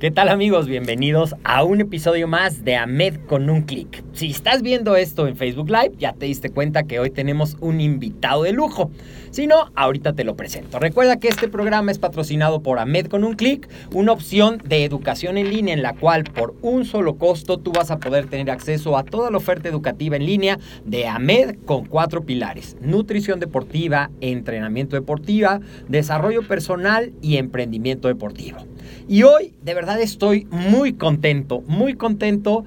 ¿Qué 0.00 0.12
tal 0.12 0.28
amigos? 0.28 0.68
Bienvenidos 0.68 1.34
a 1.42 1.64
un 1.64 1.80
episodio 1.80 2.28
más 2.28 2.64
de 2.64 2.76
AMED 2.76 3.16
con 3.26 3.50
un 3.50 3.62
clic. 3.62 4.04
Si 4.12 4.30
estás 4.30 4.62
viendo 4.62 4.94
esto 4.94 5.26
en 5.26 5.34
Facebook 5.34 5.68
Live, 5.68 5.96
ya 5.98 6.12
te 6.12 6.26
diste 6.26 6.50
cuenta 6.50 6.84
que 6.84 7.00
hoy 7.00 7.10
tenemos 7.10 7.56
un 7.58 7.80
invitado 7.80 8.44
de 8.44 8.52
lujo. 8.52 8.92
Si 9.30 9.48
no, 9.48 9.72
ahorita 9.74 10.12
te 10.12 10.22
lo 10.22 10.36
presento. 10.36 10.78
Recuerda 10.78 11.18
que 11.18 11.26
este 11.26 11.48
programa 11.48 11.90
es 11.90 11.98
patrocinado 11.98 12.62
por 12.62 12.78
AMED 12.78 13.08
con 13.08 13.24
un 13.24 13.34
clic, 13.34 13.68
una 13.92 14.12
opción 14.12 14.62
de 14.64 14.84
educación 14.84 15.36
en 15.36 15.50
línea 15.50 15.74
en 15.74 15.82
la 15.82 15.94
cual 15.94 16.22
por 16.22 16.54
un 16.62 16.84
solo 16.84 17.16
costo 17.16 17.58
tú 17.58 17.72
vas 17.72 17.90
a 17.90 17.98
poder 17.98 18.28
tener 18.28 18.52
acceso 18.52 18.96
a 18.96 19.02
toda 19.02 19.32
la 19.32 19.38
oferta 19.38 19.68
educativa 19.68 20.14
en 20.14 20.26
línea 20.26 20.60
de 20.84 21.08
AMED 21.08 21.56
con 21.64 21.86
cuatro 21.86 22.22
pilares. 22.22 22.76
Nutrición 22.80 23.40
deportiva, 23.40 24.12
entrenamiento 24.20 24.94
deportiva, 24.94 25.58
desarrollo 25.88 26.46
personal 26.46 27.12
y 27.20 27.38
emprendimiento 27.38 28.06
deportivo. 28.06 28.58
Y 29.08 29.22
hoy, 29.22 29.54
de 29.62 29.72
verdad, 29.72 29.98
estoy 30.02 30.46
muy 30.50 30.92
contento, 30.92 31.62
muy 31.66 31.94
contento 31.94 32.66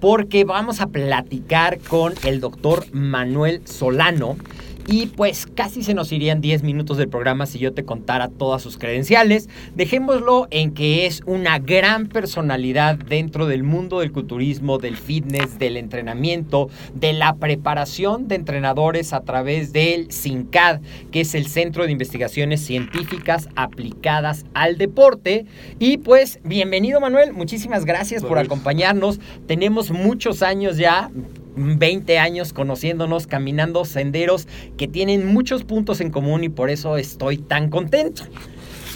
porque 0.00 0.44
vamos 0.44 0.80
a 0.80 0.86
platicar 0.86 1.78
con 1.80 2.14
el 2.24 2.40
doctor 2.40 2.86
Manuel 2.92 3.60
Solano. 3.66 4.38
Y 4.86 5.06
pues 5.06 5.46
casi 5.46 5.82
se 5.82 5.94
nos 5.94 6.10
irían 6.10 6.40
10 6.40 6.62
minutos 6.64 6.96
del 6.96 7.08
programa 7.08 7.46
si 7.46 7.58
yo 7.58 7.72
te 7.72 7.84
contara 7.84 8.28
todas 8.28 8.62
sus 8.62 8.78
credenciales. 8.78 9.48
Dejémoslo 9.74 10.48
en 10.50 10.72
que 10.72 11.06
es 11.06 11.22
una 11.26 11.58
gran 11.58 12.08
personalidad 12.08 12.96
dentro 12.96 13.46
del 13.46 13.62
mundo 13.62 14.00
del 14.00 14.12
culturismo, 14.12 14.78
del 14.78 14.96
fitness, 14.96 15.58
del 15.58 15.76
entrenamiento, 15.76 16.68
de 16.94 17.12
la 17.12 17.36
preparación 17.36 18.28
de 18.28 18.34
entrenadores 18.34 19.12
a 19.12 19.20
través 19.20 19.72
del 19.72 20.10
CINCAD, 20.10 20.80
que 21.10 21.20
es 21.20 21.34
el 21.34 21.46
Centro 21.46 21.84
de 21.84 21.92
Investigaciones 21.92 22.60
Científicas 22.60 23.48
Aplicadas 23.54 24.46
al 24.54 24.78
Deporte. 24.78 25.46
Y 25.78 25.98
pues 25.98 26.40
bienvenido 26.44 27.00
Manuel, 27.00 27.32
muchísimas 27.32 27.84
gracias 27.84 28.22
por 28.22 28.38
acompañarnos. 28.38 29.20
Tenemos 29.46 29.90
muchos 29.90 30.42
años 30.42 30.76
ya, 30.76 31.10
20 31.56 32.18
años 32.18 32.52
conociéndonos, 32.52 33.26
caminando 33.26 33.84
senderos 33.84 34.48
que 34.76 34.88
tienen 34.88 35.26
muchos 35.26 35.64
puntos 35.64 36.00
en 36.00 36.10
común 36.10 36.44
y 36.44 36.48
por 36.48 36.70
eso 36.70 36.96
estoy 36.96 37.38
tan 37.38 37.70
contento. 37.70 38.24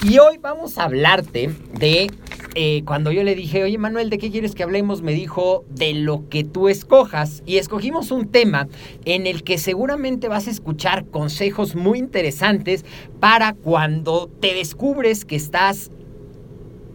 Y 0.02 0.18
hoy 0.18 0.38
vamos 0.38 0.78
a 0.78 0.84
hablarte 0.84 1.50
de 1.78 2.10
eh, 2.54 2.82
cuando 2.84 3.12
yo 3.12 3.22
le 3.24 3.34
dije, 3.34 3.64
oye 3.64 3.78
Manuel, 3.78 4.08
¿de 4.10 4.18
qué 4.18 4.30
quieres 4.30 4.54
que 4.54 4.62
hablemos? 4.62 5.02
Me 5.02 5.12
dijo, 5.12 5.64
de 5.70 5.94
lo 5.94 6.28
que 6.28 6.44
tú 6.44 6.68
escojas. 6.68 7.42
Y 7.46 7.56
escogimos 7.56 8.10
un 8.10 8.28
tema 8.28 8.68
en 9.04 9.26
el 9.26 9.42
que 9.42 9.58
seguramente 9.58 10.28
vas 10.28 10.46
a 10.46 10.50
escuchar 10.50 11.06
consejos 11.06 11.74
muy 11.74 11.98
interesantes 11.98 12.84
para 13.20 13.54
cuando 13.54 14.30
te 14.40 14.54
descubres 14.54 15.24
que 15.24 15.36
estás 15.36 15.90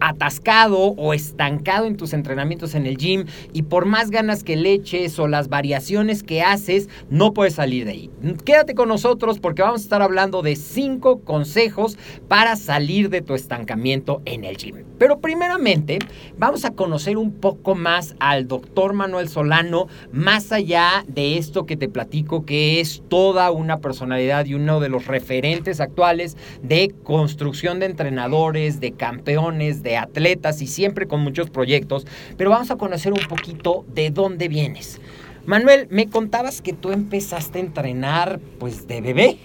atascado 0.08 0.78
o 0.78 1.14
estancado 1.14 1.86
en 1.86 1.96
tus 1.96 2.12
entrenamientos 2.12 2.74
en 2.74 2.86
el 2.86 2.96
gym 2.96 3.26
y 3.52 3.62
por 3.62 3.86
más 3.86 4.10
ganas 4.10 4.42
que 4.42 4.56
le 4.56 4.72
eches 4.72 5.18
o 5.18 5.28
las 5.28 5.48
variaciones 5.48 6.22
que 6.22 6.42
haces, 6.42 6.88
no 7.10 7.32
puedes 7.32 7.54
salir 7.54 7.84
de 7.84 7.92
ahí. 7.92 8.10
Quédate 8.44 8.74
con 8.74 8.88
nosotros 8.88 9.38
porque 9.38 9.62
vamos 9.62 9.80
a 9.80 9.84
estar 9.84 10.02
hablando 10.02 10.42
de 10.42 10.56
cinco 10.56 11.20
consejos 11.20 11.96
para 12.28 12.56
salir 12.56 13.10
de 13.10 13.22
tu 13.22 13.34
estancamiento 13.34 14.22
en 14.24 14.44
el 14.44 14.56
gym. 14.56 14.84
Pero 14.98 15.18
primeramente 15.18 15.98
vamos 16.38 16.64
a 16.64 16.70
conocer 16.70 17.16
un 17.16 17.32
poco 17.32 17.74
más 17.74 18.14
al 18.20 18.46
doctor 18.46 18.92
Manuel 18.92 19.28
Solano, 19.28 19.88
más 20.12 20.52
allá 20.52 21.04
de 21.08 21.38
esto 21.38 21.66
que 21.66 21.76
te 21.76 21.88
platico, 21.88 22.44
que 22.44 22.80
es 22.80 23.02
toda 23.08 23.50
una 23.50 23.80
personalidad 23.80 24.46
y 24.46 24.54
uno 24.54 24.78
de 24.78 24.88
los 24.88 25.06
referentes 25.06 25.80
actuales 25.80 26.36
de 26.62 26.94
construcción 27.02 27.80
de 27.80 27.86
entrenadores, 27.86 28.78
de 28.78 28.92
campeones, 28.92 29.82
de 29.82 29.91
atletas 29.96 30.62
y 30.62 30.66
siempre 30.66 31.06
con 31.06 31.20
muchos 31.20 31.50
proyectos, 31.50 32.06
pero 32.36 32.50
vamos 32.50 32.70
a 32.70 32.76
conocer 32.76 33.12
un 33.12 33.26
poquito 33.28 33.84
de 33.92 34.10
dónde 34.10 34.48
vienes. 34.48 35.00
Manuel, 35.46 35.88
me 35.90 36.08
contabas 36.08 36.62
que 36.62 36.72
tú 36.72 36.92
empezaste 36.92 37.58
a 37.58 37.62
entrenar 37.62 38.40
pues 38.58 38.86
de 38.86 39.00
bebé. 39.00 39.38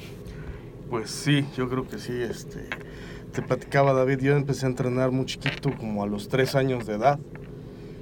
Pues 0.90 1.09
sí, 1.09 1.46
yo 1.58 1.68
creo 1.68 1.88
que 1.88 1.97
sí, 1.97 2.13
este 2.13 2.69
te 3.38 3.44
platicaba 3.44 3.94
David, 3.94 4.19
yo 4.22 4.35
empecé 4.35 4.66
a 4.66 4.69
entrenar 4.69 5.12
muy 5.12 5.25
chiquito, 5.25 5.72
como 5.78 6.02
a 6.02 6.08
los 6.08 6.28
tres 6.28 6.56
años 6.56 6.88
de 6.88 6.96
edad. 6.96 7.19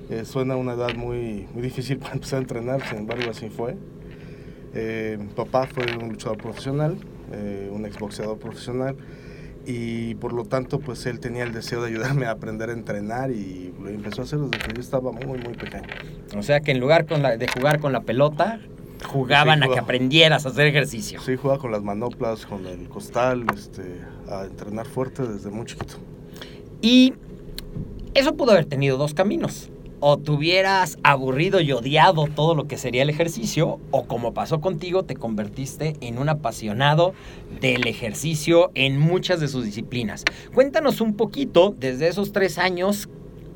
Eh, 0.10 0.24
suena 0.24 0.56
una 0.56 0.76
edad 0.76 0.96
muy, 0.96 1.46
muy 1.54 1.62
difícil 1.62 1.98
para 2.00 2.14
empezar 2.14 2.40
a 2.40 2.42
entrenar, 2.44 2.88
sin 2.88 3.00
embargo 3.00 3.30
así 3.30 3.50
fue. 3.50 3.76
Eh, 4.74 5.18
mi 5.20 5.28
papá 5.28 5.68
fue 5.68 5.86
un 5.98 6.08
luchador 6.08 6.38
profesional, 6.38 6.96
eh, 7.34 7.70
un 7.70 7.86
exboxeador 7.86 8.38
profesional 8.38 8.96
y 9.66 10.16
por 10.16 10.34
lo 10.34 10.46
tanto 10.46 10.80
pues 10.80 11.06
él 11.06 11.20
tenía 11.20 11.44
el 11.44 11.54
deseo 11.54 11.82
de 11.82 11.90
ayudarme 11.90 12.26
a 12.26 12.32
aprender 12.32 12.70
a 12.70 12.74
entrenar 12.74 13.32
y 13.32 13.74
lo 13.82 13.90
empezó 13.90 14.22
a 14.22 14.26
hacer 14.26 14.40
desde 14.40 14.66
que 14.66 14.74
yo 14.74 14.82
estaba 14.82 15.12
muy 15.12 15.40
muy 15.40 15.54
pequeño. 15.54 15.88
O 16.38 16.44
sea 16.44 16.60
que 16.60 16.72
en 16.72 16.80
lugar 16.80 17.06
con 17.06 17.22
la, 17.22 17.38
de 17.38 17.48
jugar 17.48 17.80
con 17.80 17.92
la 17.92 18.02
pelota, 18.02 18.60
jugaban 19.06 19.64
a 19.64 19.68
que 19.68 19.80
aprendieras 19.80 20.46
a 20.46 20.50
hacer 20.50 20.68
ejercicio. 20.68 21.20
Sí, 21.22 21.36
jugaba 21.36 21.60
con 21.60 21.72
las 21.72 21.84
manoplas, 21.84 22.46
con 22.46 22.66
el 22.66 22.88
costal, 22.88 23.46
este, 23.54 24.02
a 24.30 24.46
entrenar 24.46 24.86
fuerte 24.86 25.24
desde 25.24 25.50
muy 25.50 25.66
chiquito. 25.66 25.96
Y 26.82 27.14
eso 28.14 28.36
pudo 28.36 28.52
haber 28.52 28.66
tenido 28.66 28.98
dos 28.98 29.14
caminos 29.14 29.70
o 30.00 30.18
te 30.18 30.32
hubieras 30.32 30.98
aburrido 31.04 31.62
y 31.62 31.72
odiado 31.72 32.28
todo 32.28 32.56
lo 32.56 32.68
que 32.68 32.78
sería 32.78 33.04
el 33.04 33.10
ejercicio, 33.10 33.80
o 33.92 34.06
como 34.06 34.34
pasó 34.34 34.62
contigo, 34.62 35.04
te 35.04 35.16
convertiste 35.16 35.96
en 36.02 36.18
un 36.18 36.30
apasionado 36.30 37.14
del 37.62 37.88
ejercicio 37.88 38.72
en 38.76 39.00
muchas 39.00 39.40
de 39.40 39.48
sus 39.48 39.66
disciplinas. 39.66 40.24
Cuéntanos 40.54 41.02
un 41.02 41.16
poquito, 41.16 41.76
desde 41.78 42.08
esos 42.08 42.32
tres 42.32 42.58
años, 42.58 43.10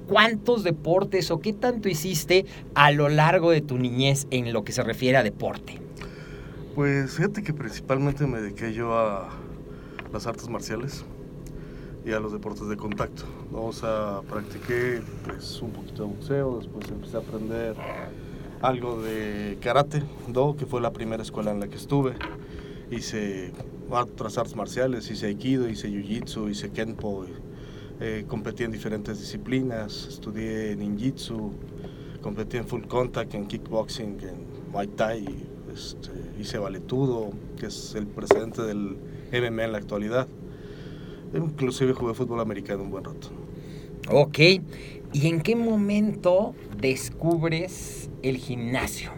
cuántos 0.07 0.63
deportes 0.63 1.29
o 1.31 1.39
qué 1.39 1.53
tanto 1.53 1.87
hiciste 1.87 2.45
a 2.73 2.91
lo 2.91 3.09
largo 3.09 3.51
de 3.51 3.61
tu 3.61 3.77
niñez 3.77 4.27
en 4.31 4.51
lo 4.51 4.63
que 4.63 4.71
se 4.71 4.83
refiere 4.83 5.17
a 5.17 5.23
deporte. 5.23 5.79
Pues 6.75 7.15
fíjate 7.15 7.43
que 7.43 7.53
principalmente 7.53 8.25
me 8.25 8.41
dediqué 8.41 8.73
yo 8.73 8.97
a 8.97 9.29
las 10.11 10.25
artes 10.25 10.49
marciales. 10.49 11.05
Y 12.05 12.11
a 12.11 12.19
los 12.19 12.31
deportes 12.31 12.67
de 12.67 12.77
contacto. 12.77 13.23
¿no? 13.51 13.65
O 13.65 13.73
sea, 13.73 14.21
practiqué 14.29 15.01
pues, 15.25 15.61
un 15.61 15.71
poquito 15.71 16.03
de 16.03 16.09
boxeo, 16.09 16.57
después 16.57 16.89
empecé 16.89 17.17
a 17.17 17.19
aprender 17.19 17.75
algo 18.61 19.01
de 19.01 19.57
karate, 19.61 20.03
do, 20.27 20.55
que 20.55 20.65
fue 20.65 20.81
la 20.81 20.91
primera 20.91 21.23
escuela 21.23 21.51
en 21.51 21.59
la 21.59 21.67
que 21.67 21.75
estuve. 21.75 22.15
Hice 22.91 23.53
otras 23.89 24.37
artes 24.37 24.55
marciales, 24.55 25.09
hice 25.09 25.27
aikido, 25.27 25.69
hice 25.69 25.89
jiu-jitsu, 25.89 26.49
hice 26.49 26.71
kenpo, 26.71 27.25
eh, 27.99 28.25
competí 28.27 28.63
en 28.63 28.71
diferentes 28.71 29.19
disciplinas, 29.19 30.07
estudié 30.07 30.75
ninjitsu, 30.75 31.51
competí 32.21 32.57
en 32.57 32.67
full 32.67 32.83
contact, 32.83 33.33
en 33.33 33.47
kickboxing, 33.47 34.19
en 34.21 34.71
muay 34.71 34.87
thai, 34.87 35.25
este, 35.73 36.11
hice 36.39 36.57
valetudo, 36.57 37.31
que 37.57 37.67
es 37.67 37.95
el 37.95 38.07
precedente 38.07 38.61
del 38.61 38.97
MMA 39.31 39.65
en 39.65 39.71
la 39.71 39.77
actualidad. 39.77 40.27
Inclusive 41.33 41.93
jugué 41.93 42.13
fútbol 42.13 42.39
americano 42.39 42.83
un 42.83 42.89
buen 42.91 43.03
rato. 43.03 43.29
Ok. 44.11 44.39
¿Y 45.13 45.27
en 45.27 45.41
qué 45.41 45.55
momento 45.55 46.55
descubres 46.79 48.09
el 48.21 48.37
gimnasio? 48.37 49.11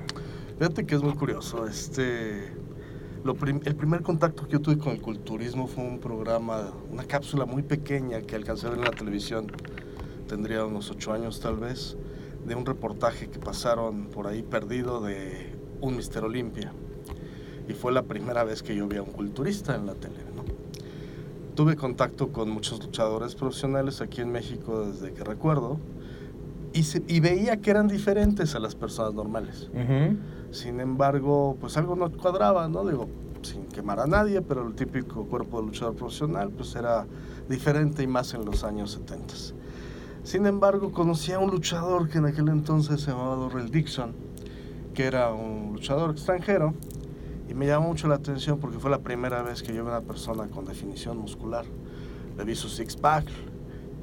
Fíjate 0.57 0.85
que 0.85 0.95
es 0.95 1.03
muy 1.03 1.13
curioso. 1.13 1.65
Este, 1.67 2.51
lo 3.23 3.35
prim- 3.35 3.61
el 3.63 3.75
primer 3.75 4.01
contacto 4.01 4.45
que 4.45 4.53
yo 4.53 4.61
tuve 4.61 4.77
con 4.77 4.93
el 4.93 5.01
culturismo 5.01 5.67
fue 5.67 5.83
un 5.83 5.99
programa, 5.99 6.73
una 6.91 7.03
cápsula 7.03 7.45
muy 7.45 7.63
pequeña 7.63 8.21
que 8.21 8.35
alcancé 8.35 8.67
a 8.67 8.69
ver 8.71 8.79
en 8.79 8.85
la 8.85 8.91
televisión. 8.91 9.47
Tendría 10.27 10.65
unos 10.65 10.89
ocho 10.91 11.13
años 11.13 11.39
tal 11.39 11.57
vez, 11.57 11.97
de 12.45 12.55
un 12.55 12.65
reportaje 12.65 13.27
que 13.27 13.39
pasaron 13.39 14.05
por 14.05 14.27
ahí 14.27 14.43
perdido 14.43 15.01
de 15.01 15.55
un 15.81 15.95
Mister 15.95 16.23
Olimpia. 16.23 16.73
Y 17.67 17.73
fue 17.73 17.91
la 17.91 18.03
primera 18.03 18.43
vez 18.43 18.63
que 18.63 18.75
yo 18.75 18.87
vi 18.87 18.97
a 18.97 19.03
un 19.03 19.11
culturista 19.11 19.75
en 19.75 19.85
la 19.85 19.95
tele. 19.95 20.15
Tuve 21.56 21.75
contacto 21.75 22.30
con 22.31 22.50
muchos 22.50 22.81
luchadores 22.83 23.36
profesionales 23.36 24.01
aquí 24.01 24.21
en 24.21 24.31
México 24.31 24.86
desde 24.88 25.13
que 25.13 25.24
recuerdo 25.24 25.77
y, 26.74 26.83
se- 26.83 27.03
y 27.07 27.19
veía 27.19 27.57
que 27.57 27.71
eran 27.71 27.88
diferentes 27.88 28.56
a 28.56 28.59
las 28.59 28.75
personas 28.75 29.13
normales. 29.13 29.69
Sin 30.51 30.80
embargo, 30.80 31.57
pues 31.59 31.75
algo 31.77 31.95
no 31.95 32.09
cuadraba, 32.12 32.68
¿no? 32.69 32.86
Digo, 32.86 33.07
sin 33.42 33.65
quemar 33.65 34.00
a 34.00 34.07
nadie, 34.07 34.42
pero 34.42 34.65
el 34.68 34.74
típico 34.75 35.25
cuerpo 35.25 35.59
de 35.62 35.68
luchador 35.68 35.95
profesional 35.95 36.51
pues 36.51 36.75
era 36.75 37.06
diferente 37.50 38.04
y 38.04 38.07
más 38.07 38.33
en 38.33 38.45
los 38.45 38.63
años 38.63 38.92
70. 38.92 39.33
Sin 40.24 40.45
embargo, 40.45 40.92
conocí 40.92 41.31
a 41.33 41.39
un 41.39 41.50
luchador 41.51 42.07
que 42.07 42.19
en 42.19 42.25
aquel 42.27 42.47
entonces 42.50 43.01
se 43.01 43.12
llamaba 43.12 43.36
Dorrell 43.36 43.71
Dixon, 43.71 44.13
que 44.94 45.06
era 45.06 45.33
un 45.33 45.74
luchador 45.74 46.12
extranjero, 46.12 46.74
y 47.51 47.53
me 47.53 47.68
llamó 47.68 47.89
mucho 47.89 48.07
la 48.07 48.15
atención 48.15 48.59
porque 48.59 48.80
fue 48.80 48.89
la 48.89 49.00
primera 49.00 49.42
vez 49.42 49.62
que 49.62 49.74
yo 49.74 49.83
vi 49.83 49.89
a 49.89 49.98
una 49.98 50.01
persona 50.01 50.48
con 50.48 50.63
definición 50.63 51.18
muscular. 51.18 51.65
Le 52.38 52.45
vi 52.45 52.56
su 52.56 52.69
six-pack 52.69 53.25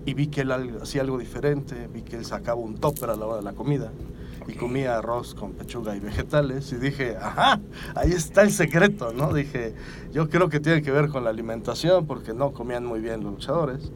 y 0.05 0.13
vi 0.13 0.27
que 0.27 0.43
él 0.43 0.53
hacía 0.83 1.01
algo 1.01 1.17
diferente, 1.17 1.89
vi 1.91 2.03
que 2.03 2.17
él 2.17 2.27
sacaba 2.27 2.61
un 2.61 2.75
topper 2.77 3.09
a 3.09 3.17
la 3.17 3.25
hora 3.25 3.37
de 3.39 3.43
la 3.45 3.55
comida 3.55 3.91
y 4.47 4.53
comía 4.53 4.99
arroz 4.99 5.35
con 5.35 5.53
pechuga 5.53 5.97
y 5.97 6.01
vegetales 6.01 6.73
y 6.73 6.77
dije, 6.77 7.17
ajá, 7.17 7.63
ahí 7.95 8.13
está 8.13 8.43
el 8.43 8.51
secreto, 8.51 9.15
¿no? 9.15 9.33
Dije, 9.33 9.75
yo 10.13 10.29
creo 10.29 10.51
que 10.51 10.61
tiene 10.61 10.83
que 10.83 10.91
ver 10.91 11.09
con 11.09 11.25
la 11.25 11.31
alimentación 11.31 12.07
porque 12.07 12.35
no 12.35 12.53
comían 12.53 12.85
muy 12.85 13.01
bien 13.01 13.23
los 13.23 13.33
luchadores. 13.33 13.93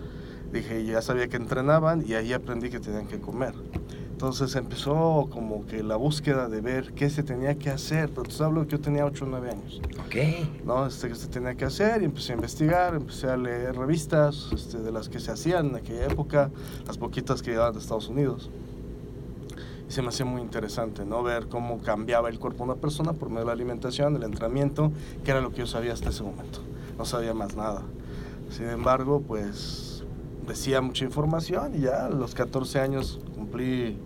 Dije, 0.50 0.82
ya 0.86 1.02
sabía 1.02 1.28
que 1.28 1.36
entrenaban 1.36 2.02
y 2.06 2.14
ahí 2.14 2.32
aprendí 2.32 2.70
que 2.70 2.80
tenían 2.80 3.06
que 3.06 3.20
comer. 3.20 3.52
Entonces 4.22 4.54
empezó 4.54 5.26
como 5.32 5.66
que 5.66 5.82
la 5.82 5.96
búsqueda 5.96 6.48
de 6.48 6.60
ver 6.60 6.92
qué 6.92 7.10
se 7.10 7.24
tenía 7.24 7.56
que 7.56 7.70
hacer, 7.70 8.08
pero 8.08 8.22
te 8.22 8.44
hablo 8.44 8.64
que 8.64 8.70
yo 8.70 8.80
tenía 8.80 9.04
8 9.04 9.24
o 9.24 9.28
9 9.28 9.50
años. 9.50 9.80
Ok. 10.06 10.64
¿no? 10.64 10.86
Este, 10.86 11.08
que 11.08 11.16
se 11.16 11.26
tenía 11.26 11.56
que 11.56 11.64
hacer 11.64 12.02
y 12.02 12.04
empecé 12.04 12.30
a 12.30 12.36
investigar, 12.36 12.94
empecé 12.94 13.28
a 13.28 13.36
leer 13.36 13.74
revistas 13.74 14.50
este, 14.52 14.78
de 14.78 14.92
las 14.92 15.08
que 15.08 15.18
se 15.18 15.32
hacían 15.32 15.70
en 15.70 15.74
aquella 15.74 16.06
época, 16.06 16.52
las 16.86 16.98
poquitas 16.98 17.42
que 17.42 17.50
llegaban 17.50 17.72
de 17.72 17.80
Estados 17.80 18.06
Unidos. 18.06 18.48
Y 19.88 19.92
se 19.92 20.02
me 20.02 20.10
hacía 20.10 20.24
muy 20.24 20.40
interesante, 20.40 21.04
¿no? 21.04 21.24
Ver 21.24 21.48
cómo 21.48 21.78
cambiaba 21.78 22.28
el 22.28 22.38
cuerpo 22.38 22.58
de 22.58 22.70
una 22.70 22.80
persona 22.80 23.14
por 23.14 23.28
medio 23.28 23.40
de 23.40 23.46
la 23.46 23.52
alimentación, 23.54 24.14
el 24.14 24.22
entrenamiento, 24.22 24.92
que 25.24 25.32
era 25.32 25.40
lo 25.40 25.50
que 25.50 25.56
yo 25.56 25.66
sabía 25.66 25.94
hasta 25.94 26.10
ese 26.10 26.22
momento. 26.22 26.60
No 26.96 27.04
sabía 27.04 27.34
más 27.34 27.56
nada. 27.56 27.82
Sin 28.50 28.68
embargo, 28.68 29.20
pues 29.20 29.91
decía 30.46 30.80
mucha 30.80 31.04
información 31.04 31.74
y 31.74 31.80
ya 31.80 32.06
a 32.06 32.10
los 32.10 32.34
14 32.34 32.80
años 32.80 33.20
cumplí 33.34 33.96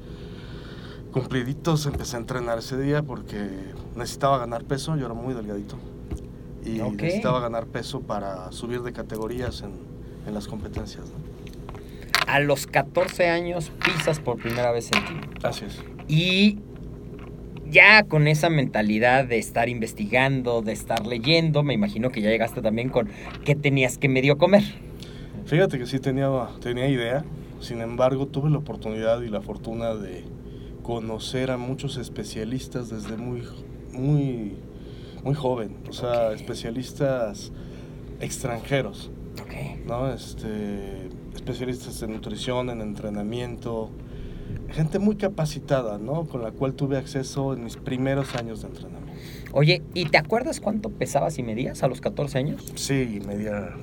cumpliditos, 1.12 1.86
empecé 1.86 2.16
a 2.16 2.20
entrenar 2.20 2.58
ese 2.58 2.76
día 2.76 3.02
porque 3.02 3.48
necesitaba 3.94 4.36
ganar 4.36 4.64
peso, 4.64 4.96
yo 4.96 5.06
era 5.06 5.14
muy 5.14 5.32
delgadito. 5.32 5.78
Y 6.62 6.78
necesitaba 6.80 7.40
ganar 7.40 7.66
peso 7.66 8.00
para 8.00 8.52
subir 8.52 8.82
de 8.82 8.92
categorías 8.92 9.62
en, 9.62 9.72
en 10.26 10.34
las 10.34 10.46
competencias. 10.46 11.04
¿no? 11.06 12.30
A 12.30 12.40
los 12.40 12.66
14 12.66 13.28
años 13.28 13.72
pisas 13.82 14.20
por 14.20 14.36
primera 14.36 14.72
vez 14.72 14.90
el 14.92 15.04
gym. 15.06 15.20
Así 15.42 15.64
es. 15.64 15.82
Y 16.06 16.58
ya 17.70 18.02
con 18.02 18.28
esa 18.28 18.50
mentalidad 18.50 19.24
de 19.24 19.38
estar 19.38 19.68
investigando, 19.70 20.60
de 20.60 20.72
estar 20.72 21.06
leyendo, 21.06 21.62
me 21.62 21.72
imagino 21.72 22.10
que 22.10 22.20
ya 22.20 22.28
llegaste 22.28 22.60
también 22.60 22.90
con 22.90 23.08
qué 23.44 23.54
tenías 23.54 23.96
que 23.96 24.08
medio 24.08 24.36
comer. 24.36 24.64
Fíjate 25.46 25.78
que 25.78 25.87
sí 25.87 26.00
tenía, 26.00 26.28
tenía 26.60 26.88
idea, 26.88 27.25
sin 27.60 27.81
embargo 27.81 28.26
tuve 28.26 28.50
la 28.50 28.58
oportunidad 28.58 29.22
y 29.22 29.28
la 29.28 29.40
fortuna 29.40 29.94
de 29.94 30.25
conocer 30.82 31.52
a 31.52 31.56
muchos 31.56 31.96
especialistas 31.98 32.90
desde 32.90 33.16
muy, 33.16 33.43
muy, 33.93 34.56
muy 35.22 35.34
joven, 35.34 35.76
o 35.88 35.93
sea, 35.93 36.32
especialistas 36.32 37.52
extranjeros, 38.20 39.10
Ok. 39.40 39.87
¿no? 39.87 40.12
Este, 40.12 41.10
especialistas 41.34 42.02
en 42.02 42.12
nutrición, 42.12 42.70
en 42.70 42.81
entrenamiento, 42.81 43.90
gente 44.70 44.99
muy 44.99 45.14
capacitada, 45.14 45.99
¿no? 45.99 46.25
Con 46.25 46.42
la 46.42 46.50
cual 46.50 46.75
tuve 46.75 46.96
acceso 46.96 47.52
en 47.54 47.62
mis 47.64 47.76
primeros 47.76 48.34
años 48.34 48.62
de 48.62 48.69
entrenamiento. 48.69 49.12
Oye, 49.52 49.82
¿y 49.94 50.06
te 50.06 50.19
acuerdas 50.19 50.58
cuánto 50.60 50.90
pesabas 50.90 51.38
y 51.38 51.42
medías 51.44 51.82
a 51.84 51.88
los 51.88 52.00
14 52.00 52.38
años? 52.38 52.72
Sí, 52.75 53.20
media 53.26 53.75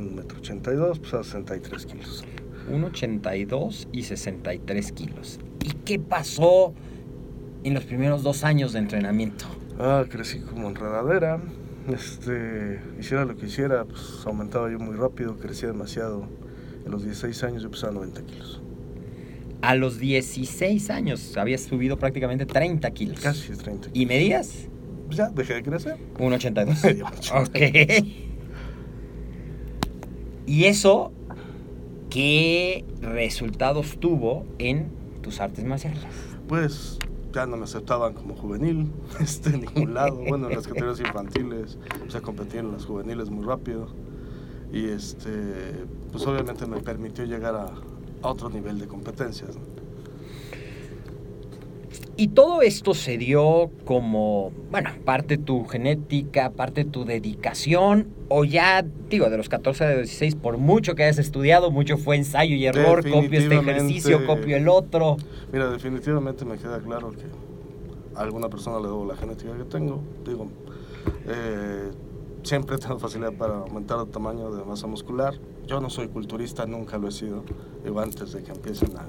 un 0.00 0.14
metro 0.16 0.38
ochenta 0.38 0.72
y 0.72 0.76
dos, 0.76 0.98
pues 0.98 1.14
a 1.14 1.22
63 1.22 1.86
kilos. 1.86 2.24
1,82 2.70 3.88
y 3.92 4.02
63 4.02 4.92
kilos. 4.92 5.40
¿Y 5.64 5.72
qué 5.84 5.98
pasó 5.98 6.74
en 7.64 7.74
los 7.74 7.84
primeros 7.84 8.22
dos 8.22 8.44
años 8.44 8.72
de 8.72 8.78
entrenamiento? 8.80 9.46
Ah, 9.78 10.04
crecí 10.08 10.40
como 10.40 10.68
enredadera. 10.68 11.40
Este, 11.88 12.80
hiciera 12.98 13.24
lo 13.24 13.36
que 13.36 13.46
hiciera, 13.46 13.84
pues 13.84 14.22
aumentaba 14.26 14.70
yo 14.70 14.78
muy 14.78 14.94
rápido, 14.94 15.36
crecía 15.36 15.68
demasiado. 15.68 16.26
En 16.84 16.90
los 16.92 17.04
16 17.04 17.42
años 17.44 17.62
yo 17.62 17.70
pesaba 17.70 17.92
90 17.92 18.22
kilos. 18.22 18.62
A 19.62 19.74
los 19.74 19.98
16 19.98 20.88
años 20.90 21.36
habías 21.36 21.62
subido 21.62 21.98
prácticamente 21.98 22.46
30 22.46 22.90
kilos. 22.92 23.20
Casi 23.20 23.52
30 23.52 23.90
kilos. 23.90 23.90
¿Y 23.92 24.06
medías? 24.06 24.68
Pues 25.06 25.18
ya 25.18 25.28
dejé 25.28 25.54
de 25.54 25.62
crecer. 25.62 25.96
1,82. 26.18 26.84
Medio 26.84 27.04
macho. 27.04 27.34
ok. 27.34 28.29
¿Y 30.46 30.64
eso 30.64 31.12
qué 32.08 32.84
resultados 33.00 33.98
tuvo 33.98 34.44
en 34.58 34.90
tus 35.22 35.40
artes 35.40 35.64
marciales? 35.64 36.00
Pues 36.48 36.98
ya 37.32 37.46
no 37.46 37.56
me 37.56 37.64
aceptaban 37.64 38.14
como 38.14 38.34
juvenil, 38.34 38.90
este, 39.20 39.50
en 39.50 39.60
ningún 39.62 39.94
lado. 39.94 40.16
Bueno, 40.16 40.48
en 40.48 40.56
las 40.56 40.66
categorías 40.66 41.00
infantiles, 41.00 41.78
o 42.06 42.10
sea, 42.10 42.20
competí 42.20 42.58
en 42.58 42.72
las 42.72 42.84
juveniles 42.84 43.30
muy 43.30 43.44
rápido. 43.44 43.88
Y 44.72 44.86
este, 44.86 45.30
pues 46.12 46.26
obviamente 46.26 46.66
me 46.66 46.80
permitió 46.80 47.24
llegar 47.24 47.56
a, 47.56 47.66
a 48.22 48.28
otro 48.28 48.50
nivel 48.50 48.78
de 48.78 48.86
competencias. 48.86 49.56
¿no? 49.56 49.79
Y 52.20 52.28
todo 52.28 52.60
esto 52.60 52.92
se 52.92 53.16
dio 53.16 53.70
como, 53.86 54.52
bueno, 54.70 54.90
parte 55.06 55.38
de 55.38 55.42
tu 55.42 55.64
genética, 55.64 56.50
parte 56.50 56.84
de 56.84 56.90
tu 56.90 57.06
dedicación, 57.06 58.08
o 58.28 58.44
ya, 58.44 58.84
digo, 59.08 59.30
de 59.30 59.38
los 59.38 59.48
14 59.48 59.84
a 59.84 59.96
16, 59.96 60.34
por 60.34 60.58
mucho 60.58 60.94
que 60.94 61.04
hayas 61.04 61.16
estudiado, 61.16 61.70
mucho 61.70 61.96
fue 61.96 62.16
ensayo 62.16 62.54
y 62.56 62.66
error, 62.66 63.10
copio 63.10 63.38
este 63.38 63.56
ejercicio, 63.56 64.26
copio 64.26 64.58
el 64.58 64.68
otro. 64.68 65.16
Mira, 65.50 65.70
definitivamente 65.70 66.44
me 66.44 66.58
queda 66.58 66.78
claro 66.80 67.10
que 67.12 67.24
a 68.14 68.20
alguna 68.20 68.50
persona 68.50 68.80
le 68.80 68.88
debo 68.88 69.06
la 69.06 69.16
genética 69.16 69.56
que 69.56 69.64
tengo. 69.64 70.02
Digo, 70.26 70.46
eh, 71.26 71.90
siempre 72.42 72.78
tengo 72.78 72.98
facilidad 72.98 73.32
para 73.32 73.58
aumentar 73.58 73.98
el 74.00 74.08
tamaño 74.08 74.50
de 74.50 74.64
masa 74.64 74.86
muscular. 74.86 75.34
Yo 75.66 75.80
no 75.80 75.90
soy 75.90 76.08
culturista, 76.08 76.66
nunca 76.66 76.98
lo 76.98 77.08
he 77.08 77.12
sido. 77.12 77.44
Digo, 77.84 78.00
antes 78.00 78.32
de 78.32 78.42
que 78.42 78.52
empiecen 78.52 78.90
a, 78.96 79.06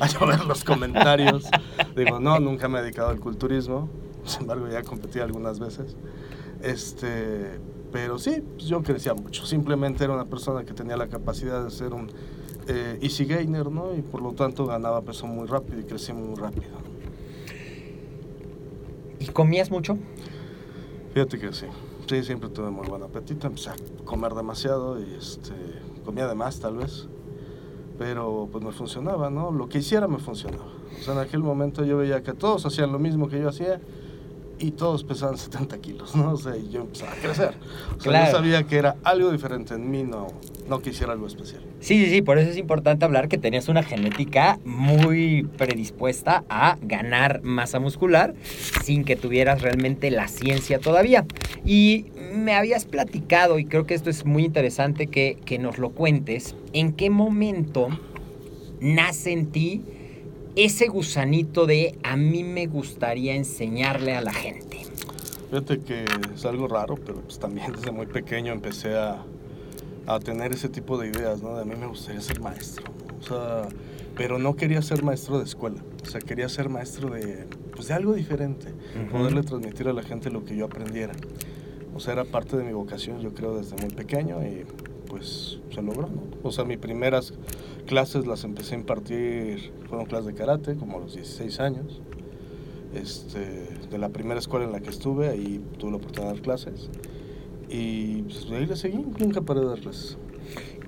a 0.04 0.08
llover 0.08 0.44
los 0.44 0.64
comentarios. 0.64 1.44
Digo, 1.96 2.20
no, 2.20 2.38
nunca 2.40 2.68
me 2.68 2.78
he 2.78 2.82
dedicado 2.82 3.08
al 3.08 3.20
culturismo. 3.20 3.88
Sin 4.24 4.42
embargo, 4.42 4.68
ya 4.68 4.82
competí 4.82 5.20
algunas 5.20 5.58
veces. 5.58 5.96
Este, 6.62 7.58
pero 7.92 8.18
sí, 8.18 8.42
pues 8.54 8.66
yo 8.66 8.82
crecía 8.82 9.14
mucho. 9.14 9.46
Simplemente 9.46 10.04
era 10.04 10.14
una 10.14 10.24
persona 10.24 10.64
que 10.64 10.72
tenía 10.72 10.96
la 10.96 11.08
capacidad 11.08 11.62
de 11.62 11.70
ser 11.70 11.92
un 11.92 12.10
eh, 12.66 12.98
easy 13.02 13.24
gainer, 13.24 13.70
¿no? 13.70 13.94
Y 13.94 14.02
por 14.02 14.22
lo 14.22 14.32
tanto 14.32 14.66
ganaba 14.66 15.02
peso 15.02 15.26
muy 15.26 15.46
rápido 15.46 15.80
y 15.80 15.84
crecía 15.84 16.14
muy 16.14 16.34
rápido. 16.34 16.72
¿Y 19.20 19.26
comías 19.26 19.70
mucho? 19.70 19.98
Fíjate 21.12 21.38
que 21.38 21.52
sí. 21.52 21.66
Sí, 22.06 22.22
siempre 22.22 22.50
tuve 22.50 22.70
muy 22.70 22.86
buen 22.86 23.02
apetito. 23.02 23.46
Empecé 23.46 23.70
a 23.70 23.76
comer 24.04 24.34
demasiado 24.34 25.00
y 25.00 25.14
este, 25.14 25.52
comía 26.04 26.26
de 26.26 26.34
más 26.34 26.60
tal 26.60 26.76
vez, 26.76 27.08
pero 27.98 28.46
pues 28.52 28.62
me 28.62 28.72
funcionaba, 28.72 29.30
¿no? 29.30 29.50
Lo 29.50 29.70
que 29.70 29.78
hiciera 29.78 30.06
me 30.06 30.18
funcionaba. 30.18 30.66
O 30.98 31.02
sea, 31.02 31.14
en 31.14 31.20
aquel 31.20 31.40
momento 31.40 31.82
yo 31.82 31.96
veía 31.96 32.22
que 32.22 32.34
todos 32.34 32.66
hacían 32.66 32.92
lo 32.92 32.98
mismo 32.98 33.28
que 33.28 33.40
yo 33.40 33.48
hacía 33.48 33.80
y 34.58 34.70
todos 34.72 35.02
pesaban 35.04 35.36
70 35.36 35.78
kilos, 35.78 36.14
¿no? 36.14 36.32
O 36.32 36.36
sea, 36.36 36.56
y 36.56 36.70
yo 36.70 36.82
empezaba 36.82 37.12
a 37.12 37.16
crecer. 37.16 37.54
O 37.96 38.00
sea, 38.00 38.10
Claro. 38.12 38.26
yo 38.26 38.32
sabía 38.38 38.62
que 38.64 38.76
era 38.76 38.96
algo 39.02 39.30
diferente 39.32 39.74
en 39.74 39.90
mí, 39.90 40.02
no, 40.04 40.28
no 40.68 40.80
que 40.80 40.90
hiciera 40.90 41.12
algo 41.12 41.26
especial. 41.26 41.62
Sí, 41.80 42.04
sí, 42.04 42.10
sí, 42.10 42.22
por 42.22 42.38
eso 42.38 42.50
es 42.50 42.56
importante 42.56 43.04
hablar 43.04 43.28
que 43.28 43.36
tenías 43.36 43.68
una 43.68 43.82
genética 43.82 44.58
muy 44.64 45.42
predispuesta 45.58 46.44
a 46.48 46.76
ganar 46.82 47.42
masa 47.42 47.80
muscular 47.80 48.34
sin 48.84 49.04
que 49.04 49.16
tuvieras 49.16 49.60
realmente 49.62 50.10
la 50.10 50.28
ciencia 50.28 50.78
todavía. 50.78 51.24
Y 51.64 52.06
me 52.34 52.54
habías 52.54 52.84
platicado, 52.84 53.58
y 53.58 53.64
creo 53.64 53.86
que 53.86 53.94
esto 53.94 54.08
es 54.10 54.24
muy 54.24 54.44
interesante 54.44 55.08
que, 55.08 55.38
que 55.44 55.58
nos 55.58 55.78
lo 55.78 55.90
cuentes, 55.90 56.54
en 56.72 56.92
qué 56.92 57.10
momento 57.10 57.88
nace 58.80 59.32
en 59.32 59.46
ti 59.50 59.82
ese 60.56 60.86
gusanito 60.88 61.66
de 61.66 61.98
a 62.02 62.16
mí 62.16 62.44
me 62.44 62.66
gustaría 62.66 63.34
enseñarle 63.34 64.14
a 64.14 64.20
la 64.20 64.32
gente. 64.32 64.80
Fíjate 65.50 65.80
que 65.80 66.04
es 66.34 66.44
algo 66.44 66.68
raro, 66.68 66.96
pero 66.96 67.20
pues 67.20 67.38
también 67.38 67.72
desde 67.72 67.90
muy 67.90 68.06
pequeño 68.06 68.52
empecé 68.52 68.96
a, 68.96 69.24
a 70.06 70.20
tener 70.20 70.52
ese 70.52 70.68
tipo 70.68 70.98
de 70.98 71.08
ideas, 71.08 71.42
¿no? 71.42 71.56
De 71.56 71.62
a 71.62 71.64
mí 71.64 71.74
me 71.76 71.86
gustaría 71.86 72.20
ser 72.20 72.40
maestro, 72.40 72.84
¿no? 72.86 73.18
o 73.18 73.22
sea, 73.22 73.68
pero 74.16 74.38
no 74.38 74.54
quería 74.54 74.82
ser 74.82 75.02
maestro 75.02 75.38
de 75.38 75.44
escuela, 75.44 75.82
o 76.02 76.06
sea, 76.06 76.20
quería 76.20 76.48
ser 76.48 76.68
maestro 76.68 77.10
de, 77.10 77.46
pues, 77.74 77.88
de 77.88 77.94
algo 77.94 78.14
diferente, 78.14 78.72
poderle 79.10 79.42
transmitir 79.42 79.88
a 79.88 79.92
la 79.92 80.02
gente 80.02 80.30
lo 80.30 80.44
que 80.44 80.56
yo 80.56 80.66
aprendiera. 80.66 81.14
O 81.94 82.00
sea, 82.00 82.14
era 82.14 82.24
parte 82.24 82.56
de 82.56 82.64
mi 82.64 82.72
vocación, 82.72 83.20
yo 83.20 83.32
creo, 83.34 83.56
desde 83.56 83.76
muy 83.76 83.94
pequeño 83.94 84.42
y 84.42 84.64
pues 85.14 85.60
se 85.72 85.80
logró, 85.80 86.08
¿no? 86.08 86.22
O 86.42 86.50
sea, 86.50 86.64
mis 86.64 86.78
primeras 86.78 87.34
clases 87.86 88.26
las 88.26 88.42
empecé 88.42 88.74
a 88.74 88.78
impartir, 88.78 89.72
fueron 89.88 90.06
clases 90.06 90.26
de 90.26 90.34
karate, 90.34 90.74
como 90.74 90.98
a 90.98 91.02
los 91.02 91.14
16 91.14 91.60
años. 91.60 92.02
Este, 92.92 93.68
de 93.90 93.98
la 93.98 94.08
primera 94.08 94.40
escuela 94.40 94.64
en 94.66 94.72
la 94.72 94.80
que 94.80 94.90
estuve, 94.90 95.28
ahí 95.28 95.62
tuve 95.78 95.92
la 95.92 95.96
oportunidad 95.98 96.32
de 96.32 96.34
dar 96.34 96.42
clases. 96.42 96.90
Y 97.68 98.22
pues 98.22 98.48
ahí 98.50 98.66
le 98.66 98.74
seguí, 98.74 99.06
nunca 99.20 99.40
paré 99.40 99.60
de 99.60 99.66
dar 99.66 99.78
clases. 99.78 100.18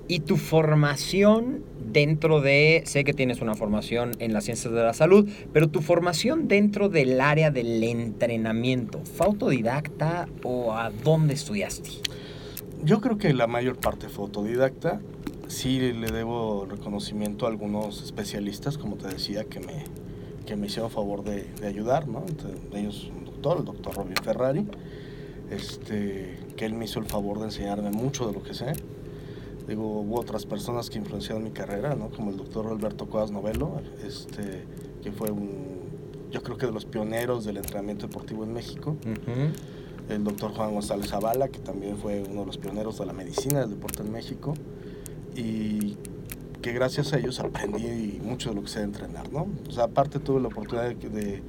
Y 0.09 0.19
tu 0.19 0.35
formación 0.35 1.63
dentro 1.79 2.41
de, 2.41 2.83
sé 2.85 3.05
que 3.05 3.13
tienes 3.13 3.39
una 3.39 3.55
formación 3.55 4.11
en 4.19 4.33
las 4.33 4.43
ciencias 4.43 4.73
de 4.73 4.83
la 4.83 4.93
salud, 4.93 5.29
pero 5.53 5.69
tu 5.69 5.81
formación 5.81 6.49
dentro 6.49 6.89
del 6.89 7.21
área 7.21 7.49
del 7.49 7.81
entrenamiento, 7.81 8.99
¿fue 9.05 9.27
autodidacta 9.27 10.27
o 10.43 10.73
a 10.73 10.91
dónde 10.91 11.33
estudiaste? 11.33 11.91
Yo 12.83 13.01
creo 13.01 13.17
que 13.17 13.33
la 13.33 13.47
mayor 13.47 13.77
parte 13.77 14.07
fue 14.09 14.25
autodidacta. 14.25 15.01
Sí 15.47 15.79
le 15.79 16.11
debo 16.11 16.65
reconocimiento 16.69 17.45
a 17.45 17.49
algunos 17.49 18.03
especialistas, 18.03 18.77
como 18.77 18.97
te 18.97 19.07
decía, 19.07 19.45
que 19.45 19.59
me, 19.59 19.85
que 20.45 20.55
me 20.55 20.67
hicieron 20.67 20.91
favor 20.91 21.23
de, 21.23 21.43
de 21.61 21.67
ayudar, 21.67 22.07
¿no? 22.07 22.23
Entre 22.27 22.51
ellos 22.79 23.09
un 23.15 23.25
doctor, 23.25 23.57
el 23.59 23.65
doctor 23.65 23.95
Robin 23.95 24.15
Ferrari, 24.21 24.67
este, 25.49 26.37
que 26.55 26.65
él 26.65 26.73
me 26.73 26.85
hizo 26.85 26.99
el 26.99 27.05
favor 27.05 27.39
de 27.39 27.45
enseñarme 27.45 27.91
mucho 27.91 28.27
de 28.27 28.33
lo 28.33 28.43
que 28.43 28.53
sé. 28.53 28.73
Digo, 29.67 29.99
hubo 30.01 30.19
otras 30.19 30.45
personas 30.45 30.89
que 30.89 30.97
influenciaron 30.97 31.43
mi 31.43 31.51
carrera, 31.51 31.95
¿no? 31.95 32.09
Como 32.09 32.31
el 32.31 32.37
doctor 32.37 32.67
Alberto 32.67 33.07
Coas 33.07 33.31
Novelo, 33.31 33.81
este, 34.05 34.63
que 35.01 35.11
fue 35.11 35.31
un, 35.31 35.49
yo 36.31 36.43
creo 36.43 36.57
que 36.57 36.65
de 36.65 36.71
los 36.71 36.85
pioneros 36.85 37.45
del 37.45 37.57
entrenamiento 37.57 38.07
deportivo 38.07 38.43
en 38.43 38.53
México 38.53 38.95
el 40.09 40.23
doctor 40.23 40.51
Juan 40.51 40.73
González 40.73 41.09
Zavala, 41.09 41.49
que 41.49 41.59
también 41.59 41.97
fue 41.97 42.23
uno 42.23 42.41
de 42.41 42.45
los 42.47 42.57
pioneros 42.57 42.97
de 42.99 43.05
la 43.05 43.13
medicina 43.13 43.61
del 43.61 43.71
deporte 43.71 44.03
en 44.03 44.11
México, 44.11 44.53
y 45.35 45.97
que 46.61 46.73
gracias 46.73 47.13
a 47.13 47.19
ellos 47.19 47.39
aprendí 47.39 48.19
mucho 48.23 48.49
de 48.49 48.55
lo 48.55 48.63
que 48.63 48.69
sé 48.69 48.81
entrenar, 48.81 49.31
¿no? 49.31 49.47
O 49.67 49.71
sea, 49.71 49.85
aparte 49.85 50.19
tuve 50.19 50.41
la 50.41 50.47
oportunidad 50.47 50.89
de 50.95 51.43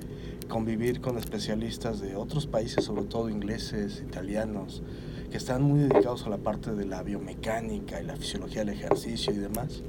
convivir 0.48 1.00
con 1.00 1.18
especialistas 1.18 2.00
de 2.00 2.16
otros 2.16 2.46
países, 2.46 2.84
sobre 2.84 3.04
todo 3.04 3.28
ingleses, 3.28 4.02
italianos, 4.06 4.82
que 5.30 5.36
están 5.36 5.62
muy 5.62 5.80
dedicados 5.80 6.26
a 6.26 6.30
la 6.30 6.38
parte 6.38 6.72
de 6.72 6.86
la 6.86 7.02
biomecánica 7.02 8.00
y 8.00 8.04
la 8.04 8.16
fisiología 8.16 8.64
del 8.64 8.74
ejercicio 8.74 9.32
y 9.32 9.36
demás. 9.36 9.82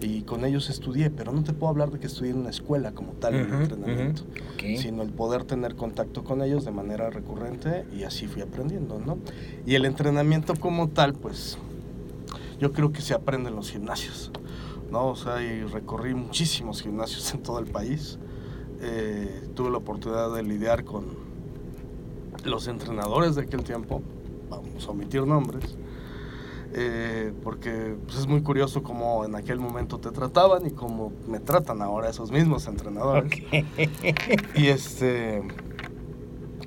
Y 0.00 0.22
con 0.22 0.44
ellos 0.44 0.70
estudié, 0.70 1.10
pero 1.10 1.32
no 1.32 1.42
te 1.42 1.52
puedo 1.52 1.70
hablar 1.70 1.90
de 1.90 1.98
que 1.98 2.06
estudié 2.06 2.30
en 2.30 2.38
una 2.38 2.50
escuela 2.50 2.92
como 2.92 3.12
tal 3.12 3.34
en 3.34 3.52
Ujú, 3.52 3.62
entrenamiento 3.62 4.22
sino 4.76 5.02
el 5.02 5.10
poder 5.10 5.44
tener 5.44 5.74
contacto 5.74 6.22
con 6.24 6.42
ellos 6.42 6.64
de 6.64 6.70
manera 6.70 7.10
recurrente 7.10 7.84
y 7.96 8.04
así 8.04 8.26
fui 8.26 8.42
aprendiendo, 8.42 9.00
¿no? 9.04 9.18
Y 9.66 9.74
el 9.74 9.84
entrenamiento 9.84 10.54
como 10.54 10.88
tal, 10.88 11.14
pues 11.14 11.58
yo 12.60 12.72
creo 12.72 12.92
que 12.92 13.00
se 13.00 13.14
aprende 13.14 13.50
en 13.50 13.56
los 13.56 13.70
gimnasios, 13.70 14.30
¿no? 14.90 15.08
O 15.08 15.16
sea, 15.16 15.42
y 15.42 15.62
recorrí 15.64 16.14
muchísimos 16.14 16.82
gimnasios 16.82 17.32
en 17.34 17.42
todo 17.42 17.58
el 17.58 17.66
país. 17.66 18.18
Eh, 18.80 19.48
tuve 19.54 19.70
la 19.70 19.78
oportunidad 19.78 20.32
de 20.34 20.42
lidiar 20.44 20.84
con 20.84 21.06
los 22.44 22.68
entrenadores 22.68 23.34
de 23.34 23.42
aquel 23.42 23.64
tiempo, 23.64 24.02
vamos 24.48 24.86
a 24.86 24.90
omitir 24.90 25.26
nombres, 25.26 25.76
eh, 26.74 27.32
porque 27.42 27.96
pues, 28.04 28.18
es 28.18 28.26
muy 28.26 28.42
curioso 28.42 28.82
cómo 28.82 29.24
en 29.24 29.34
aquel 29.34 29.58
momento 29.58 29.98
te 29.98 30.10
trataban 30.10 30.66
y 30.66 30.70
cómo 30.70 31.12
me 31.26 31.40
tratan 31.40 31.80
ahora 31.80 32.10
esos 32.10 32.30
mismos 32.30 32.66
entrenadores. 32.66 33.24
Ok. 33.24 33.64
Y 34.54 34.66
este. 34.66 35.42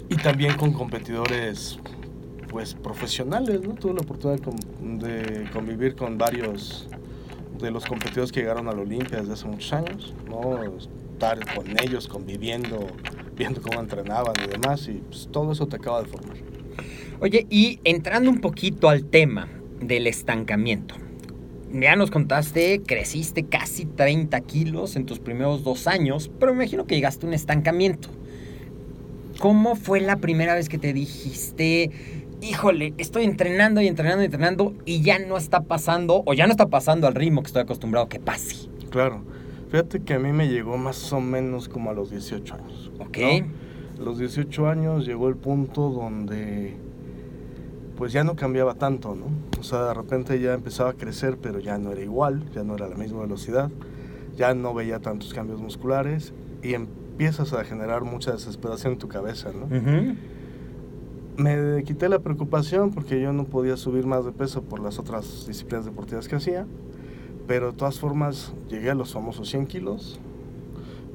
Y 0.09 0.15
también 0.15 0.57
con 0.57 0.73
competidores 0.73 1.79
pues 2.49 2.73
profesionales, 2.73 3.61
¿no? 3.61 3.75
Tuve 3.75 3.93
la 3.93 4.01
oportunidad 4.01 4.39
de 4.81 5.49
convivir 5.53 5.95
con 5.95 6.17
varios 6.17 6.89
de 7.59 7.71
los 7.71 7.85
competidores 7.85 8.31
que 8.31 8.41
llegaron 8.41 8.67
a 8.67 8.73
la 8.73 8.81
Olimpia 8.81 9.19
desde 9.19 9.33
hace 9.33 9.47
muchos 9.47 9.71
años, 9.71 10.13
¿no? 10.27 10.61
Estar 10.63 11.39
con 11.55 11.67
ellos, 11.81 12.09
conviviendo, 12.09 12.87
viendo 13.37 13.61
cómo 13.61 13.79
entrenaban 13.79 14.33
y 14.43 14.47
demás, 14.47 14.85
y 14.89 14.93
pues, 14.93 15.29
todo 15.31 15.53
eso 15.53 15.67
te 15.67 15.77
acaba 15.77 16.01
de 16.01 16.09
formar. 16.09 16.35
Oye, 17.21 17.47
y 17.49 17.79
entrando 17.85 18.29
un 18.29 18.41
poquito 18.41 18.89
al 18.89 19.05
tema 19.05 19.47
del 19.81 20.07
estancamiento. 20.07 20.95
Ya 21.73 21.95
nos 21.95 22.11
contaste, 22.11 22.81
creciste 22.85 23.45
casi 23.45 23.85
30 23.85 24.39
kilos 24.41 24.95
en 24.95 25.05
tus 25.05 25.19
primeros 25.19 25.63
dos 25.63 25.87
años, 25.87 26.29
pero 26.39 26.53
me 26.53 26.63
imagino 26.63 26.85
que 26.85 26.95
llegaste 26.95 27.25
a 27.25 27.29
un 27.29 27.33
estancamiento. 27.33 28.09
¿Cómo 29.39 29.75
fue 29.75 30.01
la 30.01 30.17
primera 30.17 30.53
vez 30.53 30.67
que 30.67 30.77
te 30.77 30.93
dijiste, 30.93 31.89
híjole, 32.41 32.93
estoy 32.97 33.23
entrenando 33.23 33.81
y 33.81 33.87
entrenando 33.87 34.21
y 34.21 34.25
entrenando 34.25 34.73
y 34.85 35.01
ya 35.01 35.17
no 35.19 35.37
está 35.37 35.61
pasando, 35.61 36.23
o 36.25 36.33
ya 36.33 36.45
no 36.45 36.51
está 36.51 36.67
pasando 36.67 37.07
al 37.07 37.15
ritmo 37.15 37.41
que 37.41 37.47
estoy 37.47 37.61
acostumbrado 37.61 38.09
que 38.09 38.19
pase? 38.19 38.69
Claro, 38.89 39.23
fíjate 39.69 40.01
que 40.01 40.15
a 40.15 40.19
mí 40.19 40.33
me 40.33 40.49
llegó 40.49 40.77
más 40.77 41.11
o 41.13 41.21
menos 41.21 41.69
como 41.69 41.89
a 41.89 41.93
los 41.93 42.11
18 42.11 42.53
años. 42.53 42.91
¿Ok? 42.99 43.17
¿no? 43.17 44.01
A 44.01 44.03
los 44.03 44.19
18 44.19 44.67
años 44.67 45.05
llegó 45.05 45.29
el 45.29 45.37
punto 45.37 45.89
donde 45.89 46.75
pues 48.01 48.13
ya 48.13 48.23
no 48.23 48.35
cambiaba 48.35 48.73
tanto, 48.73 49.13
¿no? 49.13 49.27
O 49.59 49.63
sea, 49.63 49.85
de 49.85 49.93
repente 49.93 50.39
ya 50.39 50.55
empezaba 50.55 50.89
a 50.89 50.93
crecer, 50.93 51.37
pero 51.39 51.59
ya 51.59 51.77
no 51.77 51.91
era 51.91 52.01
igual, 52.01 52.43
ya 52.51 52.63
no 52.63 52.73
era 52.73 52.87
a 52.87 52.89
la 52.89 52.95
misma 52.95 53.21
velocidad, 53.21 53.69
ya 54.35 54.55
no 54.55 54.73
veía 54.73 54.97
tantos 54.97 55.35
cambios 55.35 55.61
musculares 55.61 56.33
y 56.63 56.73
empiezas 56.73 57.53
a 57.53 57.63
generar 57.63 58.03
mucha 58.03 58.31
desesperación 58.31 58.93
en 58.93 58.97
tu 58.97 59.07
cabeza, 59.07 59.51
¿no? 59.51 59.67
Me 61.37 61.83
quité 61.83 62.09
la 62.09 62.17
preocupación 62.17 62.89
porque 62.89 63.21
yo 63.21 63.33
no 63.33 63.43
podía 63.43 63.77
subir 63.77 64.07
más 64.07 64.25
de 64.25 64.31
peso 64.31 64.63
por 64.63 64.79
las 64.79 64.97
otras 64.97 65.45
disciplinas 65.45 65.85
deportivas 65.85 66.27
que 66.27 66.37
hacía, 66.37 66.65
pero 67.45 67.71
de 67.71 67.77
todas 67.77 67.99
formas 67.99 68.51
llegué 68.67 68.89
a 68.89 68.95
los 68.95 69.13
famosos 69.13 69.47
100 69.47 69.67
kilos 69.67 70.19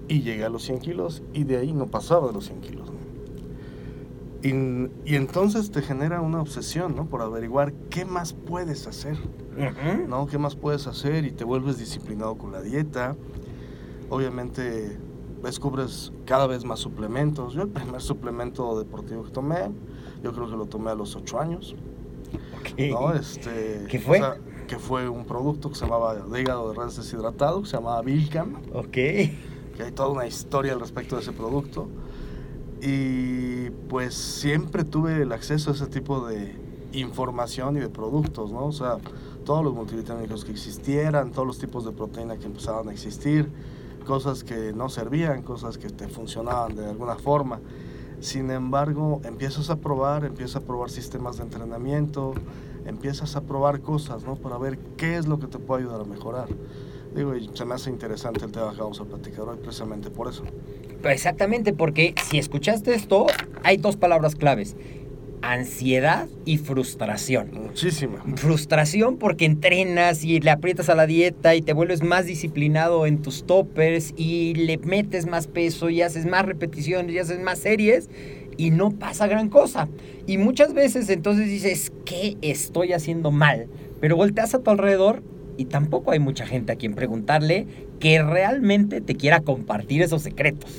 y 0.06 0.20
llegué 0.20 0.44
a 0.44 0.50
los 0.50 0.62
100 0.62 0.78
kilos 0.78 1.24
y 1.32 1.42
de 1.42 1.56
ahí 1.56 1.72
no 1.72 1.88
pasaba 1.88 2.28
de 2.28 2.32
los 2.32 2.44
100 2.44 2.60
kilos. 2.60 2.85
Y, 4.42 4.48
y 5.10 5.16
entonces 5.16 5.70
te 5.70 5.82
genera 5.82 6.20
una 6.20 6.40
obsesión, 6.40 6.94
¿no? 6.94 7.06
Por 7.06 7.22
averiguar 7.22 7.72
qué 7.90 8.04
más 8.04 8.32
puedes 8.32 8.86
hacer. 8.86 9.16
¿no? 10.06 10.26
¿Qué 10.26 10.36
más 10.38 10.54
puedes 10.54 10.86
hacer? 10.86 11.24
Y 11.24 11.30
te 11.32 11.44
vuelves 11.44 11.78
disciplinado 11.78 12.36
con 12.36 12.52
la 12.52 12.60
dieta. 12.60 13.16
Obviamente 14.10 14.98
descubres 15.42 16.12
cada 16.24 16.46
vez 16.46 16.64
más 16.64 16.80
suplementos. 16.80 17.54
Yo 17.54 17.62
el 17.62 17.68
primer 17.68 18.00
suplemento 18.02 18.78
deportivo 18.78 19.24
que 19.24 19.30
tomé, 19.30 19.70
yo 20.22 20.32
creo 20.32 20.48
que 20.50 20.56
lo 20.56 20.66
tomé 20.66 20.90
a 20.90 20.94
los 20.94 21.16
8 21.16 21.40
años. 21.40 21.74
¿no? 22.90 23.12
Este, 23.14 23.86
¿Qué 23.88 23.98
fue? 23.98 24.18
o 24.20 24.20
sea, 24.24 24.36
que 24.66 24.78
fue 24.78 25.08
un 25.08 25.24
producto 25.24 25.70
que 25.70 25.76
se 25.76 25.84
llamaba 25.84 26.14
de 26.16 26.40
hígado 26.40 26.72
de 26.72 26.78
res 26.78 26.96
deshidratado, 26.96 27.62
que 27.62 27.68
se 27.68 27.76
llamaba 27.76 28.02
Vilcam, 28.02 28.56
Ok. 28.74 28.90
que 28.90 29.82
hay 29.84 29.92
toda 29.92 30.08
una 30.08 30.26
historia 30.26 30.72
al 30.72 30.80
respecto 30.80 31.16
de 31.16 31.22
ese 31.22 31.32
producto. 31.32 31.88
Y 32.88 33.70
pues 33.88 34.14
siempre 34.14 34.84
tuve 34.84 35.22
el 35.22 35.32
acceso 35.32 35.72
a 35.72 35.74
ese 35.74 35.88
tipo 35.88 36.24
de 36.24 36.54
información 36.92 37.76
y 37.76 37.80
de 37.80 37.88
productos, 37.88 38.52
¿no? 38.52 38.66
O 38.66 38.70
sea, 38.72 38.98
todos 39.44 39.64
los 39.64 39.74
multivitamínicos 39.74 40.44
que 40.44 40.52
existieran, 40.52 41.32
todos 41.32 41.48
los 41.48 41.58
tipos 41.58 41.84
de 41.84 41.90
proteína 41.90 42.36
que 42.36 42.46
empezaban 42.46 42.88
a 42.88 42.92
existir, 42.92 43.50
cosas 44.06 44.44
que 44.44 44.72
no 44.72 44.88
servían, 44.88 45.42
cosas 45.42 45.78
que 45.78 45.90
te 45.90 46.06
funcionaban 46.06 46.76
de 46.76 46.86
alguna 46.86 47.16
forma. 47.16 47.58
Sin 48.20 48.52
embargo, 48.52 49.20
empiezas 49.24 49.68
a 49.68 49.80
probar, 49.80 50.24
empiezas 50.24 50.62
a 50.62 50.64
probar 50.64 50.88
sistemas 50.88 51.38
de 51.38 51.42
entrenamiento, 51.42 52.34
empiezas 52.84 53.34
a 53.34 53.40
probar 53.40 53.80
cosas, 53.80 54.22
¿no? 54.22 54.36
Para 54.36 54.58
ver 54.58 54.78
qué 54.96 55.16
es 55.16 55.26
lo 55.26 55.40
que 55.40 55.48
te 55.48 55.58
puede 55.58 55.82
ayudar 55.82 56.02
a 56.02 56.04
mejorar. 56.04 56.46
Digo, 57.16 57.35
y 57.35 57.49
se 57.54 57.64
me 57.64 57.75
hace 57.75 57.88
interesante 57.88 58.44
el 58.44 58.52
tema 58.52 58.73
que 58.73 58.80
vamos 58.80 59.00
a 59.00 59.04
platicar 59.04 59.49
hoy 59.49 59.56
precisamente 59.56 60.11
por 60.11 60.28
eso. 60.28 60.44
Exactamente, 61.02 61.73
porque 61.73 62.14
si 62.28 62.38
escuchaste 62.38 62.94
esto, 62.94 63.26
hay 63.62 63.78
dos 63.78 63.96
palabras 63.96 64.35
claves. 64.35 64.76
Ansiedad 65.40 66.28
y 66.44 66.58
frustración. 66.58 67.50
Muchísima. 67.54 68.23
Frustración 68.37 69.16
porque 69.16 69.46
entrenas 69.46 70.25
y 70.25 70.40
le 70.40 70.50
aprietas 70.50 70.90
a 70.90 70.94
la 70.94 71.06
dieta 71.06 71.54
y 71.54 71.62
te 71.62 71.73
vuelves 71.73 72.02
más 72.02 72.26
disciplinado 72.26 73.06
en 73.06 73.23
tus 73.23 73.46
toppers 73.46 74.12
y 74.16 74.54
le 74.54 74.76
metes 74.76 75.26
más 75.26 75.46
peso 75.46 75.88
y 75.88 76.02
haces 76.02 76.26
más 76.26 76.44
repeticiones 76.44 77.14
y 77.14 77.18
haces 77.18 77.40
más 77.40 77.61
series 77.61 78.11
y 78.58 78.70
no 78.70 78.90
pasa 78.90 79.26
gran 79.26 79.49
cosa. 79.49 79.88
Y 80.26 80.37
muchas 80.37 80.75
veces 80.75 81.08
entonces 81.08 81.46
dices, 81.46 81.92
¿qué 82.04 82.37
estoy 82.42 82.92
haciendo 82.92 83.30
mal? 83.30 83.68
Pero 84.00 84.16
volteas 84.16 84.54
a 84.54 84.62
tu 84.62 84.70
alrededor 84.70 85.23
y 85.56 85.66
tampoco 85.66 86.12
hay 86.12 86.18
mucha 86.18 86.46
gente 86.46 86.72
a 86.72 86.76
quien 86.76 86.94
preguntarle 86.94 87.66
que 87.98 88.22
realmente 88.22 89.00
te 89.00 89.14
quiera 89.14 89.40
compartir 89.40 90.02
esos 90.02 90.22
secretos. 90.22 90.70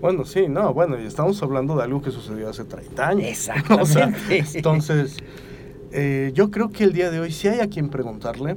Bueno, 0.00 0.24
sí, 0.24 0.48
no, 0.48 0.74
bueno, 0.74 1.00
y 1.00 1.06
estamos 1.06 1.40
hablando 1.42 1.76
de 1.76 1.84
algo 1.84 2.02
que 2.02 2.10
sucedió 2.10 2.48
hace 2.48 2.64
30 2.64 3.08
años. 3.08 3.24
Exactamente. 3.24 3.80
O 3.82 3.86
sea, 3.86 4.12
entonces, 4.54 5.16
eh, 5.92 6.32
yo 6.34 6.50
creo 6.50 6.70
que 6.70 6.84
el 6.84 6.92
día 6.92 7.10
de 7.10 7.20
hoy 7.20 7.30
sí 7.30 7.46
hay 7.46 7.60
a 7.60 7.68
quien 7.68 7.88
preguntarle. 7.88 8.56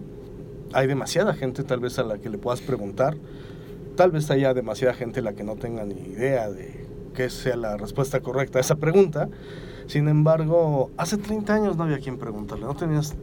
Hay 0.74 0.88
demasiada 0.88 1.36
gente 1.36 1.64
tal 1.64 1.80
vez 1.82 2.00
a 2.00 2.04
la 2.04 2.18
que 2.18 2.30
le 2.30 2.40
puedas 2.40 2.62
preguntar. 2.62 3.16
Tal 3.96 4.12
vez 4.12 4.32
haya 4.32 4.54
demasiada 4.54 4.94
gente 4.94 5.20
a 5.20 5.24
la 5.24 5.34
que 5.34 5.44
no 5.44 5.56
tenga 5.56 5.86
ni 5.86 5.94
idea 5.94 6.50
de 6.50 6.86
qué 7.14 7.30
sea 7.30 7.56
la 7.56 7.78
respuesta 7.78 8.22
correcta 8.22 8.58
a 8.58 8.62
esa 8.62 8.76
pregunta. 8.76 9.30
Sin 9.86 10.08
embargo, 10.08 10.90
hace 10.98 11.18
30 11.18 11.54
años 11.54 11.78
no 11.78 11.84
había 11.84 11.98
a 11.98 12.00
quien 12.00 12.18
preguntarle. 12.18 12.66
No 12.66 12.76
tenías, 12.76 13.16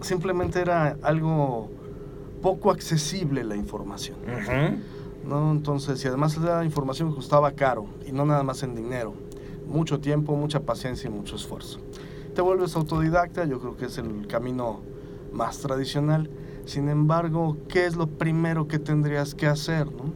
simplemente 0.00 0.60
era 0.60 0.96
algo 1.02 1.70
poco 2.42 2.70
accesible 2.70 3.44
la 3.44 3.56
información. 3.56 4.16
¿no? 5.26 5.52
Entonces, 5.52 6.04
y 6.04 6.08
además 6.08 6.36
la 6.38 6.64
información 6.64 7.08
que 7.10 7.14
costaba 7.16 7.52
caro, 7.52 7.86
y 8.06 8.12
no 8.12 8.24
nada 8.26 8.42
más 8.42 8.62
en 8.64 8.74
dinero, 8.74 9.14
mucho 9.68 10.00
tiempo, 10.00 10.34
mucha 10.36 10.60
paciencia 10.60 11.08
y 11.08 11.12
mucho 11.12 11.36
esfuerzo. 11.36 11.78
Te 12.34 12.42
vuelves 12.42 12.74
autodidacta, 12.76 13.44
yo 13.44 13.60
creo 13.60 13.76
que 13.76 13.86
es 13.86 13.98
el 13.98 14.26
camino 14.26 14.80
más 15.32 15.58
tradicional. 15.58 16.28
Sin 16.64 16.88
embargo, 16.88 17.56
¿qué 17.68 17.86
es 17.86 17.96
lo 17.96 18.06
primero 18.08 18.66
que 18.68 18.78
tendrías 18.78 19.34
que 19.34 19.46
hacer? 19.46 19.86
¿no? 19.86 20.12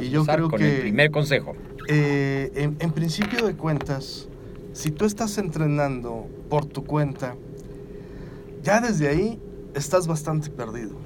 Y 0.00 0.10
yo 0.10 0.24
creo 0.24 0.48
con 0.48 0.58
que- 0.60 0.76
el 0.76 0.80
primer 0.82 1.10
consejo. 1.10 1.54
Eh, 1.88 2.50
en, 2.54 2.76
en 2.80 2.92
principio 2.92 3.46
de 3.46 3.54
cuentas, 3.54 4.28
si 4.72 4.90
tú 4.90 5.04
estás 5.06 5.38
entrenando 5.38 6.26
por 6.50 6.66
tu 6.66 6.84
cuenta, 6.84 7.34
ya 8.62 8.80
desde 8.80 9.08
ahí 9.08 9.40
estás 9.74 10.06
bastante 10.06 10.50
perdido, 10.50 10.96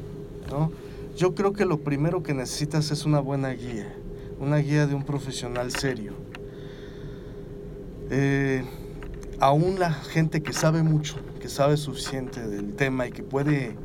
¿no? 0.53 0.71
Yo 1.17 1.35
creo 1.35 1.53
que 1.53 1.65
lo 1.65 1.79
primero 1.79 2.23
que 2.23 2.35
necesitas 2.35 2.91
es 2.91 3.05
una 3.05 3.21
buena 3.21 3.51
guía, 3.51 3.93
una 4.39 4.59
guía 4.59 4.87
de 4.87 4.95
un 4.95 5.05
profesional 5.05 5.71
serio. 5.71 6.13
Eh, 8.11 8.63
aún 9.41 9.79
la 9.79 9.93
gente 9.93 10.43
que 10.43 10.53
sabe 10.53 10.83
mucho, 10.83 11.17
que 11.41 11.49
sabe 11.49 11.77
suficiente 11.77 12.47
del 12.47 12.75
tema 12.75 13.07
y 13.07 13.11
que 13.11 13.23
puede 13.23 13.77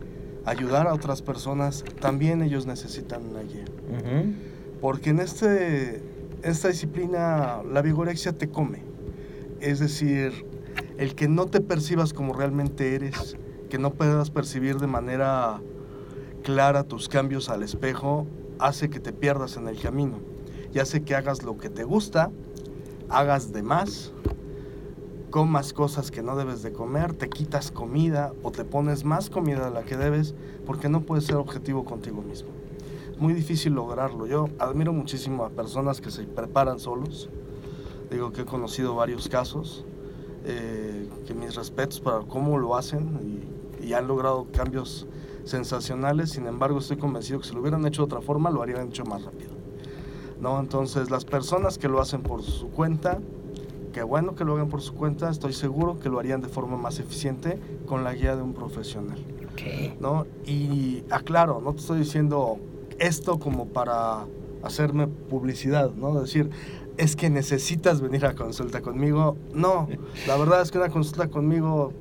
ayudar 0.45 0.87
a 0.87 0.93
otras 0.93 1.21
personas, 1.21 1.83
también 1.99 2.41
ellos 2.41 2.65
necesitan 2.65 3.25
una 3.25 3.41
guía. 3.41 3.65
Ujú. 3.89 4.33
Porque 4.79 5.09
en 5.09 5.19
este, 5.19 6.01
esta 6.43 6.69
disciplina 6.69 7.61
la 7.69 7.81
vigorexia 7.81 8.33
te 8.33 8.49
come. 8.49 8.83
Es 9.59 9.79
decir, 9.79 10.45
el 10.97 11.15
que 11.15 11.27
no 11.27 11.47
te 11.47 11.59
percibas 11.59 12.13
como 12.13 12.33
realmente 12.33 12.95
eres, 12.95 13.37
que 13.69 13.77
no 13.77 13.93
puedas 13.93 14.29
percibir 14.29 14.77
de 14.77 14.87
manera 14.87 15.59
clara 16.47 16.85
tus 16.85 17.09
cambios 17.09 17.49
al 17.49 17.61
espejo, 17.61 18.25
hace 18.57 18.89
que 18.89 19.01
te 19.01 19.11
pierdas 19.11 19.57
en 19.57 19.67
el 19.67 19.77
camino. 19.77 20.19
Y 20.73 20.79
hace 20.79 21.03
que 21.03 21.13
hagas 21.13 21.43
lo 21.43 21.57
que 21.57 21.69
te 21.69 21.83
gusta, 21.83 22.31
hagas 23.09 23.51
de 23.51 23.63
más, 23.63 24.13
comas 25.29 25.73
cosas 25.73 26.09
que 26.09 26.23
no 26.23 26.37
debes 26.37 26.63
de 26.63 26.71
comer, 26.71 27.11
te 27.11 27.27
quitas 27.27 27.69
comida 27.69 28.31
o 28.43 28.51
te 28.53 28.63
pones 28.63 29.03
más 29.03 29.29
comida 29.29 29.65
de 29.65 29.71
la 29.71 29.83
que 29.83 29.97
debes 29.97 30.35
porque 30.65 30.87
no 30.87 31.01
puedes 31.01 31.25
ser 31.25 31.35
objetivo 31.35 31.83
contigo 31.83 32.21
mismo 32.21 32.47
muy 33.19 33.33
difícil 33.33 33.73
lograrlo. 33.73 34.27
Yo 34.27 34.47
admiro 34.59 34.93
muchísimo 34.93 35.43
a 35.43 35.49
personas 35.49 36.01
que 36.01 36.11
se 36.11 36.23
preparan 36.25 36.79
solos. 36.79 37.29
Digo 38.11 38.31
que 38.31 38.41
he 38.41 38.45
conocido 38.45 38.95
varios 38.95 39.27
casos. 39.27 39.83
eh, 40.45 41.09
que 41.25 41.33
mis 41.33 41.55
respetos 41.55 41.99
para 41.99 42.19
cómo 42.19 42.59
lo 42.59 42.77
hacen 42.77 43.41
y 43.81 43.93
han 43.93 44.07
logrado 44.07 44.47
cambios 44.53 45.07
sensacionales. 45.47 46.31
Sin 46.31 46.47
embargo, 46.47 46.79
estoy 46.79 46.97
convencido 46.97 47.39
que 47.39 47.47
si 47.47 47.53
lo 47.53 47.61
hubieran 47.61 47.85
hecho 47.85 48.03
de 48.03 48.05
otra 48.05 48.21
forma, 48.21 48.49
lo 48.49 48.61
harían 48.61 48.87
hecho 48.87 49.05
más 49.05 49.23
rápido. 49.23 49.51
¿No? 50.39 50.59
Entonces, 50.59 51.09
las 51.09 51.25
personas 51.25 51.77
que 51.77 51.87
lo 51.87 51.99
hacen 51.99 52.21
por 52.21 52.43
su 52.43 52.69
cuenta, 52.69 53.19
qué 53.93 54.03
bueno 54.03 54.35
que 54.35 54.45
lo 54.45 54.53
hagan 54.53 54.69
por 54.69 54.81
su 54.81 54.93
cuenta, 54.93 55.29
estoy 55.29 55.53
seguro 55.53 55.99
que 55.99 56.09
lo 56.09 56.19
harían 56.19 56.41
de 56.41 56.47
forma 56.47 56.77
más 56.77 56.99
eficiente 56.99 57.59
con 57.87 58.03
la 58.03 58.13
guía 58.13 58.35
de 58.35 58.43
un 58.43 58.53
profesional. 58.53 59.17
¿no? 59.99 60.27
Y 60.45 61.03
aclaro, 61.09 61.61
no 61.61 61.73
te 61.73 61.79
estoy 61.79 61.99
diciendo 61.99 62.59
esto 62.99 63.39
como 63.39 63.67
para 63.67 64.25
hacerme 64.63 65.07
publicidad, 65.07 65.91
¿no? 65.91 66.19
Decir, 66.19 66.49
es 66.97 67.15
que 67.15 67.29
necesitas 67.29 68.01
venir 68.01 68.25
a 68.25 68.35
consulta 68.35 68.81
conmigo. 68.81 69.37
No, 69.53 69.87
la 70.27 70.37
verdad 70.37 70.61
es 70.61 70.71
que 70.71 70.77
una 70.77 70.89
consulta 70.89 71.27
conmigo, 71.27 71.93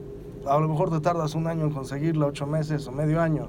a 0.49 0.59
lo 0.59 0.69
mejor 0.69 0.91
te 0.91 1.01
tardas 1.01 1.35
un 1.35 1.47
año 1.47 1.65
en 1.65 1.71
conseguirla, 1.71 2.27
ocho 2.27 2.47
meses 2.47 2.87
o 2.87 2.93
medio 2.93 3.21
año, 3.21 3.49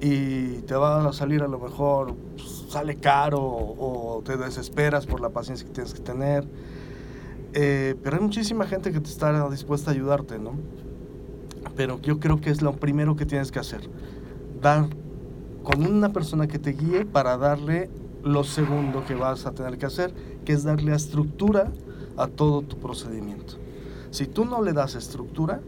y 0.00 0.62
te 0.62 0.74
va 0.74 1.08
a 1.08 1.12
salir 1.12 1.42
a 1.42 1.48
lo 1.48 1.58
mejor, 1.58 2.14
pues, 2.36 2.66
sale 2.68 2.96
caro 2.96 3.40
o 3.42 4.22
te 4.24 4.36
desesperas 4.36 5.06
por 5.06 5.20
la 5.20 5.30
paciencia 5.30 5.66
que 5.66 5.72
tienes 5.72 5.92
que 5.92 6.00
tener. 6.00 6.46
Eh, 7.52 7.96
pero 8.02 8.16
hay 8.16 8.22
muchísima 8.22 8.66
gente 8.66 8.92
que 8.92 9.00
te 9.00 9.10
está 9.10 9.48
dispuesta 9.50 9.90
a 9.90 9.94
ayudarte, 9.94 10.38
¿no? 10.38 10.52
Pero 11.76 12.00
yo 12.00 12.20
creo 12.20 12.40
que 12.40 12.50
es 12.50 12.62
lo 12.62 12.76
primero 12.76 13.16
que 13.16 13.26
tienes 13.26 13.50
que 13.50 13.58
hacer. 13.58 13.90
Dar 14.62 14.88
con 15.62 15.84
una 15.84 16.12
persona 16.12 16.46
que 16.46 16.58
te 16.58 16.70
guíe 16.70 17.04
para 17.04 17.36
darle 17.36 17.90
lo 18.22 18.44
segundo 18.44 19.04
que 19.04 19.14
vas 19.14 19.46
a 19.46 19.52
tener 19.52 19.78
que 19.78 19.86
hacer, 19.86 20.14
que 20.44 20.52
es 20.52 20.62
darle 20.64 20.94
estructura 20.94 21.72
a 22.16 22.28
todo 22.28 22.62
tu 22.62 22.78
procedimiento. 22.78 23.54
Si 24.10 24.26
tú 24.26 24.44
no 24.44 24.62
le 24.62 24.72
das 24.72 24.94
estructura, 24.94 25.60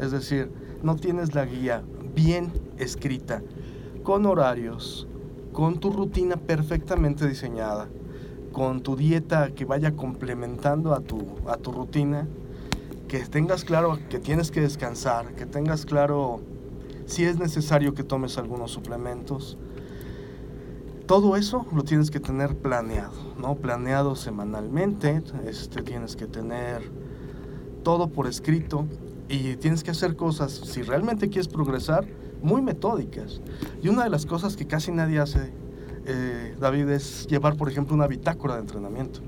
es 0.00 0.10
decir, 0.10 0.50
no 0.82 0.96
tienes 0.96 1.34
la 1.34 1.44
guía 1.44 1.82
bien 2.14 2.52
escrita, 2.78 3.42
con 4.02 4.26
horarios, 4.26 5.06
con 5.52 5.78
tu 5.78 5.90
rutina 5.90 6.36
perfectamente 6.36 7.28
diseñada, 7.28 7.88
con 8.52 8.80
tu 8.80 8.96
dieta 8.96 9.50
que 9.50 9.64
vaya 9.64 9.94
complementando 9.94 10.94
a 10.94 11.00
tu, 11.00 11.20
a 11.46 11.56
tu 11.56 11.72
rutina, 11.72 12.26
que 13.08 13.18
tengas 13.26 13.64
claro 13.64 13.98
que 14.08 14.18
tienes 14.18 14.50
que 14.50 14.60
descansar, 14.60 15.34
que 15.34 15.46
tengas 15.46 15.84
claro 15.84 16.40
si 17.06 17.24
es 17.24 17.38
necesario 17.38 17.94
que 17.94 18.04
tomes 18.04 18.38
algunos 18.38 18.70
suplementos. 18.70 19.58
Todo 21.06 21.36
eso 21.36 21.66
lo 21.74 21.82
tienes 21.82 22.10
que 22.10 22.20
tener 22.20 22.56
planeado, 22.56 23.34
¿no? 23.36 23.56
Planeado 23.56 24.14
semanalmente, 24.14 25.22
este, 25.44 25.82
tienes 25.82 26.14
que 26.14 26.26
tener 26.26 26.82
todo 27.82 28.10
por 28.10 28.28
escrito 28.28 28.86
y 29.30 29.54
tienes 29.56 29.84
que 29.84 29.92
hacer 29.92 30.16
cosas, 30.16 30.50
si 30.50 30.82
realmente 30.82 31.28
quieres 31.28 31.46
progresar, 31.46 32.04
muy 32.42 32.62
metódicas. 32.62 33.40
Y 33.80 33.88
una 33.88 34.02
de 34.02 34.10
las 34.10 34.26
cosas 34.26 34.56
que 34.56 34.66
casi 34.66 34.90
nadie 34.90 35.20
hace, 35.20 35.52
eh, 36.04 36.56
David, 36.58 36.88
es 36.88 37.28
llevar, 37.28 37.56
por 37.56 37.70
ejemplo, 37.70 37.94
una 37.94 38.08
bitácora 38.08 38.54
de 38.54 38.62
entrenamiento. 38.62 39.20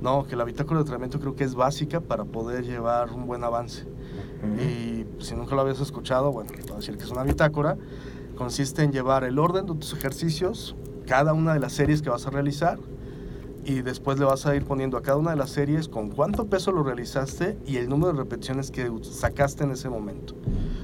No, 0.00 0.26
que 0.26 0.34
la 0.34 0.42
bitácora 0.42 0.78
de 0.78 0.82
entrenamiento 0.82 1.20
creo 1.20 1.36
que 1.36 1.44
es 1.44 1.54
básica 1.54 2.00
para 2.00 2.24
poder 2.24 2.64
llevar 2.64 3.12
un 3.12 3.26
buen 3.26 3.44
avance. 3.44 3.84
Y 4.58 5.06
si 5.22 5.36
nunca 5.36 5.54
lo 5.54 5.60
habías 5.60 5.78
escuchado, 5.78 6.32
bueno, 6.32 6.50
te 6.50 6.62
voy 6.62 6.72
a 6.72 6.76
decir 6.76 6.96
que 6.96 7.04
es 7.04 7.10
una 7.10 7.22
bitácora. 7.22 7.78
Consiste 8.34 8.82
en 8.82 8.90
llevar 8.90 9.22
el 9.22 9.38
orden 9.38 9.66
de 9.66 9.74
tus 9.76 9.92
ejercicios, 9.92 10.74
cada 11.06 11.32
una 11.32 11.54
de 11.54 11.60
las 11.60 11.74
series 11.74 12.02
que 12.02 12.10
vas 12.10 12.26
a 12.26 12.30
realizar, 12.30 12.80
y 13.64 13.82
después 13.82 14.18
le 14.18 14.24
vas 14.24 14.46
a 14.46 14.56
ir 14.56 14.64
poniendo 14.64 14.96
a 14.96 15.02
cada 15.02 15.18
una 15.18 15.30
de 15.30 15.36
las 15.36 15.50
series 15.50 15.88
con 15.88 16.10
cuánto 16.10 16.46
peso 16.46 16.72
lo 16.72 16.82
realizaste 16.82 17.56
y 17.66 17.76
el 17.76 17.88
número 17.88 18.12
de 18.12 18.18
repeticiones 18.18 18.70
que 18.70 18.90
sacaste 19.02 19.64
en 19.64 19.70
ese 19.70 19.88
momento. 19.88 20.34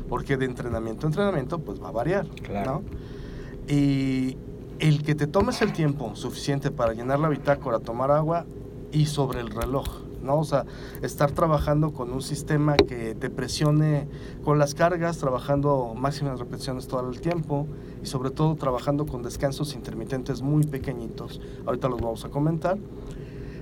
Porque 0.09 0.37
de 0.37 0.47
entrenamiento 0.47 1.07
a 1.07 1.11
entrenamiento, 1.11 1.59
pues 1.59 1.83
va 1.83 1.89
a 1.89 1.93
variar. 1.93 2.27
Claro. 2.43 2.83
¿no? 2.83 3.75
Y 3.75 4.37
el 4.79 5.03
que 5.03 5.15
te 5.15 5.27
tomes 5.27 5.61
el 5.61 5.73
tiempo 5.73 6.15
suficiente 6.15 6.71
para 6.71 6.93
llenar 6.93 7.19
la 7.19 7.29
bitácora, 7.29 7.81
tomar 7.81 8.11
agua 8.11 8.47
y 8.93 9.07
sobre 9.07 9.41
el 9.41 9.51
reloj. 9.51 10.08
¿No? 10.23 10.39
O 10.39 10.45
sea, 10.45 10.65
estar 11.03 11.31
trabajando 11.33 11.93
con 11.93 12.13
un 12.13 12.23
sistema 12.23 12.77
que 12.77 13.15
te 13.15 13.31
presione 13.31 14.09
con 14.45 14.59
las 14.59 14.75
cargas, 14.75 15.19
trabajando 15.19 15.95
máximas 15.97 16.39
repeticiones 16.39 16.89
todo 16.89 17.09
el 17.09 17.21
tiempo 17.21 17.67
y 18.03 18.07
sobre 18.07 18.31
todo 18.31 18.55
trabajando 18.57 19.07
con 19.07 19.23
descansos 19.23 19.75
intermitentes 19.75 20.43
muy 20.43 20.65
pequeñitos. 20.65 21.41
Ahorita 21.67 21.89
los 21.89 22.01
vamos 22.01 22.25
a 22.25 22.29
comentar. 22.31 22.79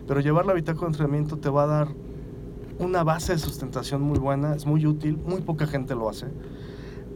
Pero 0.07 0.21
llevar 0.21 0.47
la 0.47 0.53
bitácora 0.53 0.87
de 0.87 0.93
entrenamiento 0.93 1.37
te 1.39 1.49
va 1.49 1.65
a 1.65 1.67
dar 1.67 1.89
una 2.79 3.03
base 3.03 3.33
de 3.33 3.39
sustentación 3.39 4.03
muy 4.03 4.19
buena, 4.19 4.55
es 4.55 4.67
muy 4.67 4.87
útil, 4.87 5.19
muy 5.27 5.41
poca 5.41 5.67
gente 5.67 5.95
lo 5.95 6.09
hace, 6.09 6.27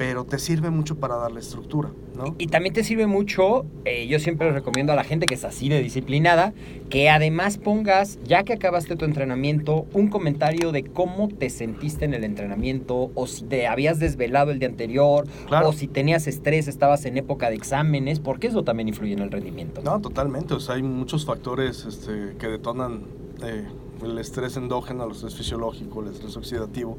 pero 0.00 0.24
te 0.24 0.38
sirve 0.38 0.70
mucho 0.70 0.96
para 0.96 1.16
darle 1.16 1.40
estructura, 1.40 1.90
¿no? 2.16 2.34
Y 2.38 2.46
también 2.46 2.72
te 2.72 2.82
sirve 2.84 3.06
mucho, 3.06 3.66
eh, 3.84 4.06
yo 4.06 4.18
siempre 4.18 4.46
les 4.46 4.54
recomiendo 4.54 4.94
a 4.94 4.96
la 4.96 5.04
gente 5.04 5.26
que 5.26 5.34
es 5.34 5.44
así 5.44 5.68
de 5.68 5.82
disciplinada, 5.82 6.54
que 6.88 7.10
además 7.10 7.58
pongas, 7.58 8.18
ya 8.24 8.42
que 8.42 8.54
acabaste 8.54 8.96
tu 8.96 9.04
entrenamiento, 9.04 9.84
un 9.92 10.08
comentario 10.08 10.72
de 10.72 10.84
cómo 10.84 11.28
te 11.28 11.50
sentiste 11.50 12.06
en 12.06 12.14
el 12.14 12.24
entrenamiento, 12.24 13.10
o 13.14 13.26
si 13.26 13.44
te 13.44 13.66
habías 13.66 13.98
desvelado 13.98 14.52
el 14.52 14.58
día 14.58 14.70
anterior, 14.70 15.26
Claro. 15.48 15.68
o 15.68 15.72
si 15.74 15.86
tenías 15.86 16.26
estrés, 16.26 16.66
estabas 16.66 17.04
en 17.04 17.18
época 17.18 17.50
de 17.50 17.56
exámenes, 17.56 18.20
porque 18.20 18.46
eso 18.46 18.64
también 18.64 18.88
influye 18.88 19.12
en 19.12 19.18
el 19.18 19.30
rendimiento. 19.30 19.82
No, 19.84 20.00
totalmente. 20.00 20.54
O 20.54 20.60
sea, 20.60 20.76
hay 20.76 20.82
muchos 20.82 21.26
factores 21.26 21.84
este, 21.84 22.36
que 22.38 22.46
detonan 22.46 23.02
eh, 23.44 23.66
el 24.02 24.16
estrés 24.18 24.56
endógeno, 24.56 25.04
el 25.04 25.10
estrés 25.10 25.34
fisiológico, 25.34 26.00
el 26.02 26.08
estrés 26.08 26.38
oxidativo. 26.38 26.96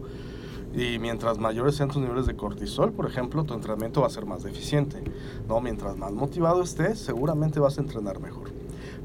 Y 0.73 0.99
mientras 0.99 1.37
mayores 1.37 1.75
sean 1.75 1.89
tus 1.89 2.01
niveles 2.01 2.25
de 2.25 2.35
cortisol, 2.35 2.93
por 2.93 3.05
ejemplo, 3.05 3.43
tu 3.43 3.53
entrenamiento 3.53 4.01
va 4.01 4.07
a 4.07 4.09
ser 4.09 4.25
más 4.25 4.43
deficiente. 4.43 5.03
¿no? 5.47 5.59
Mientras 5.59 5.97
más 5.97 6.11
motivado 6.13 6.61
estés, 6.61 6.99
seguramente 6.99 7.59
vas 7.59 7.77
a 7.77 7.81
entrenar 7.81 8.19
mejor. 8.19 8.51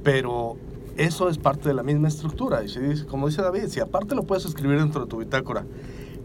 Pero 0.05 0.57
eso 0.96 1.29
es 1.29 1.38
parte 1.38 1.68
de 1.68 1.74
la 1.74 1.83
misma 1.83 2.09
estructura. 2.09 2.62
Y 2.62 2.68
si, 2.68 3.05
como 3.07 3.26
dice 3.26 3.42
David, 3.42 3.66
si 3.68 3.81
aparte 3.81 4.14
lo 4.14 4.22
puedes 4.22 4.44
escribir 4.44 4.79
dentro 4.79 5.02
de 5.02 5.07
tu 5.09 5.18
bitácora, 5.18 5.64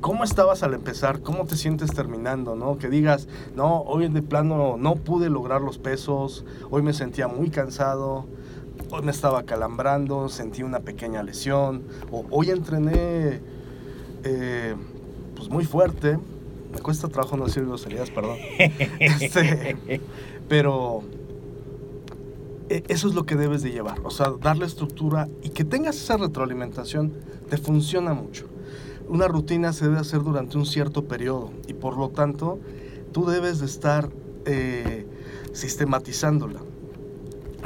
¿Cómo 0.02 0.24
estabas 0.24 0.64
al 0.64 0.74
empezar? 0.74 1.22
¿Cómo 1.22 1.46
te 1.46 1.56
sientes 1.56 1.94
terminando? 1.94 2.56
¿no? 2.56 2.80
Que 2.80 2.90
digas, 2.90 3.28
no, 3.56 3.82
hoy 3.82 4.08
de 4.08 4.24
plano 4.24 4.76
no 4.76 4.96
pude 4.96 5.30
lograr 5.30 5.62
los 5.62 5.78
pesos, 5.78 6.44
hoy 6.72 6.82
me 6.82 6.92
sentía 6.94 7.28
muy 7.28 7.52
cansado, 7.52 8.26
hoy 8.90 9.04
me 9.04 9.12
estaba 9.12 9.44
calambrando, 9.44 10.28
sentí 10.28 10.64
una 10.64 10.80
pequeña 10.80 11.22
lesión, 11.22 11.84
o 12.12 12.26
hoy 12.32 12.50
entrené 12.50 13.42
eh, 14.24 14.76
pues 15.42 15.50
muy 15.52 15.66
fuerte, 15.66 16.20
me 16.72 16.80
cuesta 16.82 17.08
trabajo 17.08 17.36
no 17.36 17.46
decir 17.46 17.66
groserías, 17.66 18.12
perdón. 18.12 18.38
Este, 19.00 19.76
pero 20.48 21.02
e- 22.70 22.84
eso 22.90 23.08
es 23.08 23.16
lo 23.16 23.26
que 23.26 23.36
debes 23.36 23.64
de 23.64 23.72
llevar, 23.72 23.98
o 24.04 24.12
sea, 24.12 24.32
darle 24.40 24.68
estructura 24.68 25.28
y 25.42 25.50
que 25.50 25.64
tengas 25.64 25.96
esa 25.96 26.18
retroalimentación 26.18 27.12
te 27.50 27.58
funciona 27.58 28.14
mucho. 28.14 28.46
Una 29.10 29.28
rutina 29.28 29.74
se 29.74 29.86
debe 29.86 29.98
hacer 29.98 30.22
durante 30.22 30.60
un 30.60 30.68
cierto 30.68 31.06
periodo 31.06 31.50
y 31.68 31.74
por 31.74 31.98
lo 31.98 32.10
tanto 32.10 32.60
tú 33.12 33.26
debes 33.26 33.62
de 33.62 33.66
estar 33.66 34.10
eh, 34.46 35.08
sistematizándola. 35.54 36.60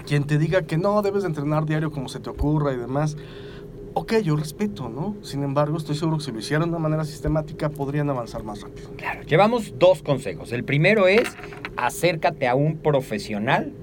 Quien 0.07 0.23
te 0.23 0.38
diga 0.38 0.61
que 0.61 0.77
no, 0.77 1.01
debes 1.01 1.23
de 1.23 1.27
entrenar 1.27 1.65
diario 1.65 1.91
como 1.91 2.07
se 2.07 2.21
te 2.21 2.29
ocurra 2.29 2.71
y 2.71 2.77
demás, 2.77 3.17
ok, 3.95 4.17
yo 4.21 4.36
respeto, 4.36 4.89
¿no? 4.89 5.15
Sin 5.23 5.41
embargo, 5.43 5.77
estoy 5.77 5.95
seguro 5.95 6.17
que 6.17 6.25
si 6.25 6.31
lo 6.31 6.39
hicieran 6.39 6.69
de 6.69 6.75
una 6.75 6.79
manera 6.79 7.05
sistemática 7.05 7.69
podrían 7.69 8.10
avanzar 8.10 8.43
más 8.43 8.62
rápido. 8.62 8.89
Claro, 8.97 9.23
llevamos 9.23 9.73
dos 9.79 10.03
consejos. 10.03 10.51
El 10.51 10.63
primero 10.63 11.08
es 11.08 11.23
acércate 11.77 12.47
a 12.47 12.55
un 12.55 12.77
profesional 12.77 13.73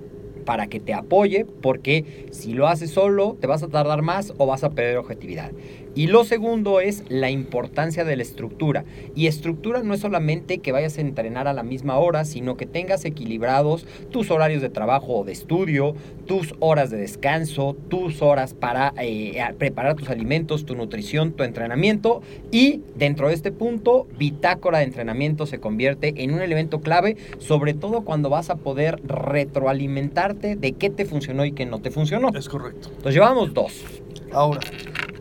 para 0.44 0.66
que 0.66 0.80
te 0.80 0.92
apoye, 0.92 1.44
porque 1.44 2.26
si 2.30 2.52
lo 2.52 2.68
haces 2.68 2.90
solo 2.90 3.36
te 3.40 3.46
vas 3.46 3.62
a 3.62 3.68
tardar 3.68 4.02
más 4.02 4.34
o 4.38 4.46
vas 4.46 4.64
a 4.64 4.70
perder 4.70 4.98
objetividad. 4.98 5.50
Y 5.94 6.06
lo 6.06 6.24
segundo 6.24 6.80
es 6.80 7.04
la 7.08 7.30
importancia 7.30 8.04
de 8.04 8.16
la 8.16 8.22
estructura. 8.22 8.84
Y 9.14 9.26
estructura 9.26 9.82
no 9.82 9.94
es 9.94 10.00
solamente 10.00 10.58
que 10.58 10.72
vayas 10.72 10.96
a 10.98 11.02
entrenar 11.02 11.48
a 11.48 11.52
la 11.52 11.62
misma 11.62 11.98
hora, 11.98 12.24
sino 12.24 12.56
que 12.56 12.66
tengas 12.66 13.04
equilibrados 13.04 13.86
tus 14.10 14.30
horarios 14.30 14.62
de 14.62 14.70
trabajo 14.70 15.18
o 15.18 15.24
de 15.24 15.32
estudio, 15.32 15.94
tus 16.26 16.54
horas 16.60 16.90
de 16.90 16.96
descanso, 16.96 17.76
tus 17.88 18.22
horas 18.22 18.54
para 18.54 18.94
eh, 18.98 19.38
preparar 19.58 19.96
tus 19.96 20.08
alimentos, 20.08 20.64
tu 20.64 20.74
nutrición, 20.74 21.32
tu 21.32 21.42
entrenamiento. 21.42 22.22
Y 22.50 22.80
dentro 22.94 23.28
de 23.28 23.34
este 23.34 23.52
punto, 23.52 24.06
bitácora 24.18 24.78
de 24.78 24.84
entrenamiento 24.84 25.46
se 25.46 25.60
convierte 25.60 26.14
en 26.22 26.32
un 26.32 26.40
elemento 26.40 26.80
clave, 26.80 27.16
sobre 27.38 27.74
todo 27.74 28.02
cuando 28.02 28.30
vas 28.30 28.50
a 28.50 28.56
poder 28.56 29.00
retroalimentarte 29.04 30.56
de 30.56 30.72
qué 30.72 30.90
te 30.90 31.04
funcionó 31.04 31.44
y 31.44 31.52
qué 31.52 31.66
no 31.66 31.80
te 31.80 31.90
funcionó. 31.90 32.30
Es 32.34 32.48
correcto. 32.48 32.88
Entonces 32.88 33.14
llevamos 33.14 33.52
dos. 33.52 33.84
Ahora, 34.32 34.60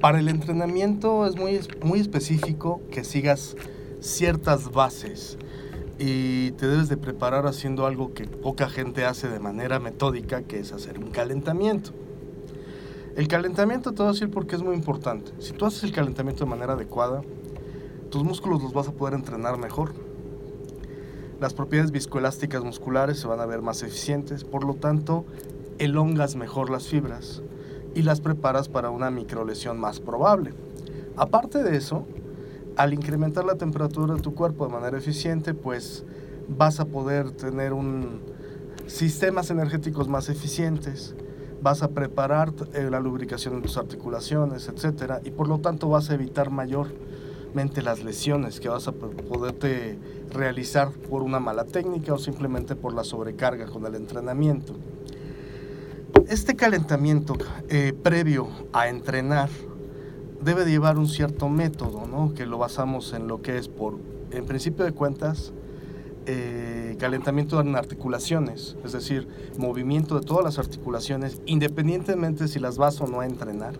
para 0.01 0.19
el 0.19 0.29
entrenamiento 0.29 1.27
es 1.27 1.35
muy, 1.37 1.59
muy 1.83 1.99
específico 1.99 2.81
que 2.89 3.03
sigas 3.03 3.55
ciertas 3.99 4.71
bases 4.71 5.37
y 5.99 6.51
te 6.51 6.67
debes 6.67 6.89
de 6.89 6.97
preparar 6.97 7.45
haciendo 7.45 7.85
algo 7.85 8.13
que 8.15 8.25
poca 8.25 8.67
gente 8.67 9.05
hace 9.05 9.29
de 9.29 9.39
manera 9.39 9.79
metódica, 9.79 10.41
que 10.41 10.59
es 10.59 10.73
hacer 10.73 10.97
un 10.97 11.11
calentamiento. 11.11 11.91
El 13.15 13.27
calentamiento 13.27 13.91
te 13.91 13.97
voy 13.97 14.09
a 14.09 14.13
decir 14.13 14.31
porque 14.31 14.55
es 14.55 14.63
muy 14.63 14.75
importante. 14.75 15.31
Si 15.37 15.53
tú 15.53 15.67
haces 15.67 15.83
el 15.83 15.91
calentamiento 15.91 16.45
de 16.45 16.49
manera 16.49 16.73
adecuada, 16.73 17.21
tus 18.09 18.23
músculos 18.23 18.63
los 18.63 18.73
vas 18.73 18.87
a 18.87 18.93
poder 18.93 19.13
entrenar 19.13 19.57
mejor. 19.57 19.93
Las 21.39 21.53
propiedades 21.53 21.91
viscoelásticas 21.91 22.63
musculares 22.63 23.19
se 23.19 23.27
van 23.27 23.39
a 23.39 23.45
ver 23.45 23.61
más 23.61 23.83
eficientes, 23.83 24.43
por 24.43 24.63
lo 24.63 24.73
tanto, 24.73 25.25
elongas 25.77 26.35
mejor 26.35 26.71
las 26.71 26.87
fibras 26.87 27.43
y 27.95 28.03
las 28.03 28.21
preparas 28.21 28.69
para 28.69 28.89
una 28.89 29.11
microlesión 29.11 29.79
más 29.79 29.99
probable. 29.99 30.53
Aparte 31.17 31.63
de 31.63 31.75
eso, 31.77 32.05
al 32.77 32.93
incrementar 32.93 33.45
la 33.45 33.55
temperatura 33.55 34.15
de 34.15 34.21
tu 34.21 34.33
cuerpo 34.33 34.65
de 34.65 34.73
manera 34.73 34.97
eficiente, 34.97 35.53
pues 35.53 36.03
vas 36.47 36.79
a 36.79 36.85
poder 36.85 37.31
tener 37.31 37.73
un 37.73 38.21
sistemas 38.87 39.51
energéticos 39.51 40.07
más 40.07 40.29
eficientes, 40.29 41.15
vas 41.61 41.83
a 41.83 41.89
preparar 41.89 42.53
eh, 42.73 42.89
la 42.89 42.99
lubricación 42.99 43.55
de 43.55 43.61
tus 43.61 43.77
articulaciones, 43.77 44.67
etcétera, 44.67 45.21
y 45.23 45.31
por 45.31 45.47
lo 45.47 45.59
tanto 45.59 45.87
vas 45.87 46.09
a 46.09 46.15
evitar 46.15 46.49
mayormente 46.49 47.81
las 47.81 48.03
lesiones 48.03 48.59
que 48.59 48.67
vas 48.67 48.87
a 48.87 48.91
po- 48.91 49.09
poderte 49.09 49.97
realizar 50.31 50.91
por 50.91 51.21
una 51.21 51.39
mala 51.39 51.65
técnica 51.65 52.13
o 52.13 52.17
simplemente 52.17 52.75
por 52.75 52.93
la 52.93 53.03
sobrecarga 53.03 53.67
con 53.67 53.85
el 53.85 53.95
entrenamiento. 53.95 54.73
Este 56.31 56.55
calentamiento 56.55 57.35
eh, 57.67 57.91
previo 57.91 58.47
a 58.71 58.87
entrenar 58.87 59.49
debe 60.41 60.63
de 60.63 60.71
llevar 60.71 60.97
un 60.97 61.09
cierto 61.09 61.49
método, 61.49 62.07
¿no? 62.07 62.33
Que 62.33 62.45
lo 62.45 62.57
basamos 62.57 63.11
en 63.11 63.27
lo 63.27 63.41
que 63.41 63.57
es 63.57 63.67
por, 63.67 63.99
en 64.31 64.45
principio 64.45 64.85
de 64.85 64.93
cuentas, 64.93 65.51
eh, 66.27 66.95
calentamiento 66.99 67.59
en 67.59 67.75
articulaciones, 67.75 68.77
es 68.85 68.93
decir, 68.93 69.27
movimiento 69.57 70.17
de 70.17 70.25
todas 70.25 70.45
las 70.45 70.57
articulaciones, 70.57 71.41
independientemente 71.47 72.47
si 72.47 72.59
las 72.59 72.77
vas 72.77 73.01
o 73.01 73.07
no 73.07 73.19
a 73.19 73.25
entrenar. 73.25 73.73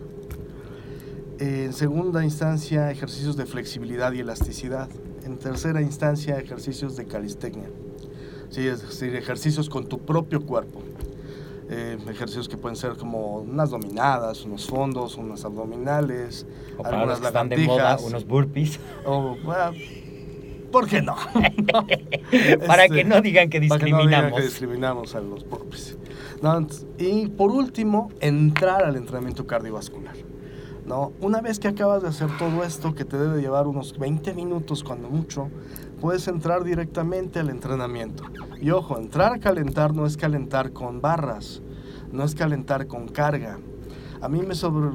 En 1.38 1.72
segunda 1.72 2.22
instancia, 2.22 2.90
ejercicios 2.90 3.38
de 3.38 3.46
flexibilidad 3.46 4.12
y 4.12 4.20
elasticidad. 4.20 4.90
En 5.24 5.38
tercera 5.38 5.80
instancia, 5.80 6.38
ejercicios 6.38 6.98
de 6.98 7.06
calistecnia. 7.06 7.70
Sí, 8.50 8.66
es 8.66 8.82
decir, 8.82 9.16
ejercicios 9.16 9.70
con 9.70 9.86
tu 9.86 10.00
propio 10.00 10.44
cuerpo. 10.44 10.82
Eh, 11.74 11.96
ejercicios 12.10 12.50
que 12.50 12.58
pueden 12.58 12.76
ser 12.76 12.96
como 12.96 13.38
unas 13.38 13.70
dominadas, 13.70 14.44
unos 14.44 14.66
fondos, 14.66 15.16
unas 15.16 15.42
abdominales, 15.42 16.46
O 16.76 16.82
para 16.82 16.98
algunas 16.98 17.18
los 17.18 17.20
que 17.20 17.26
están 17.28 17.48
de 17.48 17.56
moda, 17.56 17.96
unos 18.04 18.26
burpees. 18.26 18.78
o, 19.06 19.36
bueno, 19.42 19.72
¿Por 20.70 20.86
qué 20.86 21.00
no? 21.00 21.16
para 22.66 22.84
Este, 22.84 22.96
que 22.96 23.04
no 23.04 23.22
digan 23.22 23.48
que 23.48 23.60
para 23.68 23.82
que 23.82 23.90
no 23.90 23.98
digan 24.00 24.30
discriminamos. 24.30 24.38
que 24.38 24.44
discriminamos 24.46 25.14
a 25.14 25.20
los 25.20 25.48
burpees. 25.48 25.96
No, 26.42 26.66
y 26.98 27.28
por 27.28 27.50
último, 27.50 28.10
entrar 28.20 28.84
al 28.84 28.96
entrenamiento 28.96 29.46
cardiovascular. 29.46 30.16
¿no? 30.84 31.12
Una 31.20 31.40
vez 31.40 31.58
que 31.58 31.68
acabas 31.68 32.02
de 32.02 32.08
hacer 32.08 32.28
todo 32.38 32.64
esto, 32.64 32.94
que 32.94 33.06
te 33.06 33.16
debe 33.16 33.40
llevar 33.40 33.66
unos 33.66 33.98
20 33.98 34.34
minutos 34.34 34.84
cuando 34.84 35.08
mucho, 35.08 35.48
puedes 36.02 36.26
entrar 36.26 36.64
directamente 36.64 37.38
al 37.38 37.48
entrenamiento. 37.48 38.24
Y 38.60 38.72
ojo, 38.72 38.98
entrar 38.98 39.34
a 39.34 39.38
calentar 39.38 39.94
no 39.94 40.04
es 40.04 40.16
calentar 40.16 40.72
con 40.72 41.00
barras, 41.00 41.62
no 42.10 42.24
es 42.24 42.34
calentar 42.34 42.88
con 42.88 43.06
carga. 43.06 43.60
A 44.20 44.28
mí 44.28 44.42
me 44.42 44.56
sobre... 44.56 44.90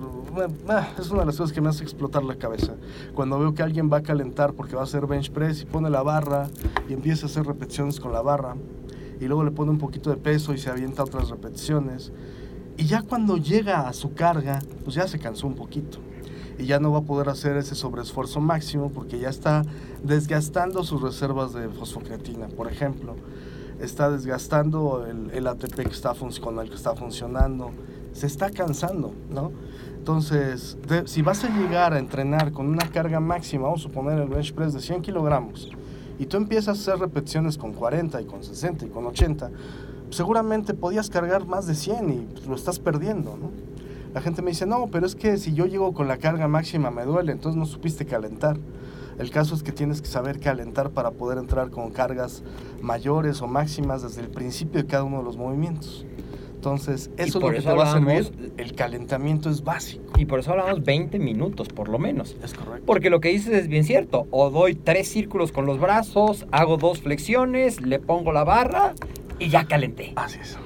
Es 0.99 1.09
una 1.09 1.21
de 1.21 1.25
las 1.27 1.37
cosas 1.37 1.53
que 1.53 1.61
me 1.61 1.69
hace 1.69 1.83
explotar 1.83 2.25
la 2.25 2.35
cabeza. 2.35 2.75
Cuando 3.15 3.39
veo 3.39 3.53
que 3.53 3.63
alguien 3.63 3.89
va 3.91 3.97
a 3.97 4.03
calentar 4.03 4.51
porque 4.51 4.75
va 4.75 4.81
a 4.81 4.83
hacer 4.83 5.07
bench 5.07 5.31
press 5.31 5.61
y 5.61 5.65
pone 5.65 5.89
la 5.89 6.03
barra 6.03 6.49
y 6.89 6.93
empieza 6.93 7.25
a 7.25 7.29
hacer 7.29 7.45
repeticiones 7.45 8.01
con 8.01 8.11
la 8.11 8.21
barra 8.21 8.57
y 9.21 9.27
luego 9.27 9.45
le 9.45 9.51
pone 9.51 9.71
un 9.71 9.77
poquito 9.77 10.09
de 10.09 10.17
peso 10.17 10.53
y 10.53 10.57
se 10.57 10.69
avienta 10.69 11.03
otras 11.03 11.29
repeticiones. 11.29 12.11
Y 12.75 12.83
ya 12.83 13.01
cuando 13.01 13.37
llega 13.37 13.87
a 13.87 13.93
su 13.93 14.13
carga, 14.13 14.59
pues 14.83 14.97
ya 14.97 15.07
se 15.07 15.19
cansó 15.19 15.47
un 15.47 15.55
poquito. 15.55 15.99
Y 16.57 16.65
ya 16.65 16.79
no 16.79 16.91
va 16.91 16.99
a 16.99 17.03
poder 17.03 17.29
hacer 17.29 17.57
ese 17.57 17.75
sobreesfuerzo 17.75 18.39
máximo 18.41 18.91
porque 18.91 19.19
ya 19.19 19.29
está 19.29 19.63
desgastando 20.03 20.83
sus 20.83 21.01
reservas 21.01 21.53
de 21.53 21.69
fosfocreatina, 21.69 22.47
por 22.47 22.71
ejemplo. 22.71 23.15
Está 23.79 24.09
desgastando 24.09 25.05
el, 25.05 25.47
ATP 25.47 25.75
que 25.75 25.91
está 25.91 26.13
con 26.41 26.59
el 26.59 26.69
que 26.69 26.75
está 26.75 26.95
funcionando. 26.95 27.71
Se 28.13 28.25
está 28.25 28.49
cansando, 28.49 29.13
¿no? 29.29 29.51
Entonces, 30.07 30.77
si 31.03 31.21
vas 31.21 31.43
a 31.43 31.49
llegar 31.49 31.91
a 31.91 31.99
entrenar 31.99 32.53
con 32.53 32.67
una 32.67 32.89
carga 32.89 33.19
máxima, 33.19 33.63
vamos 33.63 33.81
a 33.81 33.83
suponer 33.83 34.17
el 34.17 34.29
bench 34.29 34.53
press 34.53 34.73
de 34.73 34.79
100 34.79 35.01
kilogramos, 35.01 35.69
y 36.17 36.25
tú 36.25 36.37
empiezas 36.37 36.69
a 36.69 36.81
hacer 36.81 36.99
repeticiones 36.99 37.57
con 37.57 37.73
40 37.73 38.21
y 38.21 38.25
con 38.25 38.41
60 38.41 38.85
y 38.85 38.89
con 38.89 39.05
80, 39.05 39.51
seguramente 40.09 40.73
podías 40.73 41.09
cargar 41.09 41.45
más 41.45 41.67
de 41.67 41.75
100 41.75 42.09
y 42.09 42.27
pues, 42.33 42.47
lo 42.47 42.55
estás 42.55 42.79
perdiendo, 42.79 43.35
¿no? 43.35 43.51
La 44.17 44.23
gente 44.23 44.41
me 44.41 44.49
dice, 44.49 44.65
no, 44.65 44.87
pero 44.91 45.05
es 45.05 45.13
que 45.13 45.37
si 45.37 45.53
yo 45.53 45.67
llego 45.67 45.93
con 45.93 46.07
la 46.07 46.17
carga 46.17 46.47
máxima 46.47 46.89
me 46.89 47.05
duele, 47.05 47.31
entonces 47.31 47.55
no 47.55 47.67
supiste 47.67 48.07
calentar. 48.07 48.57
El 49.19 49.29
caso 49.29 49.53
es 49.53 49.61
que 49.61 49.71
tienes 49.71 50.01
que 50.01 50.07
saber 50.07 50.39
calentar 50.39 50.89
para 50.89 51.11
poder 51.11 51.37
entrar 51.37 51.69
con 51.69 51.91
cargas 51.91 52.41
mayores 52.81 53.43
o 53.43 53.47
máximas 53.47 54.01
desde 54.01 54.21
el 54.21 54.29
principio 54.29 54.81
de 54.81 54.87
cada 54.87 55.03
uno 55.03 55.19
de 55.19 55.23
los 55.23 55.37
movimientos. 55.37 56.03
Entonces, 56.55 57.11
eso 57.17 57.37
es 57.37 57.43
lo 57.43 57.51
que 57.51 57.61
te 57.61 57.71
va 57.71 57.91
a 57.91 57.93
servir. 57.93 58.51
El 58.57 58.73
calentamiento 58.73 59.51
es 59.51 59.63
básico. 59.63 60.11
Y 60.17 60.25
por 60.25 60.39
eso 60.39 60.49
hablamos 60.49 60.83
20 60.83 61.19
minutos, 61.19 61.67
por 61.67 61.87
lo 61.87 61.99
menos. 61.99 62.35
Es 62.43 62.55
correcto. 62.55 62.87
Porque 62.87 63.11
lo 63.11 63.19
que 63.19 63.29
dices 63.29 63.53
es 63.53 63.67
bien 63.67 63.83
cierto. 63.83 64.25
O 64.31 64.49
doy 64.49 64.73
tres 64.73 65.09
círculos 65.09 65.51
con 65.51 65.67
los 65.67 65.79
brazos, 65.79 66.47
hago 66.51 66.77
dos 66.77 67.01
flexiones, 67.01 67.81
le 67.81 67.99
pongo 67.99 68.31
la 68.31 68.43
barra 68.43 68.95
y 69.37 69.49
ya 69.49 69.67
calenté. 69.67 70.13
Así 70.15 70.39
es. 70.41 70.57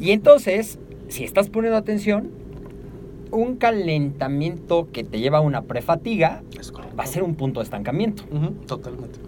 Y 0.00 0.12
entonces, 0.12 0.78
si 1.08 1.24
estás 1.24 1.50
poniendo 1.50 1.76
atención, 1.76 2.41
un 3.32 3.56
calentamiento 3.56 4.88
que 4.92 5.02
te 5.02 5.18
lleva 5.18 5.38
a 5.38 5.40
una 5.40 5.62
prefatiga 5.62 6.42
va 6.98 7.04
a 7.04 7.06
ser 7.06 7.22
un 7.22 7.34
punto 7.34 7.60
de 7.60 7.64
estancamiento. 7.64 8.24
Totalmente. 8.66 9.18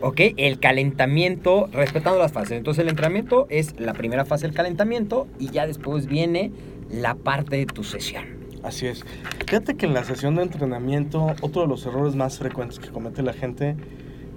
¿Ok? 0.00 0.20
El 0.36 0.58
calentamiento, 0.58 1.68
respetando 1.72 2.18
las 2.18 2.32
fases. 2.32 2.58
Entonces 2.58 2.82
el 2.82 2.88
entrenamiento 2.88 3.46
es 3.50 3.78
la 3.78 3.92
primera 3.92 4.24
fase 4.24 4.46
del 4.46 4.56
calentamiento 4.56 5.28
y 5.38 5.50
ya 5.50 5.66
después 5.66 6.06
viene 6.06 6.50
la 6.90 7.14
parte 7.14 7.56
de 7.56 7.66
tu 7.66 7.84
sesión. 7.84 8.24
Así 8.64 8.86
es. 8.86 9.04
Fíjate 9.46 9.76
que 9.76 9.86
en 9.86 9.94
la 9.94 10.04
sesión 10.04 10.34
de 10.36 10.42
entrenamiento, 10.42 11.34
otro 11.40 11.62
de 11.62 11.68
los 11.68 11.84
errores 11.86 12.16
más 12.16 12.38
frecuentes 12.38 12.78
que 12.78 12.88
comete 12.88 13.22
la 13.22 13.32
gente 13.32 13.76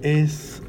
es 0.02 0.62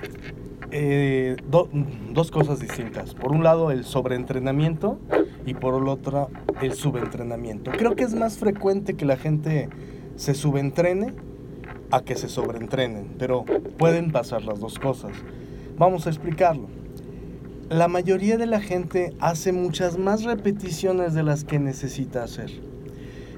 eh, 0.71 1.37
do- 1.49 1.69
dos 2.13 2.31
cosas 2.31 2.61
distintas. 2.61 3.15
Por 3.15 3.33
un 3.33 3.43
lado, 3.45 3.71
el 3.71 3.85
sobreentrenamiento 3.85 4.99
y 5.45 5.55
por 5.55 5.81
el 5.81 5.89
otro, 5.89 6.31
el 6.61 6.73
subentrenamiento. 6.75 7.71
Creo 7.73 7.95
que 7.97 8.05
es 8.05 8.15
más 8.15 8.39
frecuente 8.39 8.95
que 8.95 9.05
la 9.05 9.17
gente 9.17 9.69
se 10.17 10.35
subentrene 10.35 11.15
a 11.91 12.01
que 12.03 12.17
se 12.17 12.29
sobreentrenen, 12.29 13.15
pero 13.19 13.45
pueden 13.79 14.11
pasar 14.11 14.43
las 14.45 14.59
dos 14.61 14.79
cosas. 14.79 15.13
Vamos 15.79 16.07
a 16.07 16.11
explicarlo. 16.11 16.69
La 17.69 17.89
mayoría 17.89 18.37
de 18.39 18.47
la 18.47 18.61
gente 18.61 19.13
hace 19.21 19.53
muchas 19.53 19.99
más 19.99 20.23
repeticiones 20.25 21.15
de 21.15 21.23
las 21.23 21.45
que 21.45 21.59
necesita 21.59 22.23
hacer 22.23 22.51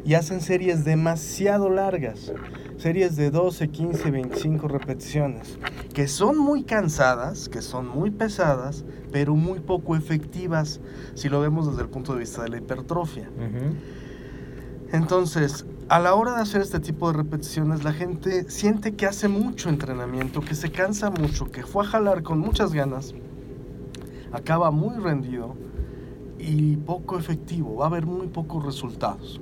y 0.05 0.15
hacen 0.15 0.41
series 0.41 0.85
demasiado 0.85 1.71
largas, 1.71 2.33
series 2.77 3.17
de 3.17 3.31
12, 3.31 3.69
15, 3.69 4.11
25 4.11 4.69
repeticiones, 4.69 5.59
que 5.93 6.09
son 6.09 6.39
muy 6.39 6.63
cansadas, 6.63 7.49
que 7.49 7.63
son 7.63 7.89
muy 7.89 8.11
pesadas, 8.11 8.85
pero 9.13 9.35
muy 9.35 9.61
poco 9.61 9.97
efectivas 9.97 10.81
si 11.15 11.29
lo 11.29 11.41
vemos 11.41 11.69
desde 11.69 11.83
el 11.83 11.89
punto 11.89 12.13
de 12.13 12.21
vista 12.21 12.43
de 12.43 12.51
la 12.51 12.59
hipertrofia. 12.59 13.29
Entonces, 14.93 15.67
a 15.89 15.99
la 15.99 16.15
hora 16.15 16.37
de 16.37 16.43
hacer 16.43 16.63
este 16.63 16.81
tipo 16.81 17.11
de 17.11 17.19
repeticiones, 17.19 17.85
la 17.85 17.93
gente 17.93 18.51
siente 18.51 18.95
que 18.95 19.07
hace 19.07 19.29
mucho 19.29 19.69
entrenamiento, 19.69 20.41
que 20.41 20.55
se 20.55 20.71
cansa 20.71 21.11
mucho, 21.11 21.51
que 21.51 21.63
fue 21.63 21.85
a 21.85 21.89
jalar 21.89 22.23
con 22.23 22.39
muchas 22.39 22.73
ganas, 22.73 23.15
acaba 24.33 24.71
muy 24.71 24.97
rendido 24.97 25.57
y 26.39 26.77
poco 26.77 27.19
efectivo, 27.19 27.77
va 27.77 27.87
a 27.87 27.89
haber 27.89 28.07
muy 28.07 28.29
pocos 28.29 28.65
resultados. 28.65 29.41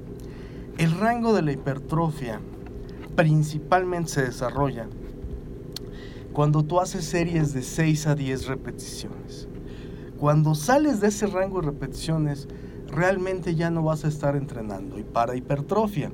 El 0.79 0.91
rango 0.91 1.33
de 1.33 1.41
la 1.41 1.53
hipertrofia 1.53 2.39
principalmente 3.15 4.11
se 4.11 4.23
desarrolla 4.25 4.87
cuando 6.35 6.65
tú 6.65 6.81
haces 6.81 7.07
series 7.07 7.55
de 7.55 7.63
6 7.63 8.07
a 8.09 8.15
10 8.15 8.47
repeticiones. 8.47 9.49
Cuando 10.19 10.55
sales 10.55 11.01
de 11.01 11.09
ese 11.09 11.29
rango 11.29 11.63
de 11.63 11.69
repeticiones, 11.69 12.47
realmente 12.89 13.55
ya 13.55 13.71
no 13.71 13.85
vas 13.85 14.05
a 14.05 14.09
estar 14.09 14.37
entrenando. 14.37 14.99
Y 14.99 15.03
para 15.03 15.35
hipertrofia, 15.35 16.13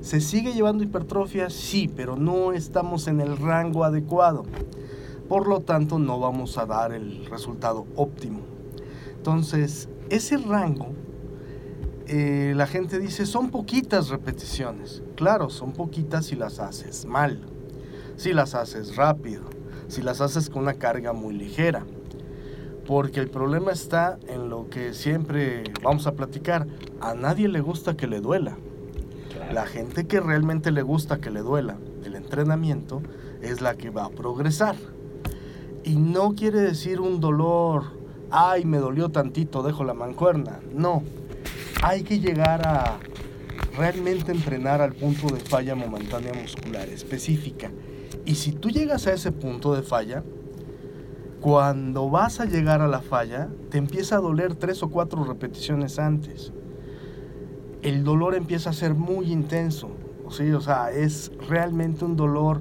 ¿se 0.00 0.20
sigue 0.20 0.54
llevando 0.54 0.82
hipertrofia? 0.82 1.48
Sí, 1.48 1.88
pero 1.94 2.16
no 2.16 2.52
estamos 2.52 3.06
en 3.06 3.20
el 3.20 3.36
rango 3.36 3.84
adecuado. 3.84 4.42
Por 5.28 5.46
lo 5.46 5.60
tanto, 5.60 6.00
no 6.00 6.18
vamos 6.18 6.58
a 6.58 6.66
dar 6.66 6.92
el 6.92 7.26
resultado 7.26 7.86
óptimo. 7.94 8.40
Entonces, 9.16 9.88
ese 10.08 10.36
rango, 10.36 10.88
eh, 12.12 12.54
la 12.56 12.66
gente 12.66 12.98
dice, 12.98 13.24
son 13.24 13.50
poquitas 13.50 14.08
repeticiones. 14.08 15.00
Claro, 15.14 15.48
son 15.48 15.70
poquitas 15.70 16.26
si 16.26 16.34
las 16.34 16.58
haces 16.58 17.06
mal, 17.06 17.40
si 18.16 18.32
las 18.32 18.56
haces 18.56 18.96
rápido, 18.96 19.44
si 19.86 20.02
las 20.02 20.20
haces 20.20 20.50
con 20.50 20.62
una 20.62 20.74
carga 20.74 21.12
muy 21.12 21.34
ligera. 21.34 21.86
Porque 22.84 23.20
el 23.20 23.30
problema 23.30 23.70
está 23.70 24.18
en 24.26 24.48
lo 24.48 24.68
que 24.68 24.92
siempre 24.92 25.62
vamos 25.84 26.08
a 26.08 26.14
platicar. 26.14 26.66
A 27.00 27.14
nadie 27.14 27.46
le 27.46 27.60
gusta 27.60 27.96
que 27.96 28.08
le 28.08 28.20
duela. 28.20 28.58
La 29.52 29.64
gente 29.64 30.08
que 30.08 30.18
realmente 30.18 30.72
le 30.72 30.82
gusta 30.82 31.20
que 31.20 31.30
le 31.30 31.42
duela 31.42 31.76
el 32.04 32.16
entrenamiento 32.16 33.02
es 33.40 33.60
la 33.60 33.76
que 33.76 33.90
va 33.90 34.06
a 34.06 34.10
progresar. 34.10 34.74
Y 35.84 35.94
no 35.94 36.34
quiere 36.34 36.58
decir 36.60 37.00
un 37.00 37.20
dolor, 37.20 37.84
ay, 38.32 38.64
me 38.64 38.78
dolió 38.78 39.10
tantito, 39.10 39.62
dejo 39.62 39.84
la 39.84 39.94
mancuerna. 39.94 40.58
No, 40.74 41.04
hay 41.82 42.02
que 42.02 42.20
llegar 42.20 42.66
a 42.66 42.98
realmente 43.76 44.32
entrenar 44.32 44.82
al 44.82 44.92
punto 44.92 45.28
de 45.28 45.40
falla 45.40 45.74
momentánea 45.74 46.34
muscular 46.34 46.88
específica. 46.88 47.70
Y 48.26 48.34
si 48.34 48.52
tú 48.52 48.70
llegas 48.70 49.06
a 49.06 49.14
ese 49.14 49.32
punto 49.32 49.74
de 49.74 49.82
falla, 49.82 50.22
cuando 51.40 52.10
vas 52.10 52.40
a 52.40 52.44
llegar 52.44 52.82
a 52.82 52.88
la 52.88 53.00
falla, 53.00 53.48
te 53.70 53.78
empieza 53.78 54.16
a 54.16 54.20
doler 54.20 54.56
tres 54.56 54.82
o 54.82 54.90
cuatro 54.90 55.24
repeticiones 55.24 55.98
antes. 55.98 56.52
El 57.82 58.04
dolor 58.04 58.34
empieza 58.34 58.70
a 58.70 58.74
ser 58.74 58.94
muy 58.94 59.32
intenso. 59.32 59.90
¿sí? 60.30 60.50
O 60.52 60.60
sea, 60.60 60.90
es 60.90 61.32
realmente 61.48 62.04
un 62.04 62.16
dolor 62.16 62.60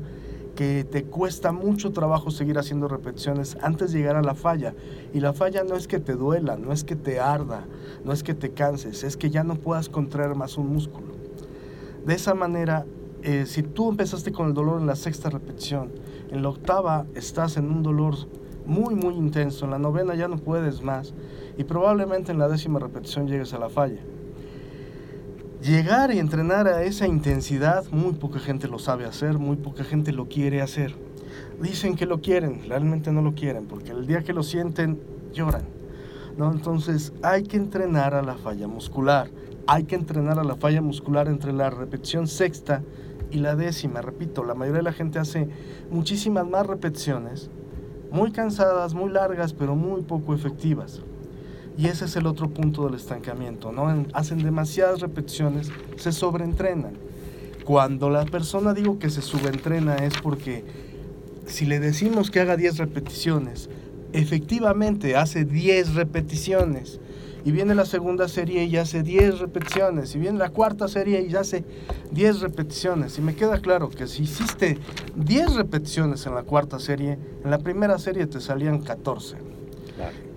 que 0.60 0.84
te 0.84 1.06
cuesta 1.06 1.54
mucho 1.54 1.93
trabajo 1.93 2.32
seguir 2.32 2.58
haciendo 2.58 2.89
repeticiones 2.89 3.58
antes 3.62 3.93
de 3.93 4.00
llegar 4.00 4.17
a 4.17 4.22
la 4.22 4.36
falla. 4.36 4.76
Y 5.13 5.22
la 5.22 5.32
falla 5.32 5.63
no 5.63 5.78
es 5.78 5.88
que 5.88 6.02
te 6.02 6.15
duela, 6.15 6.58
no 6.58 6.74
es 6.74 6.84
que 6.84 6.98
te 6.98 7.17
arda, 7.17 7.65
no 8.04 8.12
es 8.12 8.24
que 8.24 8.34
te 8.34 8.52
canses, 8.52 9.06
es 9.06 9.15
que 9.15 9.30
ya 9.30 9.45
no 9.45 9.56
puedas 9.56 9.88
contraer 9.88 10.36
más 10.36 10.58
un 10.58 10.74
músculo. 10.74 11.13
De 12.06 12.13
esa 12.13 12.34
manera, 12.34 12.86
eh, 13.22 13.45
si 13.45 13.63
tú 13.63 13.89
empezaste 13.89 14.34
con 14.34 14.48
el 14.48 14.54
dolor 14.54 14.82
en 14.82 14.88
la 14.88 14.98
sexta 14.98 15.30
repetición, 15.30 15.93
en 16.30 16.41
la 16.41 16.50
octava 16.50 17.06
estás 17.15 17.56
en 17.56 17.72
un 17.72 17.82
dolor 17.82 18.15
muy, 18.65 18.95
muy 18.95 19.15
intenso, 19.15 19.63
en 19.63 19.72
la 19.72 19.80
novena 19.80 20.13
ya 20.13 20.28
no 20.28 20.39
puedes 20.39 20.82
más 20.82 21.13
y 21.58 21.63
probablemente 21.63 22.34
en 22.34 22.38
la 22.38 22.50
décima 22.50 22.80
repetición 22.80 23.30
llegues 23.30 23.54
a 23.54 23.60
la 23.60 23.69
falla. 23.69 24.02
Llegar 25.62 26.13
y 26.13 26.19
entrenar 26.19 26.69
a 26.69 26.84
esa 26.84 27.06
intensidad, 27.06 27.84
muy 27.91 28.13
poca 28.13 28.39
gente 28.39 28.69
lo 28.69 28.80
sabe 28.80 29.04
hacer, 29.04 29.38
muy 29.39 29.58
poca 29.58 29.84
gente 29.84 30.13
lo 30.13 30.30
quiere 30.30 30.62
hacer. 30.62 30.95
Dicen 31.62 31.98
que 31.98 32.06
lo 32.06 32.22
quieren, 32.22 32.62
realmente 32.65 33.12
no 33.12 33.22
lo 33.22 33.34
quieren, 33.36 33.65
porque 33.65 33.91
el 33.91 34.08
día 34.08 34.24
que 34.24 34.32
lo 34.32 34.41
sienten, 34.41 35.02
lloran. 35.34 35.63
¿no? 36.38 36.50
Entonces 36.50 37.12
hay 37.22 37.43
que 37.43 37.58
entrenar 37.58 38.13
a 38.13 38.22
la 38.22 38.36
falla 38.36 38.69
muscular. 38.69 39.30
Hay 39.67 39.84
que 39.84 39.95
entrenar 39.95 40.39
a 40.39 40.45
la 40.45 40.56
falla 40.56 40.82
muscular 40.82 41.28
entre 41.28 41.52
la 41.52 41.69
repetición 41.69 42.28
sexta 42.28 42.82
y 43.30 43.39
la 43.39 43.58
décima. 43.58 44.02
Repito, 44.02 44.45
la 44.45 44.54
mayoría 44.54 44.78
de 44.78 44.84
la 44.84 44.93
gente 44.93 45.19
hace 45.19 45.50
muchísimas 45.91 46.48
más 46.48 46.65
repeticiones, 46.65 47.50
muy 48.12 48.32
cansadas, 48.32 48.93
muy 48.93 49.12
largas, 49.12 49.52
pero 49.52 49.76
muy 49.76 50.04
poco 50.04 50.34
efectivas. 50.34 51.02
Y 51.80 51.88
ese 51.88 52.04
es 52.06 52.15
el 52.18 52.28
otro 52.28 52.50
punto 52.50 52.86
del 52.86 52.96
estancamiento, 52.96 53.72
¿no? 53.72 53.89
En- 53.89 54.08
hacen 54.13 54.44
demasiadas 54.44 55.00
repeticiones, 55.00 55.72
se 55.96 56.12
sobreentrenan. 56.12 56.92
Cuando 57.63 58.10
la 58.10 58.26
persona 58.26 58.74
digo 58.74 59.00
que 59.00 59.10
se 59.10 59.22
subentrena 59.22 59.96
es 59.96 60.15
porque 60.22 60.65
si 61.46 61.65
le 61.65 61.80
decimos 61.80 62.32
que 62.32 62.42
haga 62.42 62.58
10 62.58 62.80
repeticiones, 62.80 63.70
efectivamente 64.12 65.15
hace 65.15 65.46
10 65.46 65.94
repeticiones. 65.96 67.00
Y 67.46 67.52
viene 67.52 67.74
la 67.76 67.86
segunda 67.86 68.28
serie 68.28 68.65
y 68.65 68.76
hace 68.76 69.02
10 69.02 69.39
repeticiones. 69.39 70.13
Y 70.13 70.20
viene 70.20 70.38
la 70.38 70.50
cuarta 70.50 70.89
serie 70.89 71.22
y 71.22 71.34
hace 71.38 71.63
10 72.12 72.42
repeticiones. 72.42 73.18
Y 73.18 73.22
me 73.22 73.36
queda 73.36 73.60
claro 73.62 73.89
que 73.89 74.06
si 74.08 74.24
hiciste 74.24 74.78
10 75.15 75.56
repeticiones 75.56 76.26
en 76.26 76.36
la 76.36 76.44
cuarta 76.44 76.78
serie, 76.78 77.18
en 77.42 77.50
la 77.50 77.60
primera 77.60 77.98
serie 78.00 78.28
te 78.28 78.42
salían 78.42 78.82
14 78.82 79.38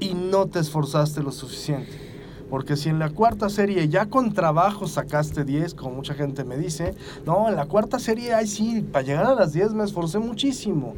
y 0.01 0.15
no 0.15 0.47
te 0.47 0.59
esforzaste 0.59 1.23
lo 1.23 1.33
suficiente. 1.33 2.13
Porque 2.51 2.77
si 2.77 2.91
en 2.91 2.99
la 2.99 3.09
cuarta 3.09 3.49
serie 3.49 3.89
ya 3.89 4.07
con 4.07 4.35
trabajo 4.35 4.87
sacaste 4.87 5.45
10, 5.45 5.75
como 5.75 5.95
mucha 5.95 6.13
gente 6.13 6.45
me 6.45 6.59
dice, 6.59 6.95
no, 7.25 7.49
en 7.49 7.57
la 7.57 7.65
cuarta 7.65 7.99
serie, 7.99 8.35
ay 8.35 8.47
sí, 8.47 8.83
para 8.83 9.05
llegar 9.05 9.27
a 9.27 9.35
las 9.35 9.55
10 9.55 9.73
me 9.73 9.85
esforcé 9.85 10.19
muchísimo. 10.19 10.95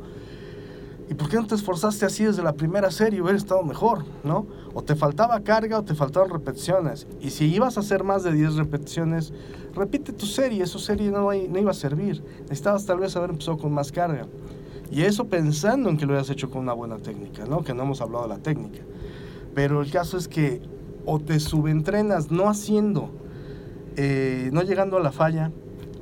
¿Y 1.08 1.14
por 1.14 1.28
qué 1.28 1.36
no 1.36 1.46
te 1.46 1.54
esforzaste 1.54 2.06
así 2.06 2.24
desde 2.24 2.42
la 2.42 2.54
primera 2.54 2.90
serie? 2.90 3.20
Hubiera 3.20 3.36
estado 3.36 3.62
mejor, 3.62 4.04
¿no? 4.24 4.46
O 4.72 4.82
te 4.82 4.96
faltaba 4.96 5.38
carga 5.40 5.78
o 5.78 5.84
te 5.84 5.94
faltaban 5.94 6.30
repeticiones. 6.30 7.06
Y 7.20 7.30
si 7.30 7.44
ibas 7.54 7.76
a 7.76 7.80
hacer 7.80 8.04
más 8.04 8.22
de 8.22 8.32
10 8.32 8.54
repeticiones, 8.54 9.32
repite 9.74 10.12
tu 10.12 10.26
serie, 10.26 10.62
esa 10.64 10.78
serie 10.78 11.10
no, 11.10 11.30
no 11.30 11.58
iba 11.58 11.70
a 11.70 11.74
servir. 11.74 12.22
Necesitabas 12.42 12.86
tal 12.86 12.98
vez 12.98 13.14
haber 13.16 13.30
empezado 13.30 13.58
con 13.58 13.72
más 13.72 13.92
carga. 13.92 14.26
Y 14.94 15.02
eso 15.02 15.26
pensando 15.26 15.90
en 15.90 15.96
que 15.96 16.06
lo 16.06 16.14
hayas 16.14 16.30
hecho 16.30 16.48
con 16.50 16.62
una 16.62 16.72
buena 16.72 16.98
técnica, 16.98 17.44
¿no? 17.44 17.64
Que 17.64 17.74
no 17.74 17.82
hemos 17.82 18.00
hablado 18.00 18.28
de 18.28 18.30
la 18.30 18.38
técnica. 18.38 18.78
Pero 19.52 19.82
el 19.82 19.90
caso 19.90 20.16
es 20.16 20.28
que 20.28 20.62
o 21.04 21.18
te 21.18 21.40
subentrenas 21.40 22.30
no 22.30 22.48
haciendo 22.48 23.10
eh, 23.96 24.50
no 24.52 24.62
llegando 24.62 24.96
a 24.96 25.00
la 25.00 25.12
falla 25.12 25.52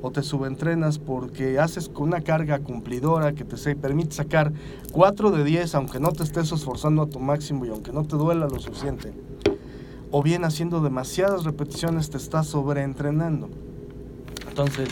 o 0.01 0.11
te 0.11 0.21
subentrenas 0.21 0.99
porque 0.99 1.59
haces 1.59 1.89
con 1.89 2.09
una 2.09 2.21
carga 2.21 2.59
cumplidora 2.59 3.33
que 3.33 3.45
te 3.45 3.75
permite 3.75 4.15
sacar 4.15 4.53
4 4.91 5.31
de 5.31 5.43
10 5.43 5.75
aunque 5.75 5.99
no 5.99 6.11
te 6.11 6.23
estés 6.23 6.51
esforzando 6.51 7.01
a 7.01 7.07
tu 7.07 7.19
máximo 7.19 7.65
y 7.65 7.69
aunque 7.69 7.91
no 7.91 8.03
te 8.03 8.15
duela 8.15 8.47
lo 8.47 8.59
suficiente. 8.59 9.11
O 10.11 10.21
bien 10.21 10.45
haciendo 10.45 10.81
demasiadas 10.81 11.45
repeticiones 11.45 12.11
te 12.11 12.17
estás 12.17 12.45
sobreentrenando. 12.45 13.49
Entonces, 14.47 14.89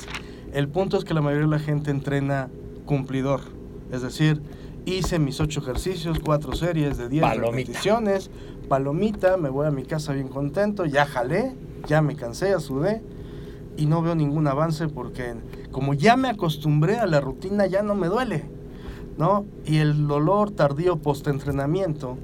el 0.54 0.68
punto 0.70 0.98
es 0.98 1.04
que 1.04 1.14
la 1.14 1.22
mayoría 1.22 1.46
de 1.46 1.52
la 1.52 1.60
gente 1.60 1.92
entrena 1.92 2.50
cumplidor. 2.86 3.61
Es 3.91 4.01
decir, 4.01 4.41
hice 4.86 5.19
mis 5.19 5.39
8 5.39 5.60
ejercicios, 5.60 6.19
4 6.19 6.54
series 6.54 6.97
de 6.97 7.10
10 7.10 7.21
Palomita. 7.21 7.51
repeticiones, 7.51 8.32
palomita, 8.67 9.38
me 9.38 9.49
voy 9.49 9.67
a 9.67 9.71
mi 9.71 9.84
casa 9.84 10.13
bien 10.13 10.30
contento, 10.30 10.86
ya 10.86 11.06
jalé, 11.06 11.56
ya 11.88 12.01
me 12.01 12.15
cansé, 12.15 12.49
ya 12.49 12.60
sudé 12.60 13.01
y 13.77 13.86
no 13.86 14.01
veo 14.01 14.15
ningún 14.15 14.47
avance 14.47 14.88
porque 14.88 15.36
como 15.71 15.93
ya 15.93 16.17
me 16.17 16.30
acostumbré 16.30 16.97
a 16.97 17.06
la 17.06 17.21
rutina 17.21 17.65
ya 17.67 17.84
no 17.84 17.95
me 17.95 18.08
duele, 18.08 18.45
¿no? 19.17 19.45
Y 19.65 19.77
el 19.77 20.08
dolor 20.08 20.51
tardío 20.51 20.97
post-entrenamiento 20.97 22.17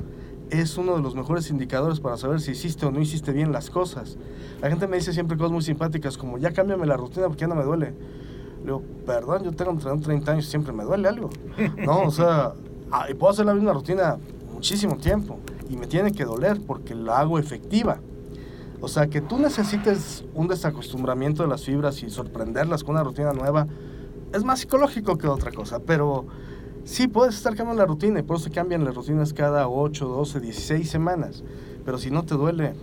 es 0.49 0.77
uno 0.77 0.95
de 0.95 1.01
los 1.01 1.15
mejores 1.15 1.49
indicadores 1.49 1.99
para 1.99 2.17
saber 2.17 2.39
si 2.39 2.51
hiciste 2.51 2.85
o 2.85 2.91
no 2.91 3.01
hiciste 3.01 3.33
bien 3.33 3.51
las 3.51 3.69
cosas. 3.69 4.17
La 4.61 4.69
gente 4.69 4.87
me 4.87 4.97
dice 4.97 5.13
siempre 5.13 5.37
cosas 5.37 5.51
muy 5.51 5.61
simpáticas 5.61 6.17
como 6.17 6.37
ya 6.37 6.53
cámbiame 6.53 6.85
la 6.85 6.97
rutina 6.97 7.27
porque 7.27 7.41
ya 7.41 7.47
no 7.47 7.55
me 7.55 7.63
duele. 7.63 7.93
Le 8.67 8.73
digo, 8.73 8.83
perdón, 9.05 9.43
yo 9.45 9.53
tengo 9.53 9.71
entrenando 9.71 10.03
30 10.03 10.31
años 10.33 10.45
y 10.45 10.49
siempre 10.49 10.73
me 10.73 10.83
duele 10.83 11.07
algo. 11.07 11.29
No, 11.85 12.01
o 12.01 12.11
sea, 12.11 12.51
ah, 12.91 13.05
y 13.09 13.13
puedo 13.13 13.31
hacer 13.31 13.45
la 13.45 13.53
misma 13.53 13.71
rutina 13.71 14.17
muchísimo 14.53 14.97
tiempo 14.97 15.39
y 15.69 15.77
me 15.77 15.87
tiene 15.87 16.11
que 16.11 16.25
doler 16.25 16.59
porque 16.59 16.93
la 16.93 17.19
hago 17.19 17.39
efectiva. 17.39 17.99
O 18.81 18.89
sea, 18.89 19.07
que 19.07 19.21
tú 19.21 19.39
necesites 19.39 20.25
un 20.33 20.49
desacostumbramiento 20.49 21.43
de 21.43 21.49
las 21.49 21.63
fibras 21.63 22.03
y 22.03 22.09
sorprenderlas 22.09 22.83
con 22.83 22.95
una 22.95 23.05
rutina 23.05 23.31
nueva 23.31 23.67
es 24.33 24.43
más 24.43 24.59
psicológico 24.59 25.17
que 25.17 25.29
otra 25.29 25.53
cosa, 25.53 25.79
pero 25.79 26.25
sí 26.83 27.07
puedes 27.07 27.35
estar 27.35 27.55
cambiando 27.55 27.83
la 27.83 27.87
rutina 27.87 28.19
y 28.19 28.23
por 28.23 28.35
eso 28.35 28.49
cambian 28.53 28.83
las 28.83 28.95
rutinas 28.95 29.31
cada 29.31 29.69
8, 29.69 30.05
12, 30.05 30.41
16 30.41 30.89
semanas. 30.89 31.41
Pero 31.85 31.97
si 31.97 32.11
no 32.11 32.23
te 32.23 32.35
duele, 32.35 32.73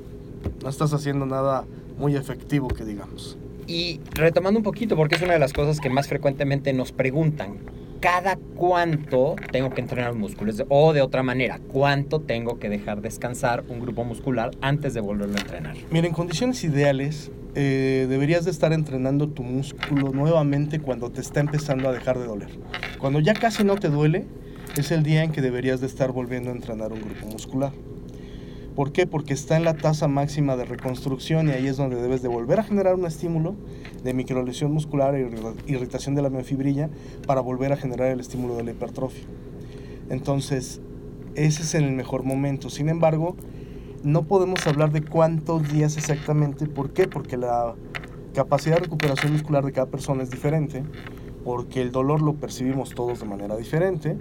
no 0.62 0.70
estás 0.70 0.94
haciendo 0.94 1.26
nada 1.26 1.66
muy 1.98 2.16
efectivo 2.16 2.68
que 2.68 2.86
digamos. 2.86 3.36
Y 3.66 4.00
retomando 4.12 4.58
un 4.58 4.64
poquito, 4.64 4.96
porque 4.96 5.16
es 5.16 5.22
una 5.22 5.32
de 5.34 5.38
las 5.38 5.52
cosas 5.52 5.80
que 5.80 5.90
más 5.90 6.08
frecuentemente 6.08 6.72
nos 6.72 6.92
preguntan, 6.92 7.58
¿cada 8.00 8.36
cuánto 8.56 9.36
tengo 9.50 9.70
que 9.70 9.80
entrenar 9.80 10.14
músculos? 10.14 10.62
O 10.68 10.92
de 10.92 11.00
otra 11.00 11.22
manera, 11.22 11.58
¿cuánto 11.72 12.20
tengo 12.20 12.58
que 12.58 12.68
dejar 12.68 13.00
descansar 13.00 13.64
un 13.68 13.80
grupo 13.80 14.04
muscular 14.04 14.50
antes 14.60 14.92
de 14.92 15.00
volverlo 15.00 15.36
a 15.36 15.40
entrenar? 15.40 15.76
Mira, 15.90 16.06
en 16.06 16.12
condiciones 16.12 16.62
ideales 16.64 17.30
eh, 17.54 18.06
deberías 18.08 18.44
de 18.44 18.50
estar 18.50 18.72
entrenando 18.72 19.28
tu 19.28 19.42
músculo 19.42 20.10
nuevamente 20.10 20.80
cuando 20.80 21.10
te 21.10 21.20
está 21.20 21.40
empezando 21.40 21.88
a 21.88 21.92
dejar 21.92 22.18
de 22.18 22.26
doler. 22.26 22.50
Cuando 22.98 23.20
ya 23.20 23.32
casi 23.32 23.64
no 23.64 23.76
te 23.76 23.88
duele, 23.88 24.26
es 24.76 24.90
el 24.90 25.02
día 25.02 25.22
en 25.22 25.32
que 25.32 25.40
deberías 25.40 25.80
de 25.80 25.86
estar 25.86 26.12
volviendo 26.12 26.50
a 26.50 26.52
entrenar 26.52 26.92
un 26.92 27.00
grupo 27.00 27.26
muscular. 27.26 27.72
¿Por 28.74 28.90
qué? 28.90 29.06
Porque 29.06 29.34
está 29.34 29.56
en 29.56 29.64
la 29.64 29.76
tasa 29.76 30.08
máxima 30.08 30.56
de 30.56 30.64
reconstrucción 30.64 31.48
y 31.48 31.52
ahí 31.52 31.68
es 31.68 31.76
donde 31.76 32.00
debes 32.02 32.22
de 32.22 32.28
volver 32.28 32.58
a 32.58 32.64
generar 32.64 32.96
un 32.96 33.06
estímulo 33.06 33.54
de 34.02 34.14
microlesión 34.14 34.72
muscular 34.72 35.14
e 35.14 35.30
irri- 35.30 35.54
irritación 35.68 36.16
de 36.16 36.22
la 36.22 36.30
miofibrilla 36.30 36.90
para 37.26 37.40
volver 37.40 37.72
a 37.72 37.76
generar 37.76 38.08
el 38.08 38.18
estímulo 38.18 38.56
de 38.56 38.64
la 38.64 38.72
hipertrofia. 38.72 39.24
Entonces, 40.10 40.80
ese 41.36 41.62
es 41.62 41.74
el 41.74 41.92
mejor 41.92 42.24
momento. 42.24 42.68
Sin 42.68 42.88
embargo, 42.88 43.36
no 44.02 44.24
podemos 44.24 44.66
hablar 44.66 44.90
de 44.90 45.02
cuántos 45.02 45.72
días 45.72 45.96
exactamente. 45.96 46.66
¿Por 46.66 46.92
qué? 46.92 47.06
Porque 47.06 47.36
la 47.36 47.74
capacidad 48.34 48.76
de 48.76 48.82
recuperación 48.82 49.32
muscular 49.32 49.64
de 49.64 49.70
cada 49.70 49.86
persona 49.86 50.24
es 50.24 50.30
diferente, 50.30 50.82
porque 51.44 51.80
el 51.80 51.92
dolor 51.92 52.22
lo 52.22 52.34
percibimos 52.34 52.90
todos 52.90 53.20
de 53.20 53.26
manera 53.26 53.56
diferente 53.56 54.16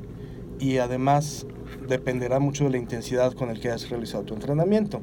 y 0.59 0.77
además 0.77 1.47
dependerá 1.87 2.39
mucho 2.39 2.63
de 2.65 2.71
la 2.71 2.77
intensidad 2.77 3.33
con 3.33 3.49
el 3.49 3.59
que 3.59 3.69
hayas 3.69 3.89
realizado 3.89 4.23
tu 4.23 4.33
entrenamiento. 4.33 5.01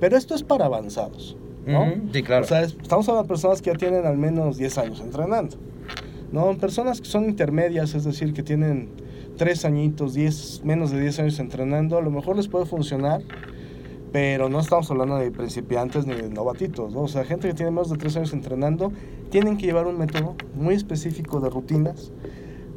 Pero 0.00 0.16
esto 0.16 0.34
es 0.34 0.42
para 0.42 0.66
avanzados, 0.66 1.36
¿no? 1.66 1.92
Sí, 2.12 2.22
claro. 2.22 2.44
O 2.44 2.48
sea, 2.48 2.62
es- 2.62 2.76
estamos 2.80 3.08
hablando 3.08 3.22
de 3.24 3.28
personas 3.28 3.62
que 3.62 3.70
ya 3.70 3.76
tienen 3.76 4.06
al 4.06 4.18
menos 4.18 4.56
10 4.56 4.76
años 4.78 5.00
entrenando. 5.00 5.56
No, 6.32 6.56
personas 6.58 7.00
que 7.00 7.06
son 7.06 7.24
intermedias, 7.26 7.94
es 7.94 8.04
decir, 8.04 8.32
que 8.32 8.42
tienen 8.42 8.88
3 9.36 9.64
añitos, 9.64 10.14
10, 10.14 10.62
menos 10.64 10.90
de 10.90 11.00
10 11.00 11.18
años 11.20 11.38
entrenando, 11.38 11.96
a 11.98 12.02
lo 12.02 12.10
mejor 12.10 12.36
les 12.36 12.48
puede 12.48 12.66
funcionar, 12.66 13.22
pero 14.12 14.48
no 14.48 14.60
estamos 14.60 14.90
hablando 14.90 15.16
de 15.16 15.30
principiantes 15.30 16.06
ni 16.06 16.14
de 16.14 16.28
novatitos, 16.28 16.92
¿no? 16.92 17.02
O 17.02 17.08
sea, 17.08 17.24
gente 17.24 17.48
que 17.48 17.54
tiene 17.54 17.70
más 17.72 17.88
de 17.90 17.96
3 17.96 18.16
años 18.16 18.32
entrenando, 18.32 18.92
tienen 19.30 19.56
que 19.56 19.66
llevar 19.66 19.86
un 19.86 19.98
método 19.98 20.36
muy 20.54 20.74
específico 20.74 21.40
de 21.40 21.50
rutinas 21.50 22.12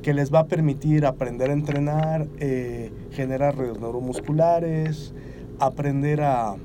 que 0.07 0.13
les 0.13 0.33
va 0.33 0.39
a 0.39 0.47
permitir 0.47 1.05
aprender 1.05 1.49
a 1.49 1.53
entrenar, 1.53 2.29
eh, 2.39 2.93
generar 3.11 3.57
redes 3.57 3.81
neuromusculares, 3.81 5.13
aprender 5.59 6.21
a 6.21 6.55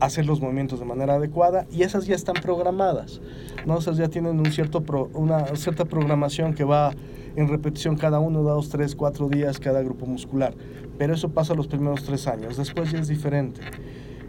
hacer 0.00 0.26
los 0.26 0.42
movimientos 0.42 0.78
de 0.78 0.84
manera 0.84 1.14
adecuada 1.14 1.64
y 1.70 1.82
esas 1.82 2.06
ya 2.06 2.14
están 2.14 2.34
programadas, 2.42 3.22
¿no? 3.64 3.78
Esas 3.78 3.96
ya 3.96 4.08
tienen 4.08 4.38
un 4.38 4.52
cierto 4.52 4.84
una 5.14 5.46
cierta 5.56 5.86
programación 5.86 6.52
que 6.52 6.64
va 6.64 6.92
en 7.36 7.48
repetición 7.48 7.96
cada 7.96 8.20
uno, 8.20 8.42
dos, 8.42 8.68
tres, 8.68 8.94
cuatro 8.94 9.30
días 9.30 9.58
cada 9.58 9.80
grupo 9.80 10.04
muscular, 10.04 10.52
pero 10.98 11.14
eso 11.14 11.30
pasa 11.30 11.54
los 11.54 11.68
primeros 11.68 12.04
tres 12.04 12.26
años, 12.26 12.58
después 12.58 12.92
ya 12.92 12.98
es 12.98 13.08
diferente. 13.08 13.62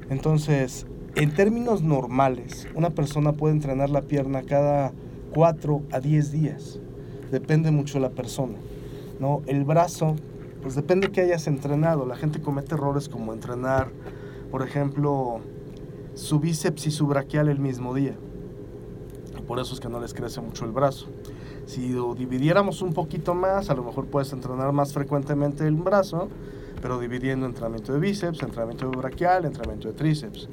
Entonces, 0.09 0.87
en 1.15 1.33
términos 1.33 1.81
normales, 1.81 2.69
una 2.73 2.91
persona 2.91 3.33
puede 3.33 3.55
entrenar 3.55 3.89
la 3.89 4.03
pierna 4.03 4.43
cada 4.43 4.93
4 5.33 5.83
a 5.91 5.99
10 5.99 6.31
días. 6.31 6.79
Depende 7.31 7.71
mucho 7.71 7.95
de 7.95 8.01
la 8.01 8.09
persona. 8.09 8.57
¿no? 9.19 9.41
El 9.45 9.63
brazo, 9.63 10.15
pues 10.61 10.75
depende 10.75 11.11
que 11.11 11.21
hayas 11.21 11.47
entrenado. 11.47 12.05
La 12.05 12.15
gente 12.15 12.41
comete 12.41 12.75
errores 12.75 13.09
como 13.09 13.33
entrenar, 13.33 13.91
por 14.49 14.63
ejemplo, 14.63 15.41
su 16.15 16.39
bíceps 16.39 16.87
y 16.87 16.91
su 16.91 17.05
braquial 17.07 17.49
el 17.49 17.59
mismo 17.59 17.93
día. 17.93 18.15
Y 19.37 19.41
por 19.41 19.59
eso 19.59 19.73
es 19.73 19.79
que 19.79 19.89
no 19.89 19.99
les 19.99 20.13
crece 20.13 20.41
mucho 20.41 20.65
el 20.65 20.71
brazo. 20.71 21.07
Si 21.65 21.89
lo 21.89 22.15
dividiéramos 22.15 22.81
un 22.81 22.93
poquito 22.93 23.35
más, 23.35 23.69
a 23.69 23.75
lo 23.75 23.83
mejor 23.83 24.07
puedes 24.07 24.33
entrenar 24.33 24.71
más 24.71 24.93
frecuentemente 24.93 25.67
el 25.67 25.75
brazo, 25.75 26.29
pero 26.81 26.99
dividiendo 26.99 27.45
entrenamiento 27.45 27.93
de 27.93 27.99
bíceps, 27.99 28.41
entrenamiento 28.41 28.89
de 28.89 28.97
braquial, 28.97 29.45
entrenamiento 29.45 29.89
de 29.89 29.93
tríceps. 29.93 30.49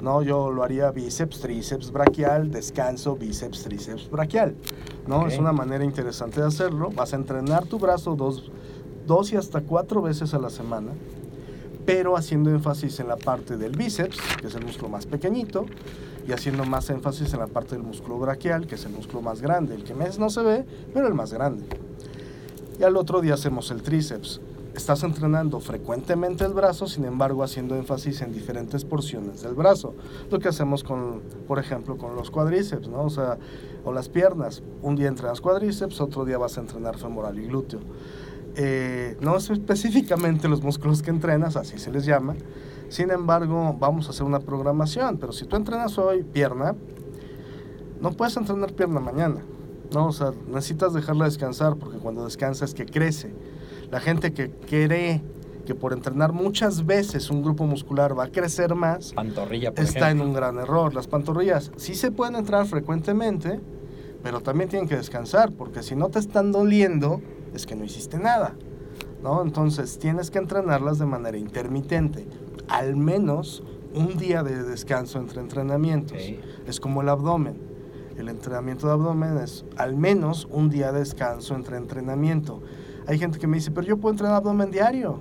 No, 0.00 0.22
yo 0.22 0.52
lo 0.52 0.62
haría 0.62 0.90
bíceps, 0.92 1.40
tríceps, 1.40 1.90
braquial, 1.90 2.50
descanso, 2.50 3.16
bíceps, 3.16 3.64
tríceps, 3.64 4.08
braquial. 4.08 4.54
¿no? 5.06 5.26
Es 5.26 5.38
una 5.38 5.52
manera 5.52 5.84
interesante 5.84 6.40
de 6.40 6.46
hacerlo. 6.46 6.90
Vas 6.94 7.12
a 7.14 7.16
entrenar 7.16 7.66
tu 7.66 7.78
brazo 7.78 8.14
dos, 8.14 8.50
dos 9.06 9.32
y 9.32 9.36
hasta 9.36 9.60
cuatro 9.62 10.00
veces 10.00 10.34
a 10.34 10.38
la 10.38 10.50
semana, 10.50 10.92
pero 11.84 12.16
haciendo 12.16 12.50
énfasis 12.50 13.00
en 13.00 13.08
la 13.08 13.16
parte 13.16 13.56
del 13.56 13.76
bíceps, 13.76 14.18
que 14.40 14.46
es 14.46 14.54
el 14.54 14.64
músculo 14.64 14.88
más 14.90 15.06
pequeñito, 15.06 15.66
y 16.28 16.32
haciendo 16.32 16.64
más 16.64 16.90
énfasis 16.90 17.32
en 17.32 17.40
la 17.40 17.46
parte 17.46 17.74
del 17.74 17.82
músculo 17.82 18.18
braquial, 18.18 18.66
que 18.66 18.74
es 18.74 18.84
el 18.84 18.92
músculo 18.92 19.22
más 19.22 19.40
grande, 19.40 19.74
el 19.74 19.82
que 19.82 19.94
más 19.94 20.18
no 20.18 20.28
se 20.30 20.42
ve, 20.42 20.64
pero 20.92 21.08
el 21.08 21.14
más 21.14 21.32
grande. 21.32 21.64
Y 22.78 22.84
al 22.84 22.96
otro 22.96 23.20
día 23.20 23.34
hacemos 23.34 23.70
el 23.70 23.82
tríceps. 23.82 24.40
Estás 24.78 25.02
entrenando 25.02 25.58
frecuentemente 25.58 26.44
el 26.44 26.52
brazo, 26.52 26.86
sin 26.86 27.04
embargo 27.04 27.42
haciendo 27.42 27.74
énfasis 27.74 28.22
en 28.22 28.32
diferentes 28.32 28.84
porciones 28.84 29.42
del 29.42 29.54
brazo. 29.54 29.96
Lo 30.30 30.38
que 30.38 30.46
hacemos 30.46 30.84
con, 30.84 31.20
por 31.48 31.58
ejemplo, 31.58 31.98
con 31.98 32.14
los 32.14 32.30
cuadríceps, 32.30 32.86
¿no? 32.86 33.02
O 33.02 33.10
sea, 33.10 33.38
o 33.84 33.92
las 33.92 34.08
piernas. 34.08 34.62
Un 34.80 34.94
día 34.94 35.08
entrenas 35.08 35.40
cuadríceps, 35.40 36.00
otro 36.00 36.24
día 36.24 36.38
vas 36.38 36.58
a 36.58 36.60
entrenar 36.60 36.96
femoral 36.96 37.36
y 37.40 37.48
glúteo. 37.48 37.80
Eh, 38.54 39.16
no 39.20 39.36
es 39.36 39.50
específicamente 39.50 40.46
los 40.46 40.62
músculos 40.62 41.02
que 41.02 41.10
entrenas, 41.10 41.56
así 41.56 41.76
se 41.76 41.90
les 41.90 42.06
llama. 42.06 42.36
Sin 42.88 43.10
embargo, 43.10 43.74
vamos 43.80 44.06
a 44.06 44.10
hacer 44.10 44.22
una 44.22 44.38
programación. 44.38 45.18
Pero 45.18 45.32
si 45.32 45.44
tú 45.46 45.56
entrenas 45.56 45.98
hoy 45.98 46.22
pierna, 46.22 46.76
no 48.00 48.12
puedes 48.12 48.36
entrenar 48.36 48.72
pierna 48.74 49.00
mañana. 49.00 49.42
No, 49.92 50.06
o 50.06 50.12
sea, 50.12 50.32
necesitas 50.46 50.92
dejarla 50.92 51.24
descansar 51.24 51.74
porque 51.74 51.98
cuando 51.98 52.24
descansa 52.24 52.64
es 52.64 52.74
que 52.74 52.86
crece. 52.86 53.32
La 53.90 54.00
gente 54.00 54.32
que 54.32 54.50
cree 54.50 55.22
que 55.66 55.74
por 55.74 55.92
entrenar 55.92 56.32
muchas 56.32 56.86
veces 56.86 57.30
un 57.30 57.42
grupo 57.42 57.66
muscular 57.66 58.18
va 58.18 58.24
a 58.24 58.30
crecer 58.30 58.74
más, 58.74 59.12
Pantorrilla, 59.12 59.74
por 59.74 59.84
está 59.84 60.10
en 60.10 60.20
un 60.20 60.32
gran 60.32 60.58
error. 60.58 60.94
Las 60.94 61.06
pantorrillas 61.06 61.70
sí 61.76 61.94
se 61.94 62.10
pueden 62.10 62.36
entrar 62.36 62.66
frecuentemente, 62.66 63.60
pero 64.22 64.40
también 64.40 64.70
tienen 64.70 64.88
que 64.88 64.96
descansar, 64.96 65.52
porque 65.52 65.82
si 65.82 65.94
no 65.94 66.08
te 66.08 66.18
están 66.18 66.52
doliendo, 66.52 67.20
es 67.54 67.66
que 67.66 67.76
no 67.76 67.84
hiciste 67.84 68.18
nada. 68.18 68.54
¿no? 69.22 69.42
Entonces 69.42 69.98
tienes 69.98 70.30
que 70.30 70.38
entrenarlas 70.38 70.98
de 70.98 71.06
manera 71.06 71.36
intermitente, 71.36 72.26
al 72.68 72.96
menos 72.96 73.62
un 73.94 74.16
día 74.16 74.42
de 74.42 74.62
descanso 74.62 75.18
entre 75.18 75.40
entrenamientos. 75.40 76.18
Es 76.66 76.80
como 76.80 77.02
el 77.02 77.08
abdomen. 77.08 77.56
El 78.16 78.28
entrenamiento 78.28 78.86
de 78.86 78.94
abdomen 78.94 79.38
es 79.38 79.64
al 79.76 79.96
menos 79.96 80.48
un 80.50 80.70
día 80.70 80.92
de 80.92 81.00
descanso 81.00 81.54
entre 81.54 81.76
entrenamiento. 81.76 82.62
Hay 83.08 83.18
gente 83.18 83.38
que 83.38 83.46
me 83.46 83.56
dice, 83.56 83.70
pero 83.70 83.86
yo 83.86 83.96
puedo 83.96 84.12
entrenar 84.12 84.36
abdomen 84.36 84.70
diario. 84.70 85.18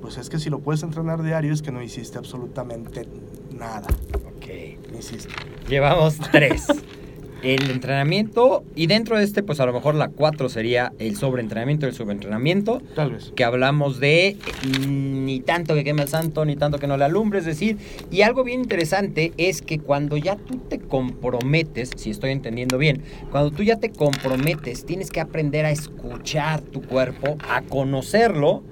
Pues 0.00 0.16
es 0.16 0.30
que 0.30 0.38
si 0.38 0.48
lo 0.48 0.60
puedes 0.60 0.84
entrenar 0.84 1.24
diario 1.24 1.52
es 1.52 1.60
que 1.60 1.72
no 1.72 1.82
hiciste 1.82 2.18
absolutamente 2.18 3.08
nada. 3.52 3.88
Ok. 4.28 4.46
insisto. 4.94 5.34
Llevamos 5.68 6.18
tres. 6.18 6.68
El 7.46 7.70
entrenamiento 7.70 8.64
y 8.74 8.88
dentro 8.88 9.16
de 9.16 9.22
este, 9.22 9.44
pues 9.44 9.60
a 9.60 9.66
lo 9.66 9.72
mejor 9.72 9.94
la 9.94 10.08
cuatro 10.08 10.48
sería 10.48 10.92
el 10.98 11.14
sobreentrenamiento 11.14 11.86
el 11.86 11.94
subentrenamiento. 11.94 12.82
Tal 12.96 13.12
vez. 13.12 13.32
que 13.36 13.44
hablamos 13.44 14.00
de 14.00 14.36
mm, 14.64 15.24
ni 15.24 15.38
tanto 15.38 15.74
que 15.74 15.84
queme 15.84 16.02
el 16.02 16.08
santo, 16.08 16.44
ni 16.44 16.56
tanto 16.56 16.80
que 16.80 16.88
no 16.88 16.96
le 16.96 17.04
alumbre, 17.04 17.38
es 17.38 17.44
decir, 17.44 17.78
y 18.10 18.22
algo 18.22 18.42
bien 18.42 18.62
interesante 18.62 19.32
es 19.36 19.62
que 19.62 19.78
cuando 19.78 20.16
ya 20.16 20.34
tú 20.34 20.56
te 20.56 20.80
comprometes, 20.80 21.92
si 21.94 22.10
estoy 22.10 22.32
entendiendo 22.32 22.78
bien, 22.78 23.04
cuando 23.30 23.52
tú 23.52 23.62
ya 23.62 23.76
te 23.76 23.90
comprometes, 23.90 24.84
tienes 24.84 25.12
que 25.12 25.20
aprender 25.20 25.66
a 25.66 25.70
escuchar 25.70 26.62
tu 26.62 26.82
cuerpo, 26.82 27.38
a 27.48 27.62
conocerlo, 27.62 28.64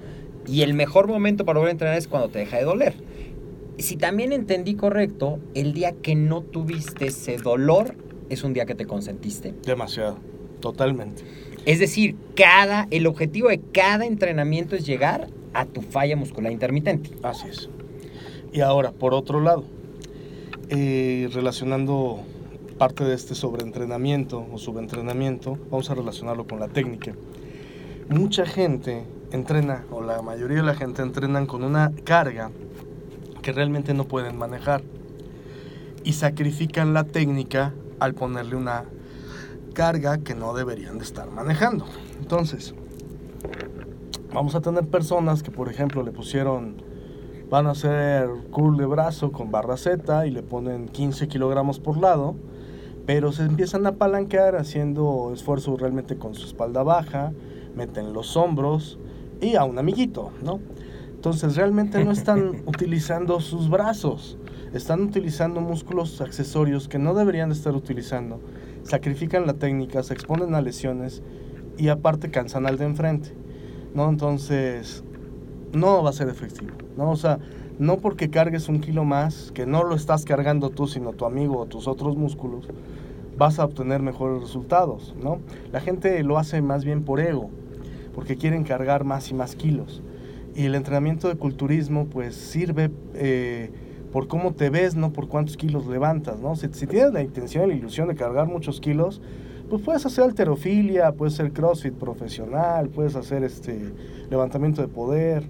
y 0.47 0.63
el 0.63 0.73
mejor 0.73 1.07
momento 1.07 1.45
para 1.45 1.59
volver 1.59 1.69
a 1.69 1.71
entrenar 1.71 1.97
es 1.97 2.09
cuando 2.09 2.27
te 2.27 2.39
deja 2.39 2.57
de 2.57 2.65
doler. 2.65 2.93
Si 3.77 3.95
también 3.95 4.33
entendí 4.33 4.75
correcto, 4.75 5.39
el 5.53 5.71
día 5.71 5.93
que 5.93 6.15
no 6.15 6.41
tuviste 6.41 7.07
ese 7.07 7.37
dolor 7.37 7.95
es 8.29 8.43
un 8.43 8.53
día 8.53 8.65
que 8.65 8.75
te 8.75 8.85
consentiste. 8.85 9.53
Demasiado. 9.65 10.17
Totalmente. 10.59 11.23
Es 11.65 11.79
decir, 11.79 12.15
cada, 12.35 12.87
el 12.91 13.07
objetivo 13.07 13.49
de 13.49 13.59
cada 13.59 14.05
entrenamiento 14.05 14.75
es 14.75 14.85
llegar 14.85 15.27
a 15.53 15.65
tu 15.65 15.81
falla 15.81 16.15
muscular 16.15 16.51
intermitente. 16.51 17.11
Así 17.23 17.47
es. 17.47 17.69
Y 18.51 18.61
ahora, 18.61 18.91
por 18.91 19.13
otro 19.13 19.41
lado, 19.41 19.65
eh, 20.69 21.29
relacionando 21.33 22.19
parte 22.77 23.03
de 23.03 23.15
este 23.15 23.35
sobreentrenamiento 23.35 24.45
o 24.51 24.57
subentrenamiento, 24.57 25.57
vamos 25.71 25.89
a 25.89 25.95
relacionarlo 25.95 26.45
con 26.45 26.59
la 26.59 26.67
técnica. 26.67 27.13
Mucha 28.09 28.45
gente 28.45 29.03
entrena, 29.31 29.85
o 29.91 30.01
la 30.01 30.21
mayoría 30.21 30.57
de 30.57 30.63
la 30.63 30.75
gente 30.75 31.01
entrenan 31.01 31.47
con 31.47 31.63
una 31.63 31.91
carga 32.03 32.51
que 33.41 33.51
realmente 33.51 33.93
no 33.93 34.05
pueden 34.05 34.37
manejar 34.37 34.83
y 36.03 36.13
sacrifican 36.13 36.93
la 36.93 37.03
técnica 37.03 37.73
al 37.99 38.13
ponerle 38.13 38.55
una 38.55 38.85
carga 39.73 40.19
que 40.19 40.35
no 40.35 40.53
deberían 40.53 40.97
de 40.97 41.03
estar 41.03 41.29
manejando. 41.29 41.85
Entonces, 42.19 42.73
vamos 44.33 44.55
a 44.55 44.61
tener 44.61 44.87
personas 44.87 45.43
que, 45.43 45.51
por 45.51 45.69
ejemplo, 45.69 46.01
le 46.03 46.11
pusieron, 46.11 46.81
van 47.49 47.67
a 47.67 47.71
hacer 47.71 48.27
curl 48.51 48.77
de 48.77 48.85
brazo 48.85 49.31
con 49.31 49.51
barra 49.51 49.77
Z 49.77 50.25
y 50.25 50.31
le 50.31 50.43
ponen 50.43 50.87
15 50.87 51.27
kilogramos 51.27 51.79
por 51.79 51.97
lado, 51.97 52.35
pero 53.05 53.31
se 53.31 53.43
empiezan 53.43 53.85
a 53.85 53.89
apalancar 53.89 54.55
haciendo 54.55 55.31
esfuerzo 55.33 55.77
realmente 55.77 56.17
con 56.17 56.33
su 56.33 56.47
espalda 56.47 56.81
baja, 56.81 57.33
meten 57.75 58.13
los 58.13 58.35
hombros 58.35 58.97
y 59.41 59.55
a 59.55 59.63
un 59.63 59.77
amiguito, 59.77 60.31
¿no? 60.43 60.59
Entonces 61.13 61.55
realmente 61.55 62.03
no 62.03 62.11
están 62.11 62.63
utilizando 62.65 63.39
sus 63.39 63.69
brazos, 63.69 64.37
están 64.77 65.01
utilizando 65.01 65.61
músculos 65.61 66.19
accesorios 66.19 66.89
que 66.89 66.99
no 66.99 67.13
deberían 67.13 67.49
de 67.49 67.55
estar 67.55 67.73
utilizando, 67.75 68.41
sacrifican 68.83 69.47
la 69.47 69.53
técnica, 69.53 70.03
se 70.03 70.13
exponen 70.13 70.53
a 70.53 70.61
lesiones 70.61 71.23
y 71.77 71.87
aparte 71.87 72.29
cansan 72.29 72.65
al 72.65 72.77
de 72.77 72.85
enfrente, 72.85 73.29
¿no? 73.93 74.09
Entonces 74.09 75.03
no 75.71 76.03
va 76.03 76.09
a 76.09 76.13
ser 76.13 76.27
efectivo, 76.27 76.73
¿no? 76.97 77.09
O 77.11 77.15
sea, 77.15 77.39
no 77.79 77.97
porque 77.97 78.29
cargues 78.29 78.67
un 78.67 78.81
kilo 78.81 79.05
más, 79.05 79.51
que 79.53 79.65
no 79.65 79.83
lo 79.83 79.95
estás 79.95 80.25
cargando 80.25 80.69
tú, 80.69 80.87
sino 80.87 81.13
tu 81.13 81.25
amigo 81.25 81.57
o 81.59 81.65
tus 81.65 81.87
otros 81.87 82.17
músculos, 82.17 82.67
vas 83.37 83.59
a 83.59 83.65
obtener 83.65 84.01
mejores 84.01 84.41
resultados, 84.41 85.15
¿no? 85.21 85.39
La 85.71 85.79
gente 85.79 86.21
lo 86.23 86.37
hace 86.37 86.61
más 86.61 86.83
bien 86.83 87.03
por 87.03 87.21
ego, 87.21 87.49
porque 88.13 88.35
quieren 88.35 88.63
cargar 88.63 89.05
más 89.05 89.31
y 89.31 89.33
más 89.33 89.55
kilos. 89.55 90.01
Y 90.53 90.65
el 90.65 90.75
entrenamiento 90.75 91.27
de 91.27 91.35
culturismo 91.35 92.05
pues 92.05 92.35
sirve 92.35 92.89
eh, 93.13 93.71
por 94.15 94.29
cómo 94.29 94.53
te 94.53 94.69
ves, 94.69 94.95
no 94.95 95.11
por 95.11 95.27
cuántos 95.27 95.57
kilos 95.57 95.87
levantas, 95.87 96.39
¿no? 96.39 96.55
Si, 96.55 96.69
si 96.71 96.87
tienes 96.87 97.11
la 97.11 97.21
intención 97.21 97.65
y 97.65 97.67
la 97.67 97.73
ilusión 97.73 98.07
de 98.07 98.15
cargar 98.15 98.47
muchos 98.47 98.79
kilos, 98.79 99.21
pues 99.69 99.81
puedes 99.81 100.05
hacer 100.05 100.23
alterofilia, 100.23 101.11
puedes 101.11 101.33
hacer 101.33 101.51
crossfit 101.51 101.93
profesional, 101.95 102.87
puedes 102.87 103.17
hacer 103.17 103.43
este 103.43 103.91
levantamiento 104.29 104.81
de 104.81 104.87
poder, 104.87 105.43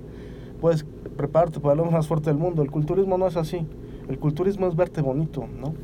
puedes 0.60 0.84
prepararte 1.16 1.60
para 1.60 1.76
el 1.76 1.82
hombre 1.82 1.96
más 1.98 2.08
fuerte 2.08 2.32
del 2.32 2.40
mundo. 2.40 2.64
El 2.64 2.72
culturismo 2.72 3.20
no 3.20 3.28
es 3.28 3.38
así. 3.38 3.68
El 4.10 4.18
culturismo 4.18 4.66
es 4.66 4.76
verte 4.76 5.00
bonito, 5.00 5.48
¿no? 5.62 5.76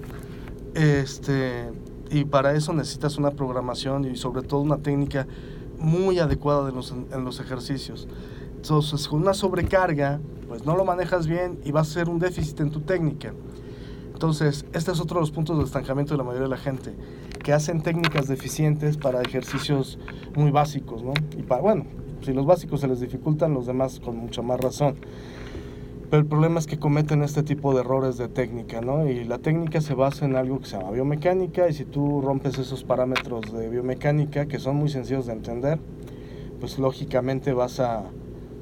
Este, 0.74 1.70
y 2.10 2.26
para 2.26 2.56
eso 2.56 2.74
necesitas 2.74 3.16
una 3.20 3.30
programación 3.30 4.06
y 4.06 4.16
sobre 4.16 4.42
todo 4.42 4.60
una 4.62 4.78
técnica 4.78 5.28
muy 5.78 6.18
adecuada 6.18 6.66
de 6.66 6.72
los, 6.72 6.96
en 7.14 7.24
los 7.24 7.40
ejercicios. 7.40 8.08
Entonces, 8.56 9.08
con 9.08 9.22
una 9.22 9.36
sobrecarga, 9.36 10.20
pues 10.52 10.66
no 10.66 10.76
lo 10.76 10.84
manejas 10.84 11.28
bien 11.28 11.60
y 11.64 11.72
vas 11.72 11.90
a 11.90 11.94
ser 11.94 12.10
un 12.10 12.20
déficit 12.20 12.60
en 12.60 12.72
tu 12.72 12.82
técnica. 12.82 13.32
Entonces, 14.12 14.66
este 14.74 14.92
es 14.92 15.00
otro 15.00 15.16
de 15.16 15.22
los 15.22 15.32
puntos 15.32 15.58
de 15.58 15.64
estancamiento 15.64 16.14
de 16.14 16.18
la 16.18 16.26
mayoría 16.26 16.44
de 16.44 16.50
la 16.50 16.58
gente, 16.58 16.94
que 17.42 17.54
hacen 17.54 17.82
técnicas 17.82 18.28
deficientes 18.28 18.98
para 18.98 19.22
ejercicios 19.22 19.98
muy 20.36 20.52
básicos, 20.52 21.04
¿no? 21.04 21.14
Y 21.38 21.44
para, 21.44 21.62
bueno, 21.62 21.86
si 22.22 22.34
los 22.34 22.46
básicos 22.46 22.82
se 22.82 22.90
les 22.90 23.00
dificultan, 23.00 23.54
los 23.54 23.66
demás 23.66 24.02
con 24.02 24.18
mucha 24.18 24.42
más 24.42 24.60
razón. 24.60 24.98
Pero 26.10 26.22
el 26.22 26.28
problema 26.28 26.60
es 26.60 26.68
que 26.68 26.78
cometen 26.78 27.24
este 27.24 27.44
tipo 27.44 27.74
de 27.74 27.80
errores 27.80 28.18
de 28.18 28.28
técnica, 28.28 28.82
¿no? 28.82 29.08
Y 29.08 29.24
la 29.24 29.38
técnica 29.38 29.80
se 29.80 29.94
basa 29.94 30.26
en 30.26 30.36
algo 30.36 30.60
que 30.60 30.66
se 30.66 30.78
llama 30.78 30.92
biomecánica 30.92 31.70
y 31.70 31.74
si 31.74 31.86
tú 31.86 32.20
rompes 32.20 32.58
esos 32.58 32.84
parámetros 32.84 33.54
de 33.54 33.70
biomecánica, 33.70 34.48
que 34.48 34.60
son 34.60 34.76
muy 34.76 34.90
sencillos 34.90 35.28
de 35.28 35.32
entender, 35.32 35.80
pues 36.60 36.78
lógicamente 36.78 37.54
vas 37.54 37.80
a, 37.80 38.04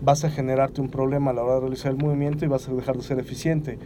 vas 0.02 0.24
a 0.24 0.30
generarte 0.30 0.82
un 0.82 0.90
problema 0.90 1.32
a 1.32 1.34
la 1.34 1.44
hora 1.44 1.56
de 1.56 1.62
realizar 1.62 1.92
el 1.92 1.98
movimiento 1.98 2.46
y 2.46 2.48
vas 2.48 2.68
a 2.68 2.74
dejar 2.74 2.96
de 2.96 3.04
ser 3.04 3.20
eficiente. 3.20 3.80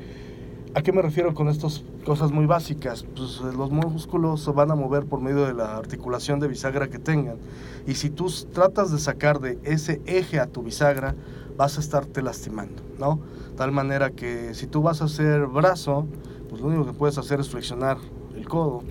¿A 0.76 0.82
qué 0.82 0.91
me 0.91 1.03
refiero 1.03 1.36
con 1.36 1.49
estas 1.49 1.84
cosas 2.03 2.32
muy 2.32 2.47
básicas? 2.47 3.05
Pues 3.16 3.41
eh, 3.43 3.55
los 3.55 3.70
músculos 3.70 4.41
se 4.41 4.51
van 4.51 4.72
a 4.72 4.76
mover 4.76 5.05
por 5.05 5.22
medio 5.22 5.45
de 5.45 5.53
la 5.53 5.78
articulación 5.78 6.39
de 6.39 6.47
bisagra 6.47 6.89
que 6.89 6.97
tengan. 6.97 7.38
Y 7.86 7.93
si 7.93 8.09
tú 8.09 8.32
tratas 8.51 8.91
de 8.91 8.97
sacar 8.97 9.39
de 9.39 9.59
ese 9.64 10.01
eje 10.07 10.39
a 10.39 10.47
tu 10.47 10.64
bisagra, 10.64 11.14
vas 11.57 11.78
a 11.78 11.80
estarte 11.80 12.24
lastimando, 12.24 12.82
¿no? 12.97 13.20
Tal 13.55 13.72
manera 13.72 14.09
que 14.09 14.55
si 14.55 14.66
tú 14.66 14.82
vas 14.82 15.03
a 15.03 15.05
hacer 15.05 15.45
brazo, 15.45 16.07
pues 16.49 16.59
lo 16.59 16.70
único 16.70 16.88
que 16.88 16.93
puedes 16.93 17.20
hacer 17.20 17.39
es 17.39 17.49
flexionar 17.49 17.97
el 18.36 18.47
codo. 18.47 18.82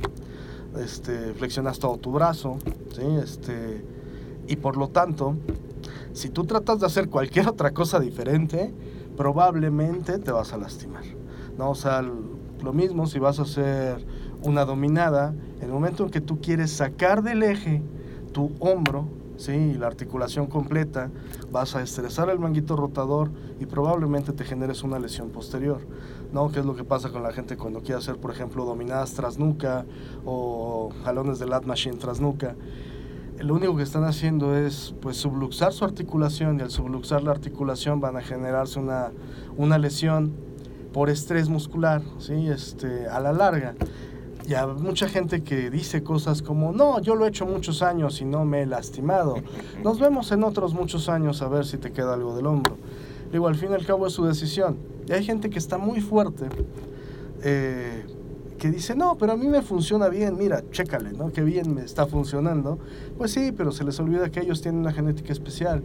Este, 0.78 1.34
flexionas 1.34 1.80
todo 1.80 1.98
tu 1.98 2.12
brazo, 2.12 2.58
¿sí? 2.94 3.02
Este, 3.22 3.84
y 4.46 4.54
por 4.54 4.76
lo 4.76 4.88
tanto, 4.88 5.34
si 6.12 6.28
tú 6.28 6.44
tratas 6.44 6.80
de 6.80 6.86
hacer 6.86 7.08
cualquier 7.08 7.48
otra 7.48 7.72
cosa 7.72 8.00
diferente, 8.00 8.72
probablemente 9.16 10.18
te 10.18 10.32
vas 10.32 10.52
a 10.52 10.58
lastimar. 10.58 11.04
¿no? 11.58 11.70
O 11.70 11.74
sea, 11.74 12.02
lo 12.02 12.72
mismo 12.72 13.06
si 13.06 13.18
vas 13.18 13.38
a 13.38 13.42
hacer 13.42 14.04
una 14.42 14.64
dominada, 14.64 15.34
el 15.60 15.68
momento 15.68 16.04
en 16.04 16.10
que 16.10 16.20
tú 16.20 16.40
quieres 16.40 16.70
sacar 16.72 17.22
del 17.22 17.42
eje 17.42 17.82
tu 18.32 18.50
hombro, 18.60 19.06
¿sí? 19.36 19.74
la 19.74 19.86
articulación 19.86 20.46
completa, 20.46 21.10
vas 21.50 21.76
a 21.76 21.82
estresar 21.82 22.30
el 22.30 22.38
manguito 22.38 22.76
rotador 22.76 23.30
y 23.60 23.66
probablemente 23.66 24.32
te 24.32 24.44
generes 24.44 24.82
una 24.82 24.98
lesión 24.98 25.30
posterior, 25.30 25.80
¿no? 26.32 26.50
Que 26.50 26.60
es 26.60 26.66
lo 26.66 26.74
que 26.74 26.84
pasa 26.84 27.10
con 27.10 27.22
la 27.22 27.32
gente 27.32 27.56
cuando 27.56 27.80
quiere 27.80 27.98
hacer, 27.98 28.16
por 28.16 28.30
ejemplo, 28.30 28.64
dominadas 28.64 29.12
tras 29.12 29.38
nuca 29.38 29.84
o 30.24 30.90
jalones 31.04 31.38
de 31.38 31.46
lat 31.46 31.64
machine 31.64 31.96
tras 31.96 32.20
nuca. 32.20 32.56
Lo 33.38 33.54
único 33.54 33.76
que 33.76 33.82
están 33.82 34.04
haciendo 34.04 34.56
es 34.56 34.94
pues 35.00 35.16
subluxar 35.16 35.72
su 35.72 35.84
articulación 35.84 36.60
y 36.60 36.62
al 36.62 36.70
subluxar 36.70 37.22
la 37.22 37.32
articulación 37.32 38.00
van 38.00 38.16
a 38.16 38.20
generarse 38.20 38.78
una, 38.78 39.10
una 39.56 39.78
lesión 39.78 40.32
por 40.92 41.10
estrés 41.10 41.48
muscular, 41.48 42.02
¿sí? 42.18 42.48
este, 42.48 43.08
a 43.08 43.18
la 43.20 43.32
larga. 43.32 43.74
Y 44.46 44.54
hay 44.54 44.66
mucha 44.66 45.08
gente 45.08 45.42
que 45.42 45.70
dice 45.70 46.02
cosas 46.02 46.42
como, 46.42 46.72
no, 46.72 47.00
yo 47.00 47.14
lo 47.14 47.24
he 47.24 47.28
hecho 47.28 47.46
muchos 47.46 47.82
años 47.82 48.20
y 48.20 48.24
no 48.24 48.44
me 48.44 48.62
he 48.62 48.66
lastimado. 48.66 49.36
Nos 49.84 49.98
vemos 49.98 50.32
en 50.32 50.44
otros 50.44 50.74
muchos 50.74 51.08
años 51.08 51.42
a 51.42 51.48
ver 51.48 51.64
si 51.64 51.78
te 51.78 51.92
queda 51.92 52.14
algo 52.14 52.36
del 52.36 52.46
hombro. 52.46 52.76
Digo, 53.30 53.48
al 53.48 53.54
fin 53.54 53.70
y 53.70 53.74
al 53.74 53.86
cabo 53.86 54.06
es 54.06 54.12
su 54.12 54.24
decisión. 54.24 54.76
Y 55.08 55.12
hay 55.12 55.24
gente 55.24 55.48
que 55.48 55.58
está 55.58 55.78
muy 55.78 56.00
fuerte, 56.00 56.48
eh, 57.42 58.04
que 58.62 58.70
dice, 58.70 58.94
no, 58.94 59.18
pero 59.18 59.32
a 59.32 59.36
mí 59.36 59.48
me 59.48 59.60
funciona 59.60 60.08
bien, 60.08 60.38
mira, 60.38 60.62
chécale, 60.70 61.12
¿no? 61.14 61.32
Qué 61.32 61.42
bien 61.42 61.74
me 61.74 61.82
está 61.82 62.06
funcionando. 62.06 62.78
Pues 63.18 63.32
sí, 63.32 63.50
pero 63.50 63.72
se 63.72 63.82
les 63.82 63.98
olvida 63.98 64.30
que 64.30 64.38
ellos 64.38 64.62
tienen 64.62 64.82
una 64.82 64.92
genética 64.92 65.32
especial 65.32 65.82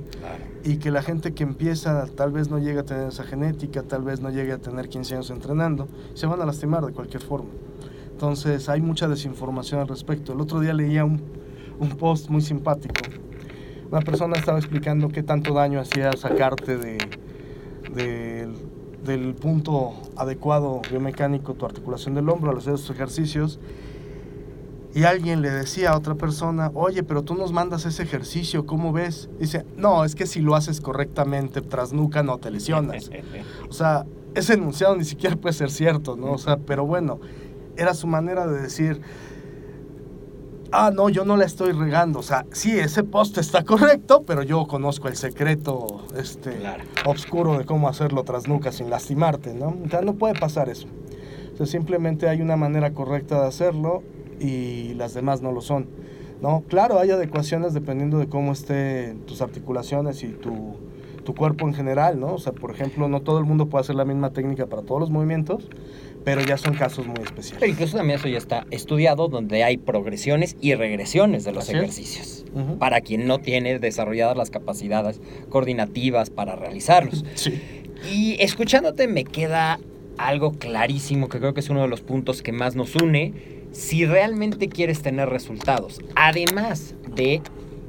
y 0.63 0.77
que 0.77 0.91
la 0.91 1.01
gente 1.01 1.33
que 1.33 1.41
empieza 1.41 2.05
tal 2.15 2.31
vez 2.31 2.51
no 2.51 2.59
llegue 2.59 2.77
a 2.77 2.83
tener 2.83 3.07
esa 3.07 3.23
genética, 3.23 3.81
tal 3.81 4.03
vez 4.03 4.21
no 4.21 4.29
llegue 4.29 4.51
a 4.51 4.59
tener 4.59 4.89
15 4.89 5.15
años 5.15 5.31
entrenando, 5.31 5.87
se 6.13 6.27
van 6.27 6.39
a 6.39 6.45
lastimar 6.45 6.85
de 6.85 6.93
cualquier 6.93 7.23
forma. 7.23 7.49
Entonces 8.11 8.69
hay 8.69 8.79
mucha 8.79 9.07
desinformación 9.07 9.81
al 9.81 9.87
respecto. 9.87 10.33
El 10.33 10.41
otro 10.41 10.59
día 10.59 10.75
leía 10.75 11.03
un, 11.03 11.19
un 11.79 11.89
post 11.97 12.29
muy 12.29 12.41
simpático. 12.41 12.93
Una 13.89 14.01
persona 14.01 14.35
estaba 14.37 14.59
explicando 14.59 15.09
qué 15.09 15.23
tanto 15.23 15.55
daño 15.55 15.79
hacía 15.79 16.11
sacarte 16.11 16.77
de, 16.77 16.99
de, 17.95 18.47
del 19.07 19.33
punto 19.33 19.93
adecuado 20.15 20.81
biomecánico 20.91 21.55
tu 21.55 21.65
articulación 21.65 22.13
del 22.13 22.29
hombro 22.29 22.51
al 22.51 22.57
hacer 22.57 22.75
esos 22.75 22.91
ejercicios. 22.91 23.59
Y 24.93 25.03
alguien 25.03 25.41
le 25.41 25.49
decía 25.49 25.91
a 25.91 25.97
otra 25.97 26.15
persona, 26.15 26.71
oye, 26.73 27.03
pero 27.03 27.23
tú 27.23 27.35
nos 27.35 27.51
mandas 27.51 27.85
ese 27.85 28.03
ejercicio, 28.03 28.65
¿cómo 28.65 28.93
ves? 28.93 29.29
Dice, 29.39 29.65
no, 29.75 30.03
es 30.03 30.15
que 30.15 30.25
si 30.25 30.41
lo 30.41 30.55
haces 30.55 30.81
correctamente 30.81 31.61
tras 31.61 31.93
nuca 31.93 32.23
no 32.23 32.37
te 32.37 32.51
lesionas. 32.51 33.09
O 33.69 33.73
sea, 33.73 34.05
ese 34.33 34.53
enunciado 34.53 34.95
ni 34.95 35.03
siquiera 35.03 35.35
puede 35.35 35.53
ser 35.53 35.71
cierto, 35.71 36.15
¿no? 36.15 36.31
O 36.33 36.37
sea, 36.37 36.57
pero 36.57 36.85
bueno, 36.85 37.19
era 37.75 37.93
su 37.93 38.07
manera 38.07 38.47
de 38.47 38.61
decir, 38.61 39.01
ah, 40.71 40.91
no, 40.93 41.09
yo 41.09 41.25
no 41.25 41.37
la 41.37 41.45
estoy 41.45 41.71
regando. 41.71 42.19
O 42.19 42.23
sea, 42.23 42.45
sí, 42.51 42.77
ese 42.77 43.03
post 43.03 43.37
está 43.37 43.63
correcto, 43.63 44.23
pero 44.25 44.43
yo 44.43 44.67
conozco 44.67 45.07
el 45.07 45.15
secreto 45.15 46.05
este, 46.17 46.51
Claro. 46.57 46.83
oscuro 47.05 47.57
de 47.57 47.65
cómo 47.65 47.87
hacerlo 47.89 48.23
tras 48.23 48.47
nuca 48.47 48.71
sin 48.71 48.89
lastimarte, 48.89 49.53
¿no? 49.53 49.75
Sea, 49.89 50.01
no 50.01 50.13
puede 50.15 50.33
pasar 50.39 50.69
eso. 50.69 50.87
O 51.53 51.57
sea, 51.57 51.65
simplemente 51.65 52.29
hay 52.29 52.41
una 52.41 52.55
manera 52.55 52.93
correcta 52.93 53.41
de 53.41 53.47
hacerlo 53.47 54.03
y 54.39 54.93
las 54.95 55.13
demás 55.13 55.41
no 55.41 55.51
lo 55.51 55.61
son. 55.61 55.87
¿no? 56.41 56.63
Claro, 56.67 56.99
hay 56.99 57.09
adecuaciones 57.09 57.73
dependiendo 57.73 58.19
de 58.19 58.27
cómo 58.27 58.51
estén 58.51 59.21
tus 59.21 59.41
articulaciones 59.41 60.21
y 60.23 60.27
tu, 60.27 60.75
tu 61.23 61.33
cuerpo 61.33 61.67
en 61.67 61.73
general, 61.73 62.19
¿no? 62.19 62.35
O 62.35 62.37
sea, 62.37 62.53
por 62.53 62.69
ejemplo, 62.69 63.07
no 63.07 63.21
todo 63.21 63.39
el 63.39 63.45
mundo 63.45 63.65
puede 63.69 63.81
hacer 63.81 63.95
la 63.95 64.05
misma 64.05 64.29
técnica 64.29 64.67
para 64.67 64.83
todos 64.83 65.01
los 65.01 65.09
movimientos, 65.09 65.67
pero 66.27 66.41
ya 66.41 66.57
son 66.57 66.73
casos 66.73 67.07
muy 67.07 67.15
Pero 67.15 67.29
especiales. 67.29 67.69
incluso 67.69 67.95
también 67.95 68.19
eso 68.19 68.27
ya 68.27 68.37
está 68.37 68.67
estudiado, 68.69 69.29
donde 69.29 69.63
hay 69.63 69.77
progresiones 69.77 70.57
y 70.59 70.75
regresiones 70.75 71.45
de 71.45 71.53
los 71.53 71.63
Así 71.63 71.77
ejercicios. 71.77 72.43
Para 72.79 72.99
quien 72.99 73.27
no 73.27 73.39
tiene 73.39 73.79
desarrolladas 73.79 74.35
las 74.35 74.49
capacidades 74.49 75.21
coordinativas 75.47 76.29
para 76.29 76.57
realizarlos. 76.57 77.23
Sí. 77.35 77.61
Y 78.11 78.35
escuchándote 78.41 79.07
me 79.07 79.23
queda 79.23 79.79
algo 80.17 80.51
clarísimo 80.51 81.29
que 81.29 81.39
creo 81.39 81.53
que 81.53 81.61
es 81.61 81.69
uno 81.69 81.83
de 81.83 81.87
los 81.87 82.01
puntos 82.01 82.41
que 82.41 82.51
más 82.51 82.75
nos 82.75 82.93
une. 82.95 83.33
Si 83.71 84.05
realmente 84.05 84.67
quieres 84.67 85.01
tener 85.01 85.29
resultados, 85.29 86.01
además 86.15 86.93
de 87.15 87.41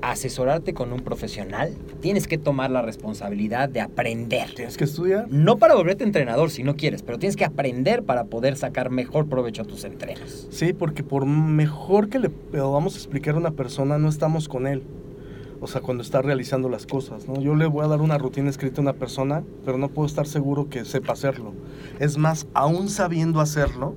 asesorarte 0.03 0.75
con 0.75 0.93
un 0.93 1.01
profesional, 1.01 1.75
tienes 2.01 2.29
que 2.29 2.39
tomar 2.39 2.71
la 2.71 2.83
responsabilidad 2.83 3.69
de 3.69 3.81
aprender. 3.81 4.55
Tienes 4.55 4.77
que 4.77 4.85
estudiar. 4.85 5.27
No 5.31 5.59
para 5.59 5.75
volverte 5.75 6.05
entrenador 6.05 6.51
si 6.51 6.63
no 6.63 6.77
quieres, 6.77 7.03
pero 7.03 7.19
tienes 7.19 7.37
que 7.37 7.45
aprender 7.45 8.03
para 8.05 8.25
poder 8.25 8.57
sacar 8.57 8.91
mejor 8.91 9.27
provecho 9.29 9.63
a 9.63 9.65
tus 9.65 9.85
entrenos. 9.85 10.49
Sí, 10.51 10.73
porque 10.73 11.03
por 11.03 11.27
mejor 11.27 12.09
que 12.09 12.19
le 12.19 12.31
podamos 12.31 12.95
explicar 12.97 13.35
a 13.35 13.39
una 13.39 13.51
persona, 13.53 13.99
no 13.99 14.09
estamos 14.09 14.49
con 14.49 14.67
él. 14.67 14.83
O 15.61 15.67
sea, 15.67 15.81
cuando 15.81 16.05
está 16.05 16.23
realizando 16.23 16.69
las 16.69 16.87
cosas, 16.87 17.27
¿no? 17.27 17.41
Yo 17.41 17.57
le 17.57 17.67
voy 17.67 17.85
a 17.85 17.89
dar 17.89 18.01
una 18.01 18.17
rutina 18.17 18.49
escrita 18.49 18.81
a 18.81 18.83
una 18.83 18.93
persona, 18.93 19.43
pero 19.65 19.77
no 19.77 19.89
puedo 19.89 20.07
estar 20.07 20.27
seguro 20.27 20.69
que 20.69 20.85
sepa 20.85 21.15
hacerlo. 21.15 21.53
Es 21.99 22.17
más, 22.17 22.47
aún 22.55 22.89
sabiendo 22.89 23.41
hacerlo, 23.41 23.97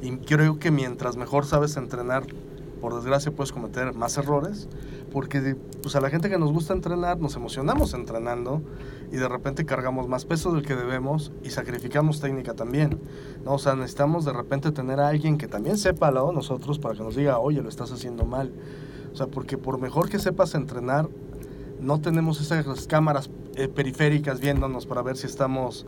y 0.00 0.12
creo 0.16 0.58
que 0.58 0.70
mientras 0.70 1.16
mejor 1.16 1.44
sabes 1.44 1.76
entrenar, 1.76 2.24
por 2.80 2.94
desgracia 2.94 3.32
puedes 3.32 3.52
cometer 3.52 3.94
más 3.94 4.16
errores, 4.18 4.68
porque 5.12 5.56
pues 5.82 5.96
a 5.96 6.00
la 6.00 6.10
gente 6.10 6.28
que 6.28 6.38
nos 6.38 6.52
gusta 6.52 6.72
entrenar, 6.72 7.18
nos 7.18 7.36
emocionamos 7.36 7.94
entrenando 7.94 8.62
y 9.12 9.16
de 9.16 9.28
repente 9.28 9.64
cargamos 9.64 10.08
más 10.08 10.24
peso 10.24 10.52
del 10.52 10.64
que 10.64 10.74
debemos 10.74 11.32
y 11.42 11.50
sacrificamos 11.50 12.20
técnica 12.20 12.54
también. 12.54 13.00
¿no? 13.44 13.54
O 13.54 13.58
sea, 13.58 13.74
necesitamos 13.74 14.24
de 14.24 14.32
repente 14.32 14.72
tener 14.72 15.00
a 15.00 15.08
alguien 15.08 15.38
que 15.38 15.48
también 15.48 15.78
sepa 15.78 16.08
al 16.08 16.14
lado 16.14 16.28
de 16.28 16.34
nosotros 16.34 16.78
para 16.78 16.94
que 16.94 17.02
nos 17.02 17.16
diga, 17.16 17.38
oye, 17.38 17.62
lo 17.62 17.68
estás 17.68 17.92
haciendo 17.92 18.24
mal. 18.24 18.52
O 19.12 19.16
sea, 19.16 19.26
porque 19.26 19.58
por 19.58 19.78
mejor 19.78 20.08
que 20.08 20.18
sepas 20.18 20.54
entrenar, 20.54 21.08
no 21.80 22.00
tenemos 22.00 22.40
esas 22.40 22.86
cámaras 22.86 23.30
eh, 23.54 23.68
periféricas 23.68 24.40
viéndonos 24.40 24.86
para 24.86 25.02
ver 25.02 25.16
si 25.16 25.26
estamos 25.26 25.86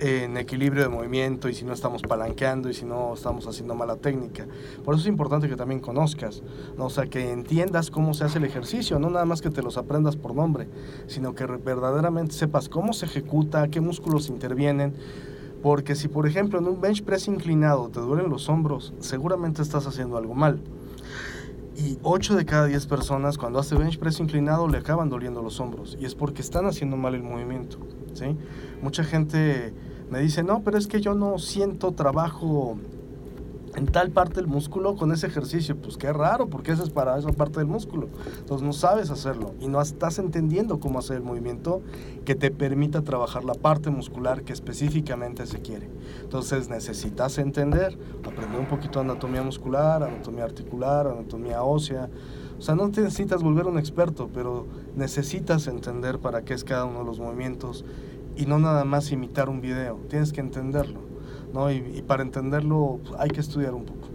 en 0.00 0.36
equilibrio 0.36 0.82
de 0.82 0.88
movimiento 0.88 1.48
y 1.48 1.54
si 1.54 1.64
no 1.64 1.72
estamos 1.72 2.02
palanqueando 2.02 2.68
y 2.68 2.74
si 2.74 2.84
no 2.84 3.14
estamos 3.14 3.46
haciendo 3.46 3.74
mala 3.74 3.96
técnica. 3.96 4.46
Por 4.84 4.94
eso 4.94 5.02
es 5.02 5.08
importante 5.08 5.48
que 5.48 5.56
también 5.56 5.80
conozcas, 5.80 6.42
¿no? 6.76 6.86
o 6.86 6.90
sea, 6.90 7.06
que 7.06 7.32
entiendas 7.32 7.90
cómo 7.90 8.14
se 8.14 8.24
hace 8.24 8.38
el 8.38 8.44
ejercicio, 8.44 8.98
no 8.98 9.10
nada 9.10 9.24
más 9.24 9.42
que 9.42 9.50
te 9.50 9.62
los 9.62 9.76
aprendas 9.76 10.16
por 10.16 10.34
nombre, 10.34 10.68
sino 11.06 11.34
que 11.34 11.46
verdaderamente 11.46 12.34
sepas 12.34 12.68
cómo 12.68 12.92
se 12.92 13.06
ejecuta, 13.06 13.68
qué 13.68 13.80
músculos 13.80 14.28
intervienen. 14.28 14.94
Porque 15.62 15.96
si, 15.96 16.06
por 16.06 16.26
ejemplo, 16.28 16.60
en 16.60 16.68
un 16.68 16.80
bench 16.80 17.02
press 17.02 17.26
inclinado 17.26 17.88
te 17.88 17.98
duelen 17.98 18.30
los 18.30 18.48
hombros, 18.48 18.94
seguramente 19.00 19.60
estás 19.60 19.88
haciendo 19.88 20.16
algo 20.16 20.34
mal. 20.34 20.60
Y 21.76 21.98
8 22.02 22.36
de 22.36 22.44
cada 22.44 22.66
10 22.66 22.86
personas 22.86 23.38
cuando 23.38 23.58
hace 23.58 23.76
bench 23.76 23.98
press 23.98 24.20
inclinado 24.20 24.68
le 24.68 24.78
acaban 24.78 25.10
doliendo 25.10 25.42
los 25.42 25.58
hombros. 25.60 25.96
Y 26.00 26.06
es 26.06 26.14
porque 26.14 26.42
están 26.42 26.66
haciendo 26.66 26.96
mal 26.96 27.14
el 27.14 27.22
movimiento. 27.22 27.78
¿sí? 28.14 28.36
Mucha 28.82 29.04
gente 29.04 29.72
me 30.10 30.20
dice, 30.20 30.42
no, 30.42 30.62
pero 30.62 30.78
es 30.78 30.86
que 30.86 31.00
yo 31.00 31.14
no 31.14 31.38
siento 31.38 31.92
trabajo 31.92 32.78
en 33.78 33.86
tal 33.86 34.10
parte 34.10 34.36
del 34.36 34.48
músculo 34.48 34.96
con 34.96 35.12
ese 35.12 35.26
ejercicio. 35.26 35.76
Pues 35.76 35.96
qué 35.96 36.12
raro, 36.12 36.48
porque 36.48 36.72
ese 36.72 36.82
es 36.82 36.90
para 36.90 37.16
esa 37.18 37.32
parte 37.32 37.60
del 37.60 37.68
músculo. 37.68 38.08
Entonces 38.38 38.66
no 38.66 38.72
sabes 38.72 39.10
hacerlo 39.10 39.54
y 39.60 39.68
no 39.68 39.80
estás 39.80 40.18
entendiendo 40.18 40.80
cómo 40.80 40.98
hacer 40.98 41.16
el 41.16 41.22
movimiento 41.22 41.82
que 42.24 42.34
te 42.34 42.50
permita 42.50 43.02
trabajar 43.02 43.44
la 43.44 43.54
parte 43.54 43.90
muscular 43.90 44.42
que 44.42 44.52
específicamente 44.52 45.46
se 45.46 45.60
quiere. 45.60 45.88
Entonces 46.22 46.68
necesitas 46.68 47.38
entender, 47.38 47.96
aprender 48.24 48.60
un 48.60 48.66
poquito 48.66 49.00
anatomía 49.00 49.42
muscular, 49.42 50.02
anatomía 50.02 50.44
articular, 50.44 51.06
anatomía 51.06 51.62
ósea. 51.62 52.10
O 52.58 52.62
sea, 52.62 52.74
no 52.74 52.88
necesitas 52.88 53.42
volver 53.42 53.66
un 53.66 53.78
experto, 53.78 54.28
pero 54.34 54.66
necesitas 54.96 55.68
entender 55.68 56.18
para 56.18 56.42
qué 56.42 56.54
es 56.54 56.64
cada 56.64 56.86
uno 56.86 57.00
de 57.00 57.04
los 57.04 57.20
movimientos 57.20 57.84
y 58.38 58.46
no 58.46 58.58
nada 58.58 58.84
más 58.84 59.12
imitar 59.12 59.48
un 59.48 59.60
video. 59.60 59.96
Tienes 60.08 60.32
que 60.32 60.40
entenderlo. 60.40 61.08
¿no? 61.52 61.70
Y, 61.70 61.76
y 61.76 62.02
para 62.02 62.22
entenderlo 62.22 63.00
pues, 63.04 63.20
hay 63.20 63.30
que 63.30 63.40
estudiar 63.40 63.74
un 63.74 63.84
poco. 63.84 64.08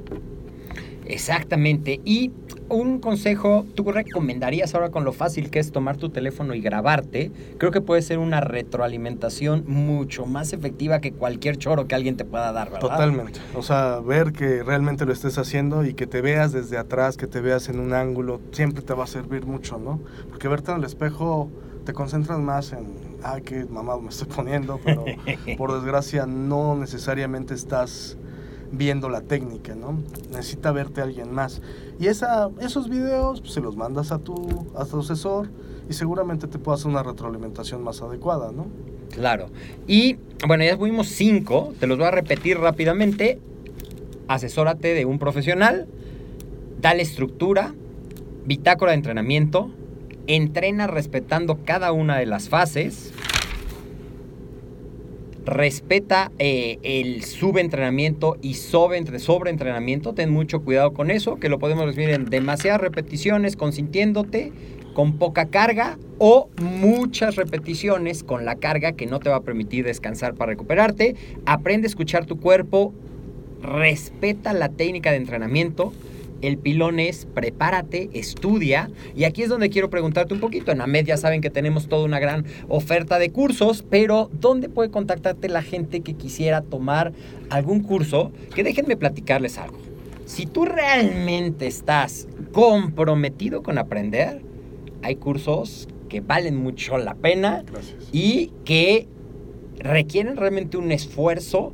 Exactamente. 1.06 2.00
Y 2.06 2.32
un 2.70 3.00
consejo, 3.00 3.66
¿tú 3.76 3.92
recomendarías 3.92 4.74
ahora 4.74 4.90
con 4.90 5.04
lo 5.04 5.12
fácil 5.12 5.50
que 5.50 5.60
es 5.60 5.72
tomar 5.72 5.98
tu 5.98 6.10
teléfono 6.10 6.54
y 6.56 6.62
grabarte? 6.62 7.30
Creo 7.58 7.72
que 7.72 7.82
puede 7.82 8.02
ser 8.02 8.20
una 8.20 8.40
retroalimentación 8.40 9.66
mucho 9.68 10.26
más 10.26 10.54
efectiva 10.54 11.02
que 11.02 11.12
cualquier 11.12 11.58
choro 11.58 11.88
que 11.88 11.96
alguien 11.96 12.16
te 12.16 12.24
pueda 12.24 12.54
dar, 12.54 12.70
¿verdad? 12.72 12.90
Totalmente. 12.90 13.42
O 13.54 13.62
sea, 13.62 14.00
ver 14.00 14.32
que 14.32 14.64
realmente 14.64 15.06
lo 15.06 15.12
estés 15.12 15.38
haciendo 15.38 15.86
y 15.86 15.94
que 15.94 16.08
te 16.08 16.22
veas 16.22 16.54
desde 16.54 16.78
atrás, 16.78 17.18
que 17.18 17.28
te 17.28 17.42
veas 17.42 17.68
en 17.68 17.80
un 17.80 17.94
ángulo, 17.94 18.40
siempre 18.52 18.82
te 18.82 18.94
va 18.94 19.04
a 19.04 19.08
servir 19.08 19.46
mucho, 19.46 19.78
¿no? 19.78 20.00
Porque 20.30 20.48
verte 20.48 20.72
en 20.72 20.78
el 20.78 20.84
espejo 20.86 21.50
te 21.86 21.94
concentras 21.94 22.40
más 22.40 22.74
en, 22.74 22.94
ah, 23.24 23.40
qué 23.42 23.66
mamado 23.66 24.02
me 24.02 24.10
estoy 24.10 24.28
poniendo, 24.28 24.80
pero 24.84 25.06
por 25.58 25.74
desgracia 25.74 26.26
no 26.26 26.76
necesariamente 26.76 27.54
estás 27.54 28.18
viendo 28.72 29.08
la 29.08 29.22
técnica, 29.22 29.76
¿no? 29.76 30.00
Necesita 30.32 30.72
verte 30.72 31.02
alguien 31.02 31.32
más. 31.32 31.62
Y 32.00 32.08
esa, 32.08 32.50
esos 32.60 32.90
videos 32.90 33.42
pues, 33.42 33.54
se 33.54 33.62
los 33.62 33.76
mandas 33.76 34.12
a 34.12 34.20
tu, 34.20 34.68
a 34.76 34.86
tu 34.86 35.00
asesor 35.00 35.50
y 35.90 35.94
seguramente 35.94 36.48
te 36.48 36.58
puede 36.58 36.76
hacer 36.76 36.88
una 36.88 37.04
retroalimentación 37.04 37.84
más 37.84 38.02
adecuada, 38.02 38.52
¿no? 38.52 38.68
Claro. 39.12 39.48
Y 39.88 40.18
bueno, 40.48 40.64
ya 40.64 40.78
fuimos 40.78 41.08
cinco, 41.08 41.74
te 41.80 41.88
los 41.88 41.98
voy 41.98 42.08
a 42.08 42.12
repetir 42.12 42.58
rápidamente. 42.58 43.40
Asesórate 44.28 44.94
de 44.94 45.06
un 45.06 45.20
profesional, 45.20 45.88
dale 46.82 47.04
estructura, 47.04 47.76
bitácora 48.46 48.92
de 48.92 48.98
entrenamiento, 48.98 49.70
entrena 50.28 50.88
respetando 50.88 51.60
cada 51.66 51.92
una 51.92 52.18
de 52.18 52.26
las 52.26 52.50
fases, 52.50 53.14
respeta 55.46 56.32
eh, 56.40 56.80
el 56.84 57.24
subentrenamiento 57.24 58.38
y 58.42 58.54
sobre, 58.56 59.20
sobreentrenamiento, 59.20 60.14
ten 60.14 60.30
mucho 60.32 60.62
cuidado 60.62 60.94
con 60.94 61.12
eso, 61.12 61.40
que 61.40 61.50
lo 61.50 61.60
podemos 61.60 61.86
recibir 61.86 62.12
en 62.12 62.26
demasiadas 62.26 62.82
repeticiones, 62.82 63.56
consintiéndote, 63.56 64.54
con 64.94 65.18
poca 65.18 65.48
carga 65.48 65.98
o 66.20 66.50
muchas 66.62 67.36
repeticiones 67.36 68.24
con 68.24 68.46
la 68.46 68.56
carga 68.56 68.94
que 68.94 69.08
no 69.08 69.20
te 69.20 69.30
va 69.30 69.38
a 69.38 69.42
permitir 69.42 69.86
descansar 69.86 70.36
para 70.36 70.52
recuperarte. 70.52 71.16
Aprende 71.46 71.88
a 71.88 71.90
escuchar 71.90 72.26
tu 72.26 72.40
cuerpo, 72.40 72.94
respeta 73.62 74.54
la 74.54 74.70
técnica 74.70 75.12
de 75.12 75.18
entrenamiento. 75.18 75.94
El 76.44 76.58
pilón 76.58 77.00
es 77.00 77.26
prepárate, 77.26 78.10
estudia. 78.14 78.91
Y 79.16 79.24
aquí 79.24 79.44
es 79.44 79.50
donde 79.50 79.70
quiero 79.70 79.89
preguntarte 79.89 80.34
un 80.34 80.41
poquito. 80.41 80.74
En 80.74 80.82
AMED 80.82 81.06
ya 81.06 81.16
saben 81.18 81.39
que 81.39 81.50
tenemos 81.50 81.88
toda 81.88 82.04
una 82.04 82.20
gran 82.20 82.46
oferta 82.68 83.18
de 83.18 83.32
cursos, 83.32 83.86
pero 83.89 84.30
¿dónde 84.41 84.68
puede 84.68 84.91
contactarte 84.91 85.48
la 85.48 85.62
gente 85.62 86.02
que 86.02 86.16
quisiera 86.16 86.62
tomar 86.62 87.14
algún 87.50 87.82
curso? 87.82 88.34
Que 88.54 88.64
déjenme 88.64 88.98
platicarles 88.98 89.58
algo. 89.58 89.78
Si 90.26 90.46
tú 90.46 90.66
realmente 90.66 91.66
estás 91.66 92.28
comprometido 92.52 93.64
con 93.64 93.78
aprender, 93.78 94.41
hay 95.02 95.16
cursos 95.16 95.88
que 96.10 96.20
valen 96.20 96.58
mucho 96.58 96.98
la 96.98 97.16
pena 97.16 97.64
Gracias. 97.66 98.10
y 98.12 98.52
que 98.66 99.08
requieren 99.80 100.36
realmente 100.36 100.76
un 100.76 100.91
esfuerzo 100.91 101.72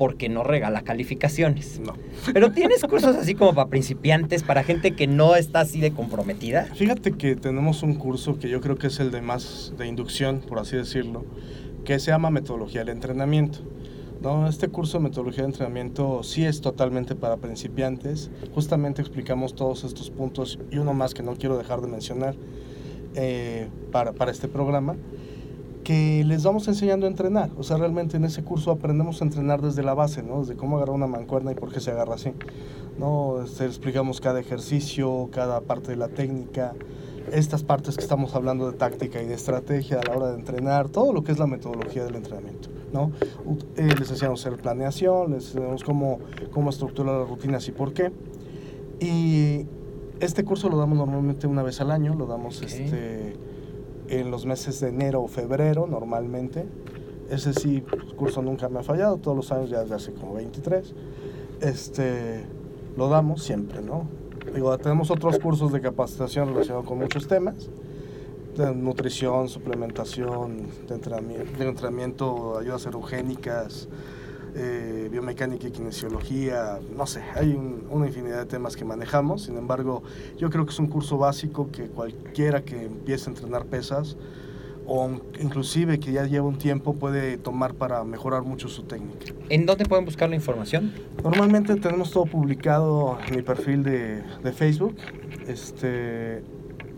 porque 0.00 0.30
no 0.30 0.44
regala 0.44 0.80
calificaciones. 0.80 1.78
No. 1.78 1.92
Pero 2.32 2.52
tienes 2.52 2.82
cursos 2.84 3.16
así 3.16 3.34
como 3.34 3.52
para 3.52 3.68
principiantes, 3.68 4.42
para 4.42 4.64
gente 4.64 4.92
que 4.92 5.06
no 5.06 5.36
está 5.36 5.60
así 5.60 5.78
de 5.78 5.90
comprometida. 5.90 6.64
Fíjate 6.74 7.12
que 7.12 7.36
tenemos 7.36 7.82
un 7.82 7.96
curso 7.96 8.38
que 8.38 8.48
yo 8.48 8.62
creo 8.62 8.76
que 8.76 8.86
es 8.86 8.98
el 8.98 9.10
de 9.10 9.20
más 9.20 9.74
de 9.76 9.86
inducción, 9.86 10.40
por 10.40 10.58
así 10.58 10.74
decirlo, 10.74 11.26
que 11.84 11.98
se 11.98 12.12
llama 12.12 12.30
Metodología 12.30 12.80
del 12.80 12.88
Entrenamiento. 12.88 13.58
No, 14.22 14.48
este 14.48 14.68
curso 14.68 14.96
de 14.96 15.04
metodología 15.04 15.42
de 15.42 15.50
entrenamiento 15.50 16.22
sí 16.22 16.46
es 16.46 16.62
totalmente 16.62 17.14
para 17.14 17.36
principiantes. 17.36 18.30
Justamente 18.54 19.02
explicamos 19.02 19.54
todos 19.54 19.84
estos 19.84 20.08
puntos 20.08 20.58
y 20.70 20.78
uno 20.78 20.94
más 20.94 21.12
que 21.12 21.22
no 21.22 21.36
quiero 21.36 21.58
dejar 21.58 21.82
de 21.82 21.88
mencionar 21.88 22.36
eh, 23.16 23.68
para, 23.92 24.12
para 24.12 24.30
este 24.30 24.48
programa, 24.48 24.96
que 25.90 26.22
les 26.24 26.44
vamos 26.44 26.68
enseñando 26.68 27.06
a 27.06 27.08
entrenar. 27.08 27.50
O 27.58 27.64
sea, 27.64 27.76
realmente 27.76 28.16
en 28.16 28.24
ese 28.24 28.44
curso 28.44 28.70
aprendemos 28.70 29.20
a 29.20 29.24
entrenar 29.24 29.60
desde 29.60 29.82
la 29.82 29.92
base, 29.92 30.22
¿no? 30.22 30.38
Desde 30.38 30.54
cómo 30.54 30.76
agarrar 30.76 30.94
una 30.94 31.08
mancuerna 31.08 31.50
y 31.50 31.56
por 31.56 31.72
qué 31.72 31.80
se 31.80 31.90
agarra 31.90 32.14
así. 32.14 32.32
¿no? 32.96 33.42
Este, 33.42 33.64
explicamos 33.64 34.20
cada 34.20 34.38
ejercicio, 34.38 35.28
cada 35.32 35.62
parte 35.62 35.90
de 35.90 35.96
la 35.96 36.06
técnica, 36.06 36.74
estas 37.32 37.64
partes 37.64 37.96
que 37.96 38.04
estamos 38.04 38.36
hablando 38.36 38.70
de 38.70 38.78
táctica 38.78 39.20
y 39.20 39.26
de 39.26 39.34
estrategia 39.34 39.98
a 39.98 40.08
la 40.08 40.16
hora 40.16 40.28
de 40.28 40.38
entrenar, 40.38 40.90
todo 40.90 41.12
lo 41.12 41.24
que 41.24 41.32
es 41.32 41.40
la 41.40 41.48
metodología 41.48 42.04
del 42.04 42.14
entrenamiento. 42.14 42.68
¿no? 42.92 43.10
Eh, 43.74 43.92
les 43.98 44.10
enseñamos 44.10 44.46
hacer 44.46 44.60
planeación, 44.60 45.32
les 45.32 45.48
enseñamos 45.48 45.82
cómo, 45.82 46.20
cómo 46.52 46.70
estructurar 46.70 47.18
las 47.18 47.28
rutinas 47.28 47.66
y 47.66 47.72
por 47.72 47.92
qué. 47.92 48.12
Y 49.00 49.66
este 50.20 50.44
curso 50.44 50.68
lo 50.68 50.76
damos 50.76 50.96
normalmente 50.96 51.48
una 51.48 51.64
vez 51.64 51.80
al 51.80 51.90
año, 51.90 52.14
lo 52.14 52.26
damos 52.26 52.58
Ok. 52.58 52.64
este, 52.64 53.34
en 54.10 54.30
los 54.30 54.44
meses 54.44 54.80
de 54.80 54.88
enero 54.88 55.22
o 55.22 55.28
febrero 55.28 55.86
normalmente. 55.86 56.66
Ese 57.30 57.54
sí, 57.54 57.84
el 57.92 58.14
curso 58.16 58.42
nunca 58.42 58.68
me 58.68 58.80
ha 58.80 58.82
fallado, 58.82 59.16
todos 59.18 59.36
los 59.36 59.52
años 59.52 59.70
ya 59.70 59.80
desde 59.80 59.94
hace 59.94 60.12
como 60.12 60.34
23. 60.34 60.94
Este, 61.60 62.44
lo 62.96 63.08
damos 63.08 63.42
siempre, 63.42 63.80
¿no? 63.80 64.08
Digo, 64.52 64.76
tenemos 64.78 65.10
otros 65.12 65.38
cursos 65.38 65.72
de 65.72 65.80
capacitación 65.80 66.48
relacionados 66.48 66.86
con 66.86 66.98
muchos 66.98 67.28
temas, 67.28 67.70
de 68.56 68.74
nutrición, 68.74 69.48
suplementación, 69.48 70.66
entrenamiento, 70.88 71.58
de 71.58 71.68
entrenamiento 71.68 72.58
ayudas 72.58 72.84
erogénicas, 72.86 73.88
eh, 74.54 75.08
biomecánica 75.10 75.68
y 75.68 75.70
kinesiología, 75.70 76.78
no 76.96 77.06
sé, 77.06 77.22
hay 77.34 77.52
un- 77.52 77.86
una 77.90 78.06
infinidad 78.06 78.38
de 78.38 78.46
temas 78.46 78.76
que 78.76 78.84
manejamos, 78.84 79.42
sin 79.44 79.56
embargo, 79.56 80.02
yo 80.38 80.50
creo 80.50 80.64
que 80.66 80.72
es 80.72 80.78
un 80.78 80.88
curso 80.88 81.18
básico 81.18 81.70
que 81.70 81.84
cualquiera 81.88 82.62
que 82.62 82.86
empiece 82.86 83.28
a 83.30 83.32
entrenar 83.32 83.66
pesas, 83.66 84.16
o 84.86 85.08
inclusive 85.40 86.00
que 86.00 86.10
ya 86.10 86.24
lleva 86.26 86.48
un 86.48 86.58
tiempo, 86.58 86.94
puede 86.94 87.36
tomar 87.38 87.74
para 87.74 88.02
mejorar 88.02 88.42
mucho 88.42 88.68
su 88.68 88.82
técnica. 88.84 89.32
¿En 89.48 89.64
dónde 89.66 89.84
pueden 89.84 90.04
buscar 90.04 90.28
la 90.28 90.34
información? 90.36 90.92
Normalmente 91.22 91.76
tenemos 91.76 92.10
todo 92.10 92.24
publicado 92.26 93.16
en 93.28 93.36
mi 93.36 93.42
perfil 93.42 93.84
de, 93.84 94.22
de 94.42 94.52
Facebook. 94.52 94.96
Este, 95.46 96.42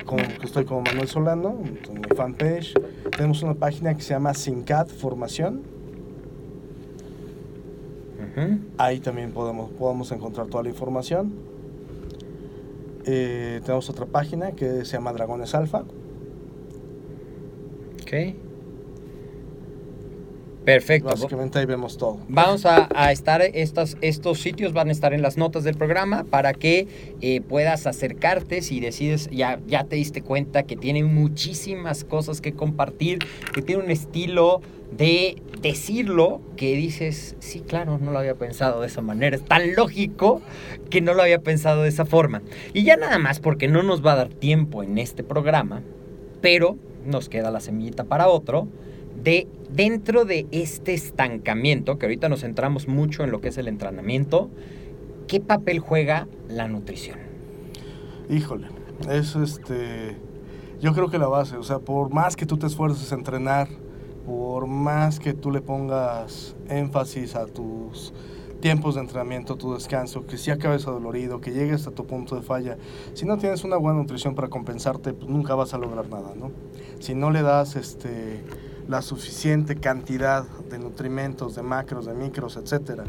que 0.06 0.44
estoy 0.46 0.64
como 0.64 0.82
Manuel 0.82 1.08
Solano, 1.08 1.58
en 1.64 2.00
mi 2.00 2.16
fanpage. 2.16 2.74
Tenemos 3.16 3.42
una 3.42 3.54
página 3.54 3.94
que 3.94 4.02
se 4.02 4.10
llama 4.14 4.32
Sincat 4.34 4.88
Formación. 4.90 5.62
Ahí 8.78 9.00
también 9.00 9.32
podemos, 9.32 9.70
podemos 9.72 10.10
encontrar 10.12 10.46
toda 10.46 10.62
la 10.62 10.70
información. 10.70 11.32
Eh, 13.04 13.60
tenemos 13.64 13.90
otra 13.90 14.06
página 14.06 14.52
que 14.52 14.84
se 14.84 14.92
llama 14.92 15.12
Dragones 15.12 15.54
Alfa. 15.54 15.84
Ok. 18.02 18.12
Perfecto. 20.64 21.08
Básicamente 21.08 21.58
ahí 21.58 21.66
vemos 21.66 21.98
todo. 21.98 22.18
Vamos 22.28 22.66
a, 22.66 22.88
a 22.94 23.10
estar, 23.10 23.42
estas, 23.42 23.96
estos 24.00 24.40
sitios 24.40 24.72
van 24.72 24.88
a 24.88 24.92
estar 24.92 25.12
en 25.12 25.22
las 25.22 25.36
notas 25.36 25.64
del 25.64 25.76
programa 25.76 26.24
para 26.24 26.54
que 26.54 26.86
eh, 27.20 27.40
puedas 27.40 27.86
acercarte 27.86 28.62
si 28.62 28.78
decides, 28.80 29.28
ya, 29.30 29.58
ya 29.66 29.84
te 29.84 29.96
diste 29.96 30.22
cuenta 30.22 30.62
que 30.62 30.76
tiene 30.76 31.02
muchísimas 31.02 32.04
cosas 32.04 32.40
que 32.40 32.52
compartir, 32.52 33.18
que 33.52 33.62
tiene 33.62 33.82
un 33.82 33.90
estilo 33.90 34.60
de 34.96 35.42
decirlo 35.60 36.40
que 36.56 36.76
dices, 36.76 37.34
sí, 37.40 37.60
claro, 37.60 37.98
no 37.98 38.12
lo 38.12 38.18
había 38.18 38.34
pensado 38.34 38.82
de 38.82 38.86
esa 38.86 39.00
manera, 39.00 39.36
es 39.36 39.44
tan 39.44 39.74
lógico 39.74 40.42
que 40.90 41.00
no 41.00 41.14
lo 41.14 41.22
había 41.22 41.40
pensado 41.40 41.82
de 41.82 41.88
esa 41.88 42.04
forma. 42.04 42.42
Y 42.74 42.84
ya 42.84 42.96
nada 42.96 43.18
más 43.18 43.40
porque 43.40 43.68
no 43.68 43.82
nos 43.82 44.04
va 44.04 44.12
a 44.12 44.16
dar 44.16 44.28
tiempo 44.28 44.82
en 44.82 44.98
este 44.98 45.24
programa, 45.24 45.82
pero 46.40 46.76
nos 47.06 47.28
queda 47.28 47.50
la 47.50 47.60
semillita 47.60 48.04
para 48.04 48.28
otro 48.28 48.68
de 49.22 49.48
dentro 49.70 50.24
de 50.24 50.46
este 50.50 50.94
estancamiento, 50.94 51.98
que 51.98 52.06
ahorita 52.06 52.28
nos 52.28 52.40
centramos 52.40 52.88
mucho 52.88 53.24
en 53.24 53.30
lo 53.30 53.40
que 53.40 53.48
es 53.48 53.58
el 53.58 53.68
entrenamiento, 53.68 54.50
¿qué 55.28 55.40
papel 55.40 55.78
juega 55.78 56.28
la 56.48 56.68
nutrición? 56.68 57.18
Híjole, 58.28 58.68
es 59.10 59.34
este. 59.36 60.16
Yo 60.80 60.92
creo 60.94 61.10
que 61.10 61.18
la 61.18 61.28
base, 61.28 61.56
o 61.56 61.62
sea, 61.62 61.78
por 61.78 62.10
más 62.10 62.34
que 62.36 62.44
tú 62.44 62.56
te 62.58 62.66
esfuerces 62.66 63.12
a 63.12 63.14
entrenar, 63.14 63.68
por 64.26 64.66
más 64.66 65.20
que 65.20 65.32
tú 65.32 65.50
le 65.50 65.60
pongas 65.60 66.56
énfasis 66.68 67.36
a 67.36 67.46
tus 67.46 68.12
tiempos 68.60 68.94
de 68.94 69.02
entrenamiento, 69.02 69.56
tu 69.56 69.74
descanso, 69.74 70.26
que 70.26 70.38
si 70.38 70.50
acabes 70.50 70.86
adolorido, 70.86 71.40
que 71.40 71.52
llegues 71.52 71.86
a 71.86 71.90
tu 71.90 72.06
punto 72.06 72.36
de 72.36 72.42
falla, 72.42 72.78
si 73.14 73.26
no 73.26 73.36
tienes 73.38 73.64
una 73.64 73.76
buena 73.76 73.98
nutrición 73.98 74.34
para 74.34 74.48
compensarte, 74.48 75.12
pues 75.12 75.28
nunca 75.28 75.54
vas 75.54 75.74
a 75.74 75.78
lograr 75.78 76.08
nada, 76.08 76.32
¿no? 76.36 76.50
Si 77.00 77.14
no 77.14 77.30
le 77.30 77.42
das 77.42 77.74
este, 77.76 78.44
la 78.88 79.02
suficiente 79.02 79.76
cantidad 79.76 80.44
de 80.70 80.78
nutrimentos, 80.78 81.54
de 81.54 81.62
macros, 81.62 82.06
de 82.06 82.14
micros, 82.14 82.56
etcétera, 82.56 83.04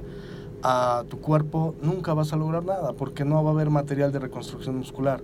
a 0.63 1.03
tu 1.09 1.19
cuerpo, 1.19 1.75
nunca 1.81 2.13
vas 2.13 2.31
a 2.31 2.37
lograr 2.37 2.63
nada, 2.63 2.93
porque 2.93 3.25
no 3.25 3.43
va 3.43 3.49
a 3.49 3.53
haber 3.53 3.69
material 3.69 4.11
de 4.11 4.19
reconstrucción 4.19 4.77
muscular. 4.77 5.21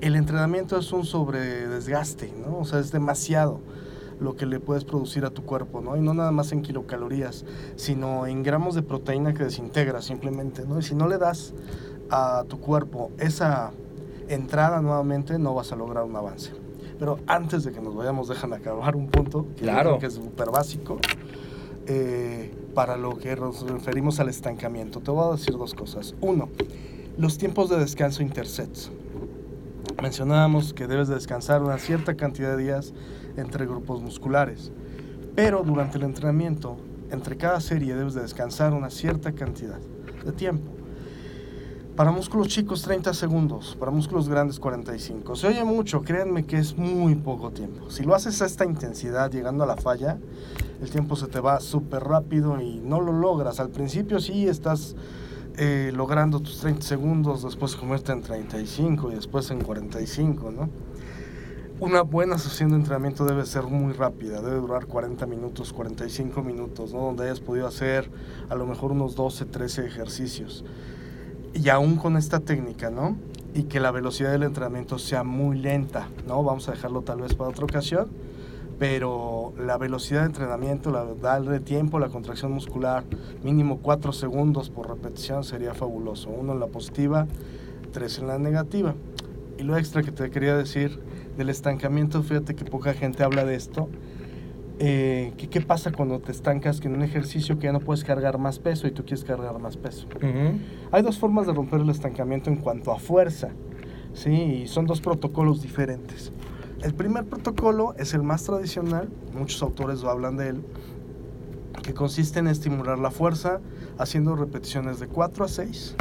El 0.00 0.14
entrenamiento 0.14 0.78
es 0.78 0.92
un 0.92 1.04
sobredesgaste, 1.04 2.32
¿no? 2.46 2.58
O 2.58 2.64
sea, 2.64 2.78
es 2.78 2.92
demasiado 2.92 3.60
lo 4.20 4.36
que 4.36 4.46
le 4.46 4.60
puedes 4.60 4.84
producir 4.84 5.24
a 5.24 5.30
tu 5.30 5.44
cuerpo, 5.44 5.80
¿no? 5.80 5.96
Y 5.96 6.00
no 6.00 6.14
nada 6.14 6.30
más 6.30 6.52
en 6.52 6.62
kilocalorías, 6.62 7.44
sino 7.74 8.26
en 8.26 8.42
gramos 8.42 8.74
de 8.74 8.82
proteína 8.82 9.34
que 9.34 9.44
desintegra 9.44 10.00
simplemente, 10.02 10.64
¿no? 10.66 10.78
Y 10.78 10.82
si 10.82 10.94
no 10.94 11.08
le 11.08 11.18
das 11.18 11.52
a 12.10 12.44
tu 12.48 12.60
cuerpo 12.60 13.10
esa 13.18 13.72
entrada 14.28 14.80
nuevamente, 14.80 15.38
no 15.38 15.54
vas 15.54 15.72
a 15.72 15.76
lograr 15.76 16.04
un 16.04 16.16
avance. 16.16 16.65
Pero 16.98 17.18
antes 17.26 17.64
de 17.64 17.72
que 17.72 17.80
nos 17.80 17.94
vayamos, 17.94 18.28
dejan 18.28 18.52
acabar 18.52 18.96
un 18.96 19.08
punto 19.08 19.46
que 19.56 19.62
Claro. 19.64 19.98
es 20.00 20.14
súper 20.14 20.50
básico 20.50 20.98
eh, 21.86 22.52
para 22.74 22.96
lo 22.96 23.16
que 23.18 23.36
nos 23.36 23.68
referimos 23.68 24.18
al 24.20 24.28
estancamiento. 24.28 25.00
Te 25.00 25.10
voy 25.10 25.28
a 25.28 25.36
decir 25.36 25.56
dos 25.56 25.74
cosas. 25.74 26.14
Uno, 26.20 26.48
los 27.18 27.38
tiempos 27.38 27.68
de 27.68 27.78
descanso 27.78 28.22
intersets. 28.22 28.90
Mencionábamos 30.02 30.74
que 30.74 30.86
debes 30.86 31.08
de 31.08 31.14
descansar 31.14 31.62
una 31.62 31.78
cierta 31.78 32.14
cantidad 32.16 32.56
de 32.56 32.62
días 32.62 32.92
entre 33.36 33.66
grupos 33.66 34.02
musculares, 34.02 34.70
pero 35.34 35.62
durante 35.62 35.96
el 35.98 36.04
entrenamiento, 36.04 36.76
entre 37.10 37.36
cada 37.36 37.60
serie 37.60 37.94
debes 37.94 38.14
de 38.14 38.22
descansar 38.22 38.72
una 38.74 38.90
cierta 38.90 39.32
cantidad 39.32 39.78
de 40.24 40.32
tiempo. 40.32 40.70
Para 41.96 42.10
músculos 42.10 42.48
chicos 42.48 42.82
30 42.82 43.14
segundos, 43.14 43.74
para 43.80 43.90
músculos 43.90 44.28
grandes 44.28 44.60
45. 44.60 45.34
Se 45.34 45.46
oye 45.46 45.64
mucho, 45.64 46.02
créanme 46.02 46.44
que 46.44 46.58
es 46.58 46.76
muy 46.76 47.14
poco 47.14 47.52
tiempo. 47.52 47.90
Si 47.90 48.02
lo 48.02 48.14
haces 48.14 48.42
a 48.42 48.44
esta 48.44 48.66
intensidad 48.66 49.30
llegando 49.30 49.64
a 49.64 49.66
la 49.66 49.78
falla, 49.78 50.18
el 50.82 50.90
tiempo 50.90 51.16
se 51.16 51.26
te 51.26 51.40
va 51.40 51.58
súper 51.58 52.04
rápido 52.04 52.60
y 52.60 52.80
no 52.80 53.00
lo 53.00 53.12
logras. 53.12 53.60
Al 53.60 53.70
principio 53.70 54.20
sí 54.20 54.46
estás 54.46 54.94
eh, 55.56 55.90
logrando 55.94 56.40
tus 56.40 56.60
30 56.60 56.82
segundos, 56.82 57.42
después 57.42 57.74
convierte 57.76 58.12
en 58.12 58.20
35 58.20 59.12
y 59.12 59.14
después 59.14 59.50
en 59.50 59.62
45, 59.62 60.50
¿no? 60.50 60.68
Una 61.80 62.02
buena 62.02 62.36
sesión 62.36 62.72
de 62.72 62.76
entrenamiento 62.76 63.24
debe 63.24 63.46
ser 63.46 63.62
muy 63.62 63.94
rápida, 63.94 64.42
debe 64.42 64.56
durar 64.56 64.84
40 64.84 65.24
minutos, 65.24 65.72
45 65.72 66.42
minutos, 66.42 66.92
¿no? 66.92 67.00
Donde 67.00 67.24
hayas 67.24 67.40
podido 67.40 67.66
hacer 67.66 68.10
a 68.50 68.54
lo 68.54 68.66
mejor 68.66 68.92
unos 68.92 69.14
12, 69.14 69.46
13 69.46 69.86
ejercicios. 69.86 70.62
Y 71.56 71.70
aún 71.70 71.96
con 71.96 72.18
esta 72.18 72.40
técnica, 72.40 72.90
¿no? 72.90 73.16
Y 73.54 73.62
que 73.62 73.80
la 73.80 73.90
velocidad 73.90 74.30
del 74.30 74.42
entrenamiento 74.42 74.98
sea 74.98 75.24
muy 75.24 75.58
lenta, 75.58 76.08
¿no? 76.28 76.42
Vamos 76.44 76.68
a 76.68 76.72
dejarlo 76.72 77.00
tal 77.00 77.22
vez 77.22 77.34
para 77.34 77.48
otra 77.48 77.64
ocasión, 77.64 78.08
pero 78.78 79.54
la 79.58 79.78
velocidad 79.78 80.20
de 80.20 80.26
entrenamiento, 80.26 80.90
la, 80.90 81.06
darle 81.14 81.60
tiempo, 81.60 81.98
la 81.98 82.10
contracción 82.10 82.52
muscular, 82.52 83.04
mínimo 83.42 83.78
4 83.78 84.12
segundos 84.12 84.68
por 84.68 84.90
repetición 84.90 85.44
sería 85.44 85.72
fabuloso. 85.72 86.28
Uno 86.28 86.52
en 86.52 86.60
la 86.60 86.66
positiva, 86.66 87.26
tres 87.90 88.18
en 88.18 88.26
la 88.26 88.38
negativa. 88.38 88.94
Y 89.56 89.62
lo 89.62 89.78
extra 89.78 90.02
que 90.02 90.12
te 90.12 90.30
quería 90.30 90.54
decir 90.54 91.00
del 91.38 91.48
estancamiento, 91.48 92.22
fíjate 92.22 92.54
que 92.54 92.66
poca 92.66 92.92
gente 92.92 93.24
habla 93.24 93.46
de 93.46 93.54
esto. 93.54 93.88
Eh, 94.78 95.32
que 95.38 95.48
¿Qué 95.48 95.60
pasa 95.62 95.90
cuando 95.90 96.18
te 96.20 96.32
estancas 96.32 96.80
que 96.80 96.88
en 96.88 96.94
un 96.94 97.02
ejercicio 97.02 97.58
que 97.58 97.64
ya 97.64 97.72
no 97.72 97.80
puedes 97.80 98.04
cargar 98.04 98.36
más 98.38 98.58
peso 98.58 98.86
y 98.86 98.90
tú 98.90 99.02
quieres 99.04 99.24
cargar 99.24 99.58
más 99.58 99.76
peso? 99.76 100.06
Ujú. 100.16 100.58
Hay 100.92 101.02
dos 101.02 101.18
formas 101.18 101.46
de 101.46 101.54
romper 101.54 101.80
el 101.80 101.88
estancamiento 101.88 102.50
en 102.50 102.56
cuanto 102.56 102.92
a 102.92 102.98
fuerza, 102.98 103.48
¿sí? 104.12 104.30
Y 104.32 104.66
son 104.68 104.84
dos 104.86 105.00
protocolos 105.00 105.62
diferentes. 105.62 106.30
El 106.82 106.92
primer 106.92 107.24
protocolo 107.24 107.94
es 107.98 108.12
el 108.12 108.22
más 108.22 108.44
tradicional, 108.44 109.08
muchos 109.34 109.62
autores 109.62 110.02
lo 110.02 110.10
hablan 110.10 110.36
de 110.36 110.50
él, 110.50 110.62
que 111.82 111.94
consiste 111.94 112.38
en 112.40 112.46
estimular 112.48 112.98
la 112.98 113.10
fuerza 113.10 113.60
haciendo 113.98 114.36
repeticiones 114.36 115.00
de 115.00 115.06
4 115.08 115.44
a 115.46 115.48
6 115.48 115.94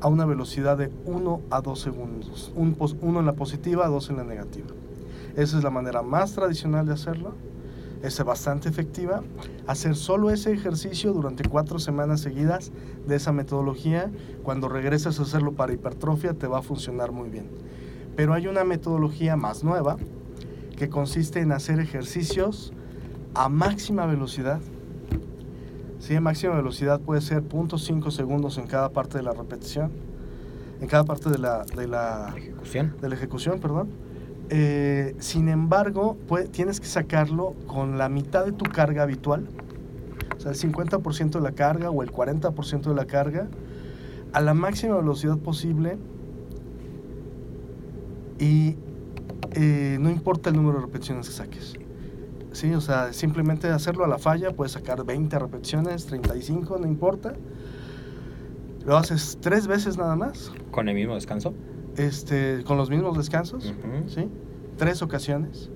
a 0.00 0.08
una 0.08 0.26
velocidad 0.26 0.76
de 0.76 0.90
1 1.06 1.40
a 1.50 1.60
2 1.62 1.80
segundos, 1.80 2.52
un 2.56 2.74
pos- 2.74 2.96
uno 3.00 3.20
en 3.20 3.26
la 3.26 3.32
positiva, 3.34 3.86
dos 3.88 4.10
en 4.10 4.16
la 4.16 4.24
negativa. 4.24 4.66
Esa 5.36 5.56
es 5.58 5.64
la 5.64 5.70
manera 5.70 6.02
más 6.02 6.32
tradicional 6.34 6.84
de 6.86 6.92
hacerlo, 6.92 7.34
es 8.02 8.22
bastante 8.24 8.68
efectiva. 8.68 9.22
Hacer 9.66 9.94
solo 9.94 10.30
ese 10.30 10.52
ejercicio 10.52 11.12
durante 11.12 11.48
cuatro 11.48 11.78
semanas 11.78 12.20
seguidas 12.20 12.72
de 13.06 13.16
esa 13.16 13.32
metodología, 13.32 14.10
cuando 14.42 14.68
regreses 14.68 15.18
a 15.18 15.22
hacerlo 15.22 15.52
para 15.52 15.72
hipertrofia, 15.72 16.34
te 16.34 16.46
va 16.46 16.58
a 16.58 16.62
funcionar 16.62 17.12
muy 17.12 17.28
bien. 17.28 17.48
Pero 18.16 18.34
hay 18.34 18.46
una 18.46 18.64
metodología 18.64 19.36
más 19.36 19.64
nueva 19.64 19.96
que 20.76 20.88
consiste 20.88 21.40
en 21.40 21.52
hacer 21.52 21.80
ejercicios 21.80 22.72
a 23.34 23.48
máxima 23.48 24.04
velocidad. 24.06 24.60
Sí, 25.98 26.18
máxima 26.18 26.56
velocidad 26.56 27.00
puede 27.00 27.20
ser 27.20 27.42
0.5 27.44 28.10
segundos 28.10 28.58
en 28.58 28.66
cada 28.66 28.90
parte 28.90 29.18
de 29.18 29.22
la 29.22 29.32
repetición, 29.32 29.92
en 30.80 30.88
cada 30.88 31.04
parte 31.04 31.30
de 31.30 31.38
la, 31.38 31.64
de 31.64 31.86
la, 31.86 32.34
Ejecución. 32.36 32.96
de 33.00 33.08
la 33.08 33.14
ejecución, 33.14 33.60
perdón. 33.60 33.90
Eh, 34.54 35.16
sin 35.18 35.48
embargo, 35.48 36.18
tienes 36.50 36.78
que 36.78 36.86
sacarlo 36.86 37.54
con 37.66 37.96
la 37.96 38.10
mitad 38.10 38.44
de 38.44 38.52
tu 38.52 38.66
carga 38.66 39.02
habitual, 39.02 39.48
o 40.36 40.40
sea, 40.40 40.50
el 40.50 40.58
50% 40.58 41.30
de 41.30 41.40
la 41.40 41.52
carga 41.52 41.88
o 41.88 42.02
el 42.02 42.12
40% 42.12 42.82
de 42.82 42.94
la 42.94 43.06
carga, 43.06 43.48
a 44.34 44.42
la 44.42 44.52
máxima 44.52 44.96
velocidad 44.96 45.38
posible 45.38 45.96
y 48.38 48.76
eh, 49.52 49.96
no 49.98 50.10
importa 50.10 50.50
el 50.50 50.56
número 50.56 50.80
de 50.80 50.84
repeticiones 50.84 51.28
que 51.28 51.34
saques. 51.34 51.72
Sí, 52.52 52.74
o 52.74 52.82
sea, 52.82 53.14
simplemente 53.14 53.68
hacerlo 53.68 54.04
a 54.04 54.08
la 54.08 54.18
falla, 54.18 54.50
puedes 54.50 54.72
sacar 54.72 55.02
20 55.02 55.38
repeticiones, 55.38 56.04
35, 56.04 56.76
no 56.76 56.86
importa. 56.86 57.32
Lo 58.84 58.98
haces 58.98 59.38
tres 59.40 59.66
veces 59.66 59.96
nada 59.96 60.14
más, 60.14 60.52
Con 60.70 60.90
el 60.90 60.94
mismo 60.94 61.14
descanso. 61.14 61.54
Este, 61.96 62.62
con 62.64 62.76
los 62.76 62.90
mismos 62.90 63.16
descansos. 63.16 63.74
¿sí? 64.06 64.28
Tres 64.76 65.02
ocasiones, 65.02 65.70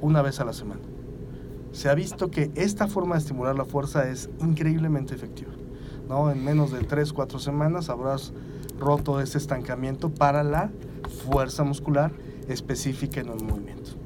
una 0.00 0.22
vez 0.22 0.40
a 0.40 0.44
la 0.44 0.52
semana. 0.52 0.82
Se 1.72 1.88
ha 1.88 1.94
visto 1.94 2.30
que 2.30 2.50
esta 2.54 2.88
forma 2.88 3.14
de 3.14 3.20
estimular 3.20 3.54
la 3.54 3.64
fuerza 3.64 4.08
es 4.08 4.30
increíblemente 4.40 5.14
efectiva. 5.14 5.52
¿no? 6.08 6.30
En 6.30 6.42
menos 6.42 6.72
de 6.72 6.80
tres, 6.80 7.12
cuatro 7.12 7.38
semanas 7.38 7.90
habrás 7.90 8.32
roto 8.78 9.20
ese 9.20 9.38
estancamiento 9.38 10.10
para 10.10 10.42
la 10.42 10.70
fuerza 11.24 11.64
muscular 11.64 12.12
específica 12.48 13.20
en 13.20 13.30
un 13.30 13.46
movimiento. 13.46 13.97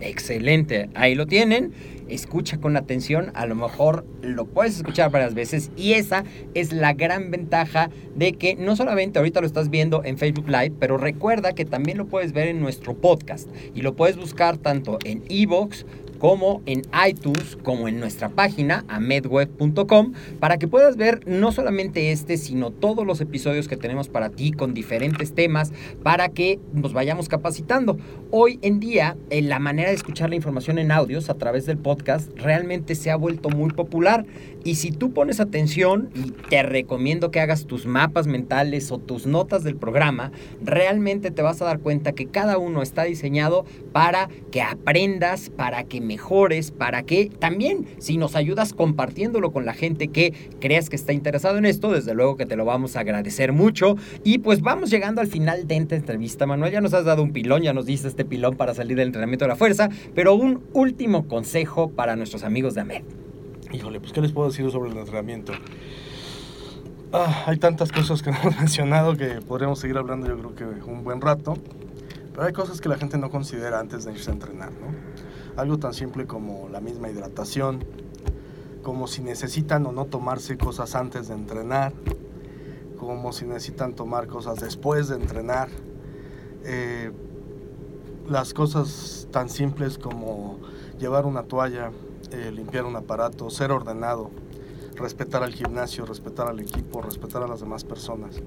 Excelente, 0.00 0.88
ahí 0.94 1.14
lo 1.14 1.26
tienen. 1.26 1.72
Escucha 2.08 2.58
con 2.58 2.76
atención, 2.76 3.30
a 3.34 3.46
lo 3.46 3.54
mejor 3.54 4.04
lo 4.20 4.44
puedes 4.44 4.76
escuchar 4.76 5.12
varias 5.12 5.34
veces 5.34 5.70
y 5.76 5.92
esa 5.92 6.24
es 6.54 6.72
la 6.72 6.92
gran 6.92 7.30
ventaja 7.30 7.88
de 8.16 8.32
que 8.32 8.56
no 8.56 8.74
solamente 8.74 9.20
ahorita 9.20 9.40
lo 9.40 9.46
estás 9.46 9.70
viendo 9.70 10.02
en 10.04 10.18
Facebook 10.18 10.48
Live, 10.48 10.72
pero 10.80 10.96
recuerda 10.98 11.52
que 11.52 11.64
también 11.64 11.98
lo 11.98 12.06
puedes 12.06 12.32
ver 12.32 12.48
en 12.48 12.60
nuestro 12.60 12.94
podcast 12.94 13.48
y 13.76 13.82
lo 13.82 13.94
puedes 13.94 14.16
buscar 14.16 14.58
tanto 14.58 14.98
en 15.04 15.22
iVoox 15.28 15.84
como 16.20 16.62
en 16.66 16.82
iTunes, 17.08 17.56
como 17.64 17.88
en 17.88 17.98
nuestra 17.98 18.28
página, 18.28 18.84
amedweb.com, 18.86 20.12
para 20.38 20.58
que 20.58 20.68
puedas 20.68 20.96
ver 20.96 21.26
no 21.26 21.50
solamente 21.50 22.12
este, 22.12 22.36
sino 22.36 22.70
todos 22.70 23.04
los 23.04 23.20
episodios 23.20 23.66
que 23.66 23.76
tenemos 23.76 24.08
para 24.08 24.28
ti 24.28 24.52
con 24.52 24.74
diferentes 24.74 25.34
temas, 25.34 25.72
para 26.04 26.28
que 26.28 26.60
nos 26.72 26.92
vayamos 26.92 27.28
capacitando. 27.28 27.98
Hoy 28.30 28.58
en 28.62 28.78
día, 28.78 29.16
eh, 29.30 29.42
la 29.42 29.58
manera 29.58 29.88
de 29.88 29.96
escuchar 29.96 30.28
la 30.28 30.36
información 30.36 30.78
en 30.78 30.92
audios 30.92 31.30
a 31.30 31.34
través 31.34 31.66
del 31.66 31.78
podcast 31.78 32.30
realmente 32.36 32.94
se 32.94 33.10
ha 33.10 33.16
vuelto 33.16 33.48
muy 33.48 33.70
popular. 33.70 34.26
Y 34.62 34.74
si 34.74 34.92
tú 34.92 35.12
pones 35.12 35.40
atención, 35.40 36.10
y 36.14 36.32
te 36.50 36.62
recomiendo 36.62 37.30
que 37.30 37.40
hagas 37.40 37.64
tus 37.64 37.86
mapas 37.86 38.26
mentales 38.26 38.92
o 38.92 38.98
tus 38.98 39.26
notas 39.26 39.64
del 39.64 39.76
programa, 39.76 40.32
realmente 40.62 41.30
te 41.30 41.40
vas 41.40 41.62
a 41.62 41.64
dar 41.64 41.80
cuenta 41.80 42.12
que 42.12 42.26
cada 42.26 42.58
uno 42.58 42.82
está 42.82 43.04
diseñado 43.04 43.64
para 43.92 44.28
que 44.50 44.60
aprendas, 44.60 45.48
para 45.48 45.84
que 45.84 46.00
mejores, 46.10 46.72
para 46.72 47.04
que 47.04 47.30
también 47.38 47.86
si 47.98 48.16
nos 48.16 48.34
ayudas 48.34 48.72
compartiéndolo 48.72 49.52
con 49.52 49.64
la 49.64 49.74
gente 49.74 50.08
que 50.08 50.34
creas 50.58 50.90
que 50.90 50.96
está 50.96 51.12
interesado 51.12 51.56
en 51.56 51.66
esto, 51.66 51.92
desde 51.92 52.14
luego 52.14 52.36
que 52.36 52.46
te 52.46 52.56
lo 52.56 52.64
vamos 52.64 52.96
a 52.96 53.00
agradecer 53.00 53.52
mucho. 53.52 53.94
Y 54.24 54.38
pues 54.38 54.60
vamos 54.60 54.90
llegando 54.90 55.20
al 55.20 55.28
final 55.28 55.68
de 55.68 55.76
esta 55.76 55.94
entrevista, 55.94 56.46
Manuel. 56.46 56.72
Ya 56.72 56.80
nos 56.80 56.94
has 56.94 57.04
dado 57.04 57.22
un 57.22 57.32
pilón, 57.32 57.62
ya 57.62 57.72
nos 57.72 57.86
diste 57.86 58.08
este 58.08 58.24
pilón 58.24 58.56
para 58.56 58.74
salir 58.74 58.96
del 58.96 59.06
entrenamiento 59.06 59.44
de 59.44 59.50
la 59.50 59.56
fuerza, 59.56 59.88
pero 60.16 60.34
un 60.34 60.64
último 60.72 61.28
consejo 61.28 61.90
para 61.90 62.16
nuestros 62.16 62.42
amigos 62.42 62.74
de 62.74 62.80
AMED. 62.80 63.02
Híjole, 63.72 64.00
pues 64.00 64.12
¿qué 64.12 64.20
les 64.20 64.32
puedo 64.32 64.48
decir 64.48 64.68
sobre 64.72 64.90
el 64.90 64.96
entrenamiento? 64.96 65.52
Ah, 67.12 67.44
hay 67.46 67.56
tantas 67.58 67.92
cosas 67.92 68.20
que 68.20 68.32
no 68.32 68.38
hemos 68.42 68.58
mencionado 68.58 69.16
que 69.16 69.40
podríamos 69.40 69.78
seguir 69.78 69.96
hablando 69.96 70.26
yo 70.26 70.36
creo 70.38 70.54
que 70.54 70.90
un 70.90 71.04
buen 71.04 71.20
rato, 71.20 71.54
pero 72.32 72.46
hay 72.46 72.52
cosas 72.52 72.80
que 72.80 72.88
la 72.88 72.96
gente 72.96 73.18
no 73.18 73.30
considera 73.30 73.80
antes 73.80 74.04
de 74.04 74.12
irse 74.12 74.30
a 74.30 74.34
entrenar, 74.34 74.72
¿no? 74.72 75.60
Algo 75.60 75.78
tan 75.78 75.94
simple 75.94 76.26
como 76.26 76.68
la 76.68 76.80
misma 76.80 77.10
hidratación, 77.10 77.84
como 78.82 79.06
si 79.06 79.22
necesitan 79.22 79.84
o 79.86 79.92
no 79.92 80.06
tomarse 80.06 80.56
cosas 80.56 80.94
antes 80.94 81.28
de 81.28 81.34
entrenar, 81.34 81.92
como 82.98 83.32
si 83.32 83.44
necesitan 83.44 83.94
tomar 83.94 84.26
cosas 84.26 84.60
después 84.60 85.08
de 85.08 85.16
entrenar. 85.16 85.68
Eh, 86.64 87.10
las 88.28 88.54
cosas 88.54 89.26
tan 89.32 89.48
simples 89.48 89.98
como 89.98 90.58
llevar 90.98 91.26
una 91.26 91.42
toalla, 91.42 91.90
eh, 92.30 92.52
limpiar 92.52 92.84
un 92.84 92.94
aparato, 92.94 93.50
ser 93.50 93.72
ordenado, 93.72 94.30
respetar 94.94 95.42
al 95.42 95.52
gimnasio, 95.52 96.06
respetar 96.06 96.46
al 96.46 96.60
equipo, 96.60 97.02
respetar 97.02 97.42
a 97.42 97.48
las 97.48 97.60
demás 97.60 97.84
personas. 97.84 98.40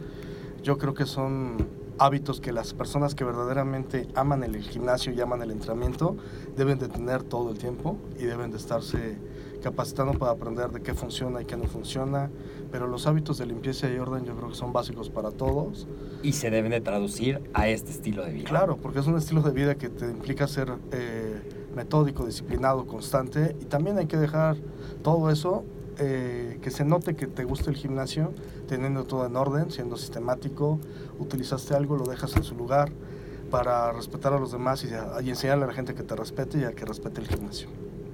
Yo 0.62 0.78
creo 0.78 0.94
que 0.94 1.06
son 1.06 1.83
hábitos 2.00 2.42
que 2.42 2.52
las 2.52 2.74
personas 2.74 3.16
que 3.16 3.24
verdaderamente 3.24 4.08
aman 4.16 4.44
el 4.44 4.62
gimnasio 4.62 5.14
y 5.14 5.22
aman 5.22 5.42
el 5.42 5.52
entrenamiento 5.52 6.18
deben 6.56 6.80
de 6.80 6.88
tener 6.88 7.24
todo 7.24 7.52
el 7.52 7.58
tiempo 7.58 7.98
y 8.20 8.24
deben 8.24 8.52
de 8.52 8.58
estarse 8.58 9.18
capacitando 9.64 10.14
para 10.20 10.34
aprender 10.34 10.72
de 10.72 10.82
qué 10.82 10.94
funciona 10.94 11.42
y 11.42 11.46
qué 11.46 11.56
no 11.56 11.66
funciona. 11.66 12.30
Pero 12.72 12.88
los 12.88 13.08
hábitos 13.08 13.38
de 13.38 13.46
limpieza 13.46 13.90
y 13.90 13.98
orden 13.98 14.26
yo 14.26 14.36
creo 14.36 14.50
que 14.50 14.56
son 14.56 14.74
básicos 14.74 15.10
para 15.10 15.32
todos. 15.32 15.88
Y 16.22 16.34
se 16.34 16.50
deben 16.50 16.72
de 16.72 16.82
traducir 16.82 17.42
a 17.54 17.70
este 17.70 17.92
estilo 17.92 18.26
de 18.26 18.34
vida. 18.34 18.50
Claro, 18.50 18.78
porque 18.78 19.00
es 19.00 19.08
un 19.08 19.18
estilo 19.18 19.42
de 19.42 19.52
vida 19.52 19.76
que 19.76 19.90
te 19.90 20.10
implica 20.10 20.48
ser 20.48 20.74
eh, 20.92 21.42
metódico, 21.76 22.26
disciplinado, 22.26 22.86
constante 22.86 23.56
y 23.60 23.66
también 23.66 23.98
hay 23.98 24.08
que 24.08 24.18
dejar 24.18 24.58
todo 25.02 25.30
eso, 25.30 25.64
eh, 25.98 26.60
que 26.62 26.72
se 26.72 26.86
note 26.86 27.16
que 27.16 27.28
te 27.28 27.44
gusta 27.44 27.70
el 27.70 27.76
gimnasio, 27.76 28.32
teniendo 28.68 29.06
todo 29.06 29.26
en 29.26 29.36
orden, 29.36 29.72
siendo 29.72 29.98
sistemático, 29.98 30.80
utilizaste 31.20 31.76
algo, 31.76 31.98
lo 31.98 32.06
dejas 32.06 32.36
en 32.36 32.44
su 32.44 32.56
lugar 32.56 32.92
para 33.52 33.92
respetar 33.92 34.34
a 34.34 34.40
los 34.40 34.52
demás 34.52 34.84
y, 34.84 34.90
y 35.26 35.30
enseñarle 35.30 35.66
a 35.66 35.68
la 35.68 35.74
gente 35.74 35.94
que 35.94 36.04
te 36.04 36.16
respete 36.16 36.60
y 36.60 36.64
a 36.64 36.74
que 36.74 36.86
respete 36.86 37.22
el 37.22 37.28
gimnasio. 37.28 37.68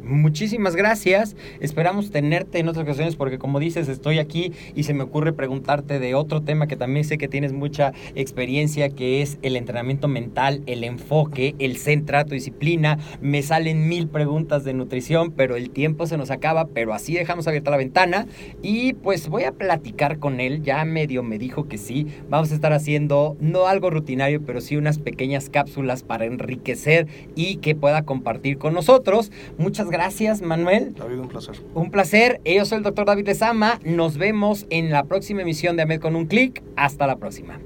Muchísimas 0.09 0.75
gracias. 0.75 1.35
Esperamos 1.59 2.09
tenerte 2.09 2.57
en 2.57 2.67
otras 2.67 2.83
ocasiones 2.83 3.15
porque 3.15 3.37
como 3.37 3.59
dices, 3.59 3.87
estoy 3.87 4.17
aquí 4.17 4.51
y 4.73 4.83
se 4.83 4.95
me 4.95 5.03
ocurre 5.03 5.33
preguntarte 5.33 5.99
de 5.99 6.15
otro 6.15 6.41
tema 6.41 6.65
que 6.65 6.75
también 6.75 7.05
sé 7.05 7.19
que 7.19 7.27
tienes 7.27 7.53
mucha 7.53 7.93
experiencia, 8.15 8.89
que 8.89 9.21
es 9.21 9.37
el 9.43 9.55
entrenamiento 9.55 10.07
mental, 10.07 10.63
el 10.65 10.83
enfoque, 10.83 11.53
el 11.59 11.77
centrato, 11.77 12.33
disciplina. 12.33 12.97
Me 13.21 13.43
salen 13.43 13.87
mil 13.87 14.07
preguntas 14.07 14.63
de 14.63 14.73
nutrición, 14.73 15.31
pero 15.31 15.55
el 15.55 15.69
tiempo 15.69 16.07
se 16.07 16.17
nos 16.17 16.31
acaba, 16.31 16.65
pero 16.65 16.95
así 16.95 17.13
dejamos 17.13 17.47
abierta 17.47 17.69
la 17.69 17.77
ventana 17.77 18.25
y 18.63 18.93
pues 18.93 19.29
voy 19.29 19.43
a 19.43 19.51
platicar 19.51 20.17
con 20.17 20.39
él. 20.39 20.63
Ya 20.63 20.83
medio 20.85 21.21
me 21.21 21.37
dijo 21.37 21.67
que 21.67 21.77
sí. 21.77 22.07
Vamos 22.29 22.51
a 22.51 22.55
estar 22.55 22.73
haciendo 22.73 23.37
no 23.39 23.67
algo 23.67 23.91
rutinario, 23.91 24.41
pero 24.43 24.59
sí 24.59 24.75
unas 24.75 24.97
pequeñas 24.97 25.51
cápsulas 25.51 26.01
para 26.01 26.25
enriquecer 26.25 27.05
y 27.35 27.57
que 27.57 27.75
pueda 27.75 28.05
compartir 28.05 28.57
con 28.57 28.73
nosotros. 28.73 29.31
Muchas 29.59 29.85
gracias, 29.85 29.98
Manuel. 30.41 30.95
Ha 30.99 31.03
habido 31.03 31.21
un 31.21 31.27
placer. 31.27 31.55
Un 31.73 31.91
placer. 31.91 32.41
Yo 32.45 32.65
soy 32.65 32.77
el 32.77 32.83
doctor 32.83 33.05
David 33.05 33.27
Lezama. 33.27 33.79
Nos 33.83 34.17
vemos 34.17 34.65
en 34.69 34.91
la 34.91 35.03
próxima 35.03 35.41
emisión 35.41 35.75
de 35.75 35.83
Amed 35.83 35.99
con 35.99 36.15
un 36.15 36.25
clic. 36.25 36.63
Hasta 36.75 37.05
la 37.05 37.17
próxima. 37.17 37.59